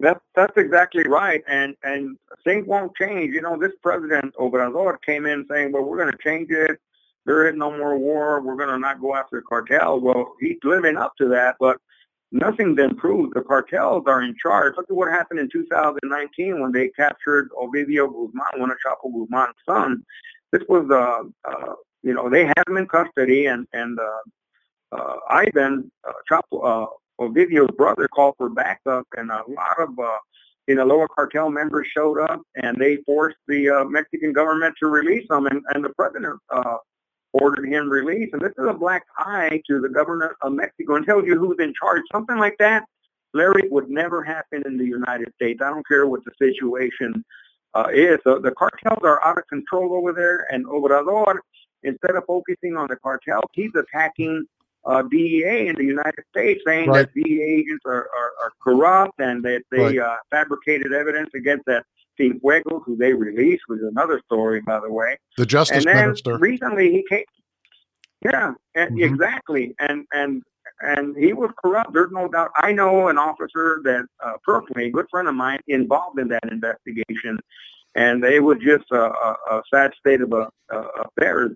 That's 0.00 0.20
that's 0.34 0.56
exactly 0.56 1.04
right, 1.06 1.42
and 1.46 1.76
and 1.84 2.16
things 2.42 2.66
won't 2.66 2.96
change. 2.96 3.32
You 3.32 3.42
know, 3.42 3.56
this 3.56 3.72
president 3.82 4.34
Obrador 4.34 4.96
came 5.02 5.24
in 5.24 5.46
saying, 5.48 5.70
"Well, 5.72 5.84
we're 5.84 5.98
going 5.98 6.10
to 6.10 6.18
change 6.18 6.50
it. 6.50 6.78
There 7.26 7.48
is 7.48 7.54
no 7.56 7.70
more 7.70 7.96
war. 7.96 8.40
We're 8.40 8.56
going 8.56 8.70
to 8.70 8.78
not 8.78 9.00
go 9.00 9.14
after 9.14 9.36
the 9.36 9.42
cartels." 9.42 10.02
Well, 10.02 10.34
he's 10.40 10.58
living 10.64 10.96
up 10.96 11.12
to 11.18 11.28
that, 11.28 11.56
but 11.60 11.78
nothing's 12.34 12.78
improved. 12.78 13.34
The 13.34 13.42
cartels 13.42 14.04
are 14.06 14.22
in 14.22 14.34
charge. 14.36 14.74
Look 14.76 14.90
at 14.90 14.96
what 14.96 15.08
happened 15.08 15.40
in 15.40 15.48
2019 15.48 16.60
when 16.60 16.72
they 16.72 16.88
captured 16.88 17.48
Ovidio 17.52 18.08
Guzman, 18.08 18.60
one 18.60 18.70
of 18.70 18.76
Chapo 18.84 19.12
Guzman's 19.12 19.54
sons. 19.66 20.00
This 20.52 20.62
was, 20.68 20.90
uh, 20.90 21.50
uh, 21.50 21.74
you 22.02 22.12
know, 22.12 22.28
they 22.28 22.44
had 22.44 22.62
him 22.68 22.76
in 22.76 22.86
custody, 22.86 23.46
and 23.46 23.66
and 23.72 23.98
uh, 23.98 24.96
uh, 24.96 25.16
Ivan 25.30 25.90
uh, 26.06 26.12
Chapo, 26.30 26.64
uh, 26.64 26.86
Ovidio's 27.20 27.74
brother 27.76 28.08
called 28.08 28.34
for 28.36 28.48
backup, 28.48 29.06
and 29.16 29.30
a 29.30 29.42
lot 29.48 29.78
of 29.78 29.98
uh, 29.98 30.18
you 30.66 30.74
know 30.74 30.84
lower 30.84 31.08
cartel 31.08 31.50
members 31.50 31.86
showed 31.86 32.20
up, 32.20 32.42
and 32.56 32.76
they 32.78 32.96
forced 33.06 33.38
the 33.48 33.70
uh, 33.70 33.84
Mexican 33.84 34.32
government 34.32 34.74
to 34.80 34.88
release 34.88 35.26
him, 35.30 35.46
and, 35.46 35.62
and 35.74 35.84
the 35.84 35.90
president 35.90 36.38
uh, 36.50 36.76
ordered 37.34 37.68
him 37.68 37.88
released. 37.88 38.32
And 38.32 38.40
this 38.40 38.52
is 38.56 38.66
a 38.66 38.72
black 38.72 39.04
eye 39.18 39.60
to 39.68 39.80
the 39.80 39.88
government 39.88 40.32
of 40.42 40.52
Mexico, 40.52 40.96
and 40.96 41.04
tells 41.04 41.26
you 41.26 41.38
who's 41.38 41.58
in 41.58 41.74
charge. 41.74 42.02
Something 42.12 42.38
like 42.38 42.56
that, 42.58 42.84
Larry, 43.34 43.68
would 43.70 43.90
never 43.90 44.22
happen 44.22 44.62
in 44.64 44.78
the 44.78 44.86
United 44.86 45.32
States. 45.34 45.60
I 45.62 45.70
don't 45.70 45.86
care 45.86 46.06
what 46.06 46.20
the 46.24 46.32
situation 46.38 47.24
uh, 47.74 47.88
is. 47.92 48.18
So 48.24 48.38
the 48.38 48.52
cartels 48.52 49.02
are 49.02 49.22
out 49.24 49.38
of 49.38 49.46
control 49.48 49.94
over 49.94 50.12
there, 50.12 50.46
and 50.50 50.64
Obrador, 50.66 51.38
instead 51.82 52.14
of 52.14 52.24
focusing 52.26 52.76
on 52.76 52.86
the 52.88 52.96
cartel, 52.96 53.42
he's 53.52 53.72
attacking 53.74 54.46
uh, 54.86 55.02
DEA 55.02 55.68
in 55.68 55.76
the 55.76 55.84
United 55.84 56.24
States 56.30 56.62
saying 56.66 56.90
right. 56.90 57.08
that 57.14 57.14
DEA 57.14 57.42
agents 57.42 57.82
are, 57.86 58.08
are, 58.16 58.32
are, 58.42 58.52
corrupt 58.62 59.18
and 59.18 59.42
that 59.42 59.62
they 59.70 59.98
right. 59.98 59.98
uh, 59.98 60.16
fabricated 60.30 60.92
evidence 60.92 61.30
against 61.34 61.64
that 61.64 61.84
Cienfuegos, 62.18 62.82
who 62.84 62.96
they 62.96 63.12
released, 63.12 63.62
was 63.68 63.80
another 63.80 64.20
story, 64.26 64.60
by 64.60 64.80
the 64.80 64.90
way. 64.90 65.16
The 65.36 65.46
Justice 65.46 65.78
and 65.78 65.86
then 65.86 66.06
Minister. 66.06 66.38
Recently, 66.38 66.90
he 66.92 67.04
came. 67.08 67.24
Yeah, 68.24 68.54
mm-hmm. 68.76 69.02
exactly, 69.02 69.74
and 69.78 70.06
and 70.12 70.42
and 70.80 71.16
he 71.16 71.32
was 71.32 71.50
corrupt. 71.62 71.92
There's 71.92 72.12
no 72.12 72.28
doubt. 72.28 72.50
I 72.56 72.72
know 72.72 73.08
an 73.08 73.18
officer 73.18 73.80
that 73.84 74.06
uh, 74.24 74.32
personally, 74.44 74.86
a 74.86 74.90
good 74.90 75.06
friend 75.10 75.28
of 75.28 75.34
mine, 75.34 75.60
involved 75.68 76.18
in 76.18 76.28
that 76.28 76.44
investigation, 76.50 77.38
and 77.94 78.24
it 78.24 78.40
was 78.40 78.58
just 78.64 78.84
a, 78.92 79.04
a, 79.04 79.36
a 79.50 79.62
sad 79.72 79.92
state 80.00 80.20
of 80.22 80.32
uh, 80.32 80.46
affairs 80.70 81.54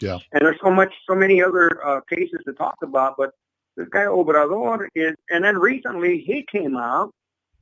yeah. 0.00 0.18
And 0.32 0.42
there's 0.42 0.58
so 0.62 0.70
much, 0.70 0.92
so 1.08 1.14
many 1.14 1.42
other 1.42 1.84
uh, 1.84 2.00
cases 2.08 2.40
to 2.46 2.52
talk 2.52 2.76
about, 2.82 3.14
but 3.16 3.30
this 3.76 3.88
guy 3.90 4.04
Obrador 4.04 4.88
is, 4.94 5.14
and 5.30 5.44
then 5.44 5.58
recently 5.58 6.18
he 6.26 6.44
came 6.50 6.76
out. 6.76 7.12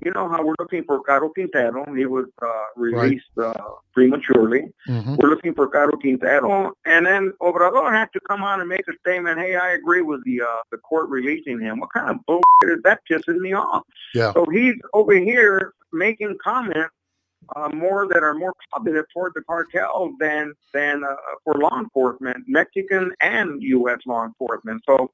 You 0.04 0.10
know 0.12 0.28
how 0.28 0.44
we're 0.44 0.54
looking 0.58 0.84
for 0.84 1.02
Caro 1.02 1.30
Quintero. 1.30 1.92
He 1.94 2.06
was 2.06 2.26
uh, 2.42 2.64
released 2.76 3.24
right. 3.36 3.56
uh, 3.56 3.70
prematurely. 3.92 4.68
Mm-hmm. 4.88 5.16
We're 5.16 5.30
looking 5.30 5.54
for 5.54 5.68
Caro 5.68 5.96
Quintero, 5.96 6.72
and 6.84 7.06
then 7.06 7.32
Obrador 7.40 7.90
had 7.92 8.12
to 8.12 8.20
come 8.28 8.42
out 8.42 8.60
and 8.60 8.68
make 8.68 8.86
a 8.88 8.92
statement. 9.00 9.38
Hey, 9.38 9.56
I 9.56 9.72
agree 9.72 10.02
with 10.02 10.24
the 10.24 10.42
uh, 10.42 10.62
the 10.70 10.78
court 10.78 11.08
releasing 11.08 11.60
him. 11.60 11.80
What 11.80 11.92
kind 11.92 12.10
of 12.10 12.24
bullshit 12.26 12.78
is 12.78 12.82
that? 12.84 13.00
Pissing 13.10 13.38
me 13.38 13.52
off. 13.54 13.84
Yeah. 14.14 14.32
So 14.32 14.46
he's 14.52 14.74
over 14.92 15.14
here 15.14 15.72
making 15.92 16.36
comments 16.42 16.92
uh, 17.56 17.68
more 17.68 18.08
that 18.08 18.22
are 18.22 18.34
more 18.34 18.54
positive 18.72 19.04
toward 19.12 19.32
the 19.34 19.42
cartel 19.42 20.12
than 20.18 20.54
than 20.72 21.04
uh, 21.04 21.16
for 21.44 21.54
law 21.54 21.78
enforcement, 21.78 22.44
Mexican 22.46 23.12
and 23.20 23.62
U.S. 23.62 24.00
law 24.06 24.24
enforcement. 24.24 24.82
So 24.86 25.10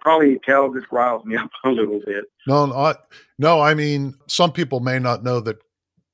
probably 0.00 0.38
tell 0.44 0.70
this 0.70 0.84
riles 0.90 1.24
me 1.24 1.36
up 1.38 1.50
a 1.64 1.70
little 1.70 2.00
bit. 2.04 2.24
No, 2.46 2.66
no, 2.66 2.94
no. 3.38 3.60
I 3.60 3.74
mean, 3.74 4.14
some 4.28 4.52
people 4.52 4.80
may 4.80 4.98
not 4.98 5.24
know 5.24 5.40
that 5.40 5.58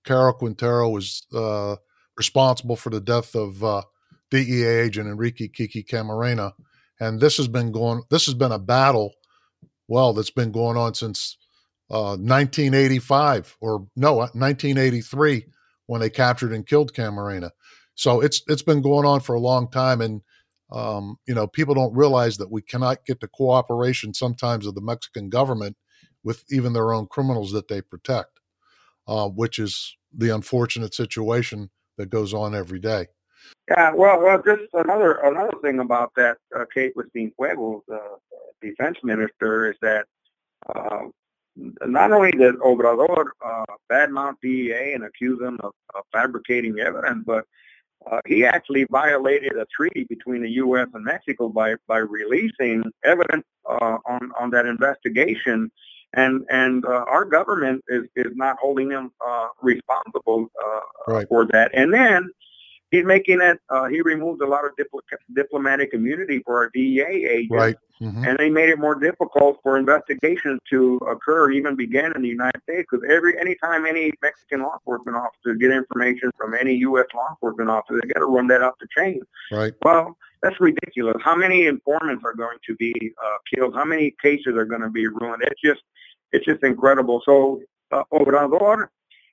Caro 0.04 0.32
Quintero 0.32 0.88
was 0.88 1.26
uh, 1.34 1.76
responsible 2.16 2.76
for 2.76 2.90
the 2.90 3.00
death 3.00 3.34
of 3.34 3.62
uh, 3.62 3.82
DEA 4.30 4.64
agent 4.64 5.08
Enrique 5.08 5.48
Kiki 5.48 5.82
Camarena, 5.82 6.52
and 7.00 7.20
this 7.20 7.36
has 7.36 7.48
been 7.48 7.72
going. 7.72 8.02
This 8.10 8.26
has 8.26 8.34
been 8.34 8.52
a 8.52 8.58
battle. 8.58 9.14
Well, 9.88 10.12
that's 10.12 10.30
been 10.30 10.52
going 10.52 10.76
on 10.76 10.94
since 10.94 11.36
uh, 11.90 12.14
1985 12.16 13.56
or 13.60 13.88
no 13.96 14.14
1983 14.14 15.36
uh, 15.36 15.40
when 15.86 16.00
they 16.00 16.10
captured 16.10 16.52
and 16.52 16.64
killed 16.66 16.92
Camarena. 16.92 17.50
So 17.96 18.20
it's 18.20 18.42
it's 18.46 18.62
been 18.62 18.80
going 18.80 19.06
on 19.06 19.20
for 19.20 19.34
a 19.34 19.40
long 19.40 19.70
time, 19.70 20.00
and 20.00 20.22
um, 20.72 21.16
you 21.26 21.34
know 21.34 21.46
people 21.46 21.74
don't 21.74 21.94
realize 21.94 22.36
that 22.36 22.50
we 22.50 22.62
cannot 22.62 23.04
get 23.04 23.20
the 23.20 23.28
cooperation 23.28 24.14
sometimes 24.14 24.66
of 24.66 24.74
the 24.74 24.80
Mexican 24.80 25.28
government 25.28 25.76
with 26.22 26.44
even 26.50 26.72
their 26.72 26.92
own 26.92 27.06
criminals 27.06 27.52
that 27.52 27.68
they 27.68 27.80
protect, 27.80 28.40
uh, 29.08 29.28
which 29.28 29.58
is 29.58 29.96
the 30.12 30.34
unfortunate 30.34 30.94
situation 30.94 31.70
that 31.96 32.10
goes 32.10 32.34
on 32.34 32.54
every 32.54 32.78
day. 32.78 33.06
Yeah, 33.70 33.92
well, 33.92 34.20
well, 34.20 34.42
just 34.42 34.62
another 34.74 35.14
another 35.24 35.56
thing 35.62 35.80
about 35.80 36.12
that 36.16 36.38
uh, 36.54 36.64
Kate 36.72 36.92
with 36.96 37.12
Cienfuegos, 37.12 37.82
uh, 37.92 38.16
defense 38.60 38.98
minister, 39.02 39.70
is 39.70 39.76
that 39.80 40.06
uh, 40.74 41.06
not 41.86 42.12
only 42.12 42.32
did 42.32 42.56
Obrador 42.56 43.26
uh, 43.44 43.64
badmouth 43.90 44.34
DEA 44.42 44.94
and 44.94 45.04
accuse 45.04 45.38
them 45.38 45.58
of, 45.62 45.72
of 45.94 46.04
fabricating 46.12 46.78
evidence, 46.80 47.24
but 47.26 47.44
uh, 48.10 48.20
he 48.26 48.44
actually 48.44 48.86
violated 48.90 49.52
a 49.52 49.66
treaty 49.74 50.04
between 50.08 50.42
the 50.42 50.50
U.S. 50.52 50.88
and 50.94 51.04
Mexico 51.04 51.48
by 51.48 51.74
by 51.86 51.98
releasing 51.98 52.82
evidence 53.04 53.44
uh, 53.68 53.98
on 54.06 54.30
on 54.38 54.50
that 54.50 54.66
investigation, 54.66 55.70
and 56.14 56.44
and 56.48 56.84
uh, 56.84 57.04
our 57.08 57.24
government 57.24 57.84
is 57.88 58.04
is 58.16 58.32
not 58.34 58.56
holding 58.60 58.90
him 58.90 59.10
uh, 59.26 59.48
responsible 59.60 60.50
uh, 60.64 61.12
right. 61.12 61.28
for 61.28 61.46
that. 61.46 61.70
And 61.74 61.92
then 61.92 62.30
he's 62.90 63.04
making 63.04 63.40
it. 63.40 63.60
Uh, 63.68 63.86
he 63.86 64.00
removed 64.02 64.42
a 64.42 64.46
lot 64.46 64.64
of 64.64 64.72
dipl- 64.76 65.00
diplomatic 65.34 65.94
immunity 65.94 66.42
for 66.44 66.58
our 66.58 66.70
DEA 66.70 67.26
agents, 67.28 67.50
right. 67.50 67.76
mm-hmm. 68.00 68.24
and 68.24 68.38
they 68.38 68.50
made 68.50 68.68
it 68.68 68.78
more 68.78 68.94
difficult 68.94 69.58
for 69.62 69.78
investigations 69.78 70.60
to 70.68 70.96
occur, 71.08 71.50
even 71.50 71.76
begin 71.76 72.12
in 72.14 72.22
the 72.22 72.28
United 72.28 72.60
States. 72.62 72.86
Because 72.90 73.06
every 73.10 73.38
anytime 73.38 73.86
any 73.86 74.12
Mexican 74.22 74.62
law 74.62 74.74
enforcement 74.74 75.16
officer 75.16 75.54
get 75.54 75.70
information 75.70 76.30
from 76.36 76.54
any 76.54 76.74
U.S. 76.76 77.06
law 77.14 77.28
enforcement 77.30 77.70
officer, 77.70 78.00
they 78.00 78.08
got 78.08 78.20
to 78.20 78.26
run 78.26 78.48
that 78.48 78.62
up 78.62 78.74
the 78.80 78.88
chain. 78.96 79.20
Right. 79.52 79.72
Well, 79.82 80.16
that's 80.42 80.60
ridiculous. 80.60 81.16
How 81.22 81.36
many 81.36 81.66
informants 81.66 82.24
are 82.24 82.34
going 82.34 82.58
to 82.66 82.74
be 82.76 82.94
uh, 83.22 83.36
killed? 83.54 83.74
How 83.74 83.84
many 83.84 84.14
cases 84.22 84.54
are 84.56 84.64
going 84.64 84.80
to 84.80 84.90
be 84.90 85.06
ruined? 85.06 85.42
It's 85.42 85.60
just, 85.60 85.82
it's 86.32 86.46
just 86.46 86.62
incredible. 86.62 87.20
So 87.24 87.60
uh, 87.92 88.04
Obrador 88.12 88.86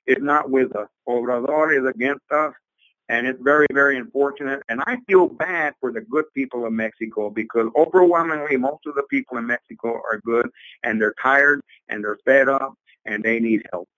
is 0.06 0.18
not 0.20 0.50
with 0.50 0.76
us. 0.76 0.88
Obrador 1.08 1.78
is 1.78 1.88
against 1.88 2.24
us 2.30 2.52
and 3.08 3.26
it's 3.26 3.40
very, 3.40 3.66
very 3.72 3.96
unfortunate. 3.96 4.62
And 4.68 4.82
I 4.86 4.98
feel 5.06 5.28
bad 5.28 5.74
for 5.80 5.92
the 5.92 6.00
good 6.02 6.26
people 6.34 6.66
of 6.66 6.72
Mexico 6.72 7.30
because 7.30 7.68
overwhelmingly 7.76 8.56
most 8.56 8.86
of 8.86 8.94
the 8.94 9.04
people 9.04 9.38
in 9.38 9.46
Mexico 9.46 9.94
are 9.94 10.20
good 10.24 10.50
and 10.82 11.00
they're 11.00 11.14
tired 11.20 11.60
and 11.88 12.04
they're 12.04 12.18
fed 12.24 12.48
up 12.48 12.74
and 13.04 13.22
they 13.22 13.40
need 13.40 13.66
help. 13.72 13.88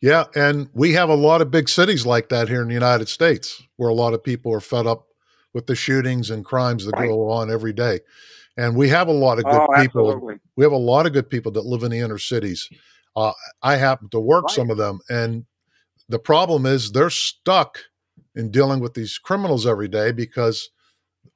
Yeah, 0.00 0.24
and 0.36 0.68
we 0.74 0.92
have 0.92 1.08
a 1.08 1.14
lot 1.14 1.42
of 1.42 1.50
big 1.50 1.68
cities 1.68 2.06
like 2.06 2.28
that 2.28 2.48
here 2.48 2.62
in 2.62 2.68
the 2.68 2.74
United 2.74 3.08
States 3.08 3.62
where 3.76 3.88
a 3.88 3.94
lot 3.94 4.14
of 4.14 4.22
people 4.22 4.52
are 4.52 4.60
fed 4.60 4.86
up 4.86 5.08
with 5.54 5.66
the 5.66 5.74
shootings 5.74 6.30
and 6.30 6.44
crimes 6.44 6.84
that 6.84 6.94
right. 6.94 7.08
go 7.08 7.28
on 7.30 7.50
every 7.50 7.72
day. 7.72 8.00
And 8.56 8.76
we 8.76 8.88
have 8.88 9.08
a 9.08 9.12
lot 9.12 9.38
of 9.38 9.44
good 9.44 9.54
oh, 9.54 9.80
people. 9.80 10.12
Absolutely. 10.12 10.36
We 10.56 10.64
have 10.64 10.72
a 10.72 10.76
lot 10.76 11.06
of 11.06 11.12
good 11.12 11.30
people 11.30 11.52
that 11.52 11.64
live 11.64 11.82
in 11.82 11.90
the 11.90 11.98
inner 11.98 12.18
cities. 12.18 12.68
Uh, 13.16 13.32
I 13.62 13.76
happen 13.76 14.08
to 14.10 14.20
work 14.20 14.44
right. 14.44 14.54
some 14.54 14.70
of 14.70 14.76
them, 14.76 15.00
and 15.08 15.44
the 16.08 16.18
problem 16.18 16.66
is 16.66 16.92
they're 16.92 17.10
stuck 17.10 17.78
in 18.34 18.50
dealing 18.50 18.80
with 18.80 18.94
these 18.94 19.18
criminals 19.18 19.66
every 19.66 19.88
day 19.88 20.12
because 20.12 20.70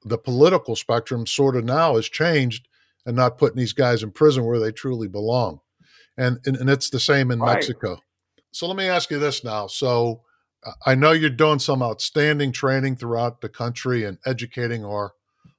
the 0.05 0.19
political 0.19 0.77
spectrum 0.77 1.27
sort 1.27 1.57
of 1.57 1.65
now 1.65 1.97
has 1.97 2.09
changed 2.09 2.69
and 3.05 3.17
not 3.17 3.39
putting 3.39 3.59
these 3.59 3.73
guys 3.73 4.03
in 4.03 4.11
prison 4.11 4.45
where 4.45 4.59
they 4.59 4.73
truly 4.73 5.09
belong. 5.09 5.61
And, 6.17 6.39
and, 6.47 6.57
and 6.57 6.71
it's 6.71 6.91
the 6.91 7.01
same 7.01 7.31
in 7.31 7.41
right. 7.41 7.55
Mexico. 7.55 8.01
So 8.53 8.67
let 8.67 8.77
me 8.77 8.89
ask 8.89 9.11
you 9.11 9.19
this 9.19 9.43
now. 9.43 9.67
So 9.67 10.23
uh, 10.65 10.73
I 10.87 10.95
know 10.95 11.13
you're 11.13 11.31
doing 11.31 11.59
some 11.59 11.83
outstanding 11.83 12.53
training 12.53 12.97
throughout 12.97 13.41
the 13.41 13.49
country 13.49 14.05
and 14.05 14.19
educating 14.27 14.85
our 14.85 15.13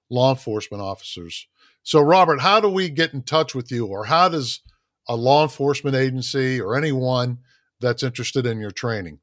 law 0.10 0.32
enforcement 0.32 0.82
officers. 0.82 1.48
So, 1.84 2.00
Robert, 2.00 2.40
how 2.40 2.62
do 2.62 2.70
we 2.70 2.90
get 2.90 3.14
in 3.14 3.24
touch 3.24 3.54
with 3.54 3.70
you, 3.70 3.88
or 3.88 4.06
how 4.06 4.30
does 4.30 4.62
a 5.08 5.18
law 5.18 5.44
enforcement 5.44 5.98
agency 5.98 6.62
or 6.62 6.78
anyone 6.78 7.40
that's 7.82 8.04
interested 8.04 8.46
in 8.46 8.60
your 8.60 8.72
training? 8.72 9.20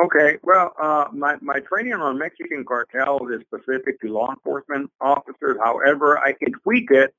Okay, 0.00 0.38
well, 0.42 0.72
uh, 0.82 1.06
my, 1.12 1.36
my 1.42 1.60
training 1.60 1.92
on 1.92 2.18
Mexican 2.18 2.64
cartels 2.64 3.30
is 3.30 3.42
specific 3.42 4.00
to 4.00 4.08
law 4.08 4.30
enforcement 4.30 4.90
officers. 5.00 5.58
However, 5.62 6.18
I 6.18 6.32
can 6.32 6.52
tweak 6.62 6.90
it 6.90 7.14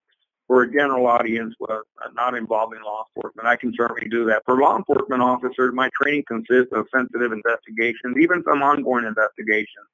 for 0.47 0.63
a 0.63 0.71
general 0.71 1.05
audience 1.05 1.53
uh, 1.69 1.77
not 2.13 2.35
involving 2.35 2.79
law 2.83 3.05
enforcement. 3.15 3.47
I 3.47 3.57
can 3.57 3.73
certainly 3.77 4.09
do 4.09 4.25
that. 4.25 4.41
For 4.45 4.57
law 4.57 4.75
enforcement 4.75 5.21
officers, 5.21 5.71
my 5.73 5.89
training 6.01 6.23
consists 6.27 6.73
of 6.73 6.87
sensitive 6.93 7.31
investigations, 7.31 8.17
even 8.19 8.43
some 8.49 8.63
ongoing 8.63 9.05
investigations. 9.05 9.87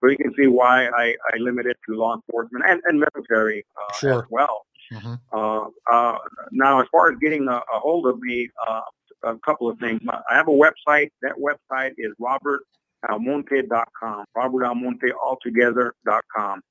So 0.00 0.08
you 0.08 0.16
can 0.16 0.32
see 0.38 0.46
why 0.46 0.86
I, 0.86 1.14
I 1.32 1.38
limit 1.38 1.66
it 1.66 1.76
to 1.88 1.96
law 1.96 2.14
enforcement 2.14 2.64
and, 2.66 2.80
and 2.86 3.00
military 3.00 3.66
uh, 3.76 3.94
sure. 3.94 4.18
as 4.20 4.24
well. 4.30 4.66
Mm-hmm. 4.92 5.14
Uh, 5.32 5.66
uh, 5.92 6.18
now, 6.52 6.80
as 6.80 6.86
far 6.90 7.12
as 7.12 7.18
getting 7.20 7.46
a, 7.48 7.56
a 7.56 7.78
hold 7.80 8.06
of 8.06 8.18
me, 8.20 8.48
uh, 8.66 8.80
a 9.22 9.36
couple 9.38 9.68
of 9.68 9.78
things. 9.78 10.00
I 10.08 10.34
have 10.34 10.48
a 10.48 10.52
website. 10.52 11.10
That 11.22 11.36
website 11.36 11.92
is 11.98 12.12
robertalmonte.com, 12.20 14.24
robertalmontealtogether.com. 14.36 16.62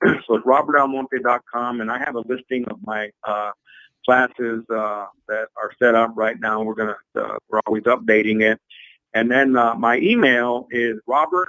so 0.26 0.34
it's 0.34 0.46
robertalmonte.com, 0.46 1.80
and 1.80 1.90
I 1.90 1.98
have 1.98 2.14
a 2.14 2.20
listing 2.20 2.64
of 2.66 2.78
my 2.84 3.10
uh, 3.26 3.50
classes 4.04 4.62
uh, 4.70 5.06
that 5.28 5.48
are 5.60 5.72
set 5.78 5.94
up 5.94 6.12
right 6.14 6.38
now. 6.40 6.62
We're 6.62 6.74
gonna 6.74 6.96
uh, 7.18 7.38
we're 7.48 7.60
always 7.66 7.82
updating 7.84 8.42
it, 8.42 8.60
and 9.14 9.30
then 9.30 9.56
uh, 9.56 9.74
my 9.74 9.96
email 9.98 10.66
is 10.70 10.98
robert 11.06 11.48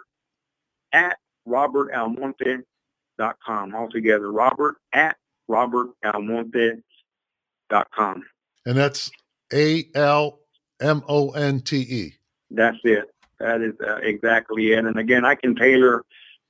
at 0.92 1.18
robertalmonte.com 1.48 3.76
altogether. 3.76 4.32
Robert 4.32 4.76
at 4.94 5.18
robertalmonte.com. 5.50 8.24
And 8.66 8.78
that's 8.78 9.12
A 9.54 9.90
L 9.96 10.40
M 10.82 11.04
O 11.08 11.32
N 11.32 11.62
T 11.62 11.78
E. 11.78 12.14
That's 12.52 12.78
it. 12.84 13.06
That 13.40 13.62
is 13.62 13.74
uh, 13.86 13.98
exactly 13.98 14.74
it. 14.74 14.86
And 14.86 14.98
again, 14.98 15.26
I 15.26 15.36
can 15.36 15.56
tailor 15.56 16.04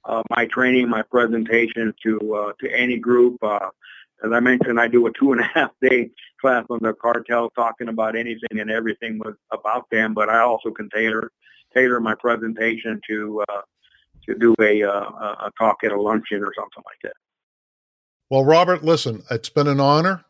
uh, 0.05 0.23
my 0.29 0.45
training, 0.45 0.89
my 0.89 1.03
presentation 1.03 1.93
to 2.03 2.35
uh, 2.35 2.51
to 2.59 2.71
any 2.71 2.97
group. 2.97 3.37
Uh, 3.43 3.69
as 4.23 4.31
I 4.31 4.39
mentioned, 4.39 4.79
I 4.79 4.87
do 4.87 5.07
a 5.07 5.11
two 5.11 5.31
and 5.31 5.41
a 5.41 5.43
half 5.53 5.71
day 5.81 6.09
class 6.41 6.65
on 6.69 6.79
the 6.81 6.93
cartel, 6.93 7.49
talking 7.51 7.89
about 7.89 8.15
anything 8.15 8.59
and 8.59 8.71
everything 8.71 9.19
with, 9.19 9.35
about 9.51 9.89
them. 9.91 10.13
But 10.13 10.29
I 10.29 10.39
also 10.39 10.71
can 10.71 10.89
tailor 10.89 11.31
tailor 11.73 11.99
my 11.99 12.15
presentation 12.15 12.99
to 13.07 13.43
uh, 13.49 13.61
to 14.25 14.35
do 14.35 14.55
a, 14.59 14.83
uh, 14.83 14.89
a 14.89 15.51
talk 15.57 15.77
at 15.83 15.91
a 15.91 15.99
luncheon 15.99 16.43
or 16.43 16.53
something 16.55 16.83
like 16.85 16.99
that. 17.03 17.13
Well, 18.29 18.45
Robert, 18.45 18.83
listen, 18.83 19.23
it's 19.31 19.49
been 19.49 19.67
an 19.67 19.79
honor. 19.79 20.25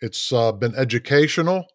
It's 0.00 0.32
uh, 0.32 0.52
been 0.52 0.74
educational, 0.74 1.66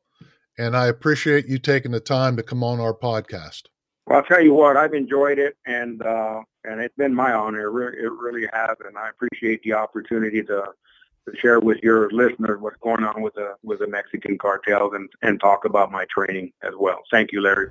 and 0.57 0.75
I 0.75 0.87
appreciate 0.87 1.47
you 1.47 1.59
taking 1.59 1.91
the 1.91 1.99
time 1.99 2.35
to 2.37 2.43
come 2.43 2.63
on 2.63 2.79
our 2.79 2.93
podcast. 2.93 3.63
Well, 4.05 4.19
I'll 4.19 4.23
tell 4.23 4.41
you 4.41 4.53
what, 4.53 4.77
I've 4.77 4.93
enjoyed 4.93 5.37
it, 5.37 5.57
and 5.65 6.01
uh, 6.01 6.41
and 6.63 6.81
it's 6.81 6.95
been 6.95 7.13
my 7.13 7.33
honor. 7.33 7.61
It 7.61 7.71
really, 7.71 7.97
it 7.97 8.11
really 8.11 8.47
has, 8.53 8.75
and 8.85 8.97
I 8.97 9.09
appreciate 9.09 9.61
the 9.63 9.73
opportunity 9.73 10.41
to 10.43 10.63
to 11.27 11.37
share 11.37 11.59
with 11.59 11.77
your 11.83 12.09
listeners 12.11 12.61
what's 12.61 12.77
going 12.77 13.03
on 13.03 13.21
with 13.21 13.33
the 13.35 13.55
with 13.63 13.79
the 13.79 13.87
Mexican 13.87 14.37
cartels 14.37 14.93
and 14.93 15.09
and 15.21 15.39
talk 15.39 15.65
about 15.65 15.91
my 15.91 16.05
training 16.09 16.53
as 16.63 16.73
well. 16.79 16.99
Thank 17.11 17.31
you, 17.31 17.41
Larry. 17.41 17.69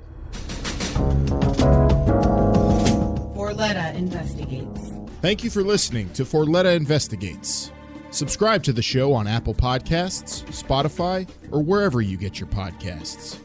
Forletta 3.35 3.95
investigates. 3.95 4.93
Thank 5.23 5.43
you 5.43 5.51
for 5.51 5.63
listening 5.63 6.11
to 6.11 6.25
Forletta 6.25 6.77
Investigates. 6.77 7.73
Subscribe 8.17 8.63
to 8.63 8.73
the 8.73 8.81
show 8.81 9.13
on 9.13 9.27
Apple 9.27 9.53
Podcasts, 9.53 10.43
Spotify, 10.47 11.29
or 11.53 11.63
wherever 11.63 12.01
you 12.01 12.17
get 12.17 12.41
your 12.41 12.49
podcasts. 12.49 13.39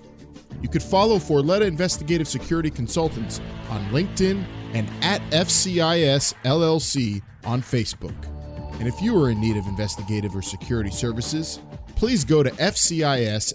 You 0.61 0.69
could 0.69 0.81
follow 0.81 1.17
Forletta 1.17 1.63
Investigative 1.63 2.25
Security 2.25 2.69
Consultants 2.69 3.41
on 3.69 3.83
LinkedIn 3.87 4.45
and 4.73 4.89
at 5.01 5.19
FCIS 5.31 6.33
LLC 6.45 7.21
on 7.43 7.61
Facebook. 7.61 8.15
And 8.79 8.87
if 8.87 9.01
you 9.01 9.21
are 9.21 9.29
in 9.29 9.41
need 9.41 9.57
of 9.57 9.67
investigative 9.67 10.33
or 10.33 10.41
security 10.41 10.91
services, 10.91 11.59
please 11.97 12.23
go 12.23 12.41
to 12.41 12.51
FCISLLC.com. 12.51 13.51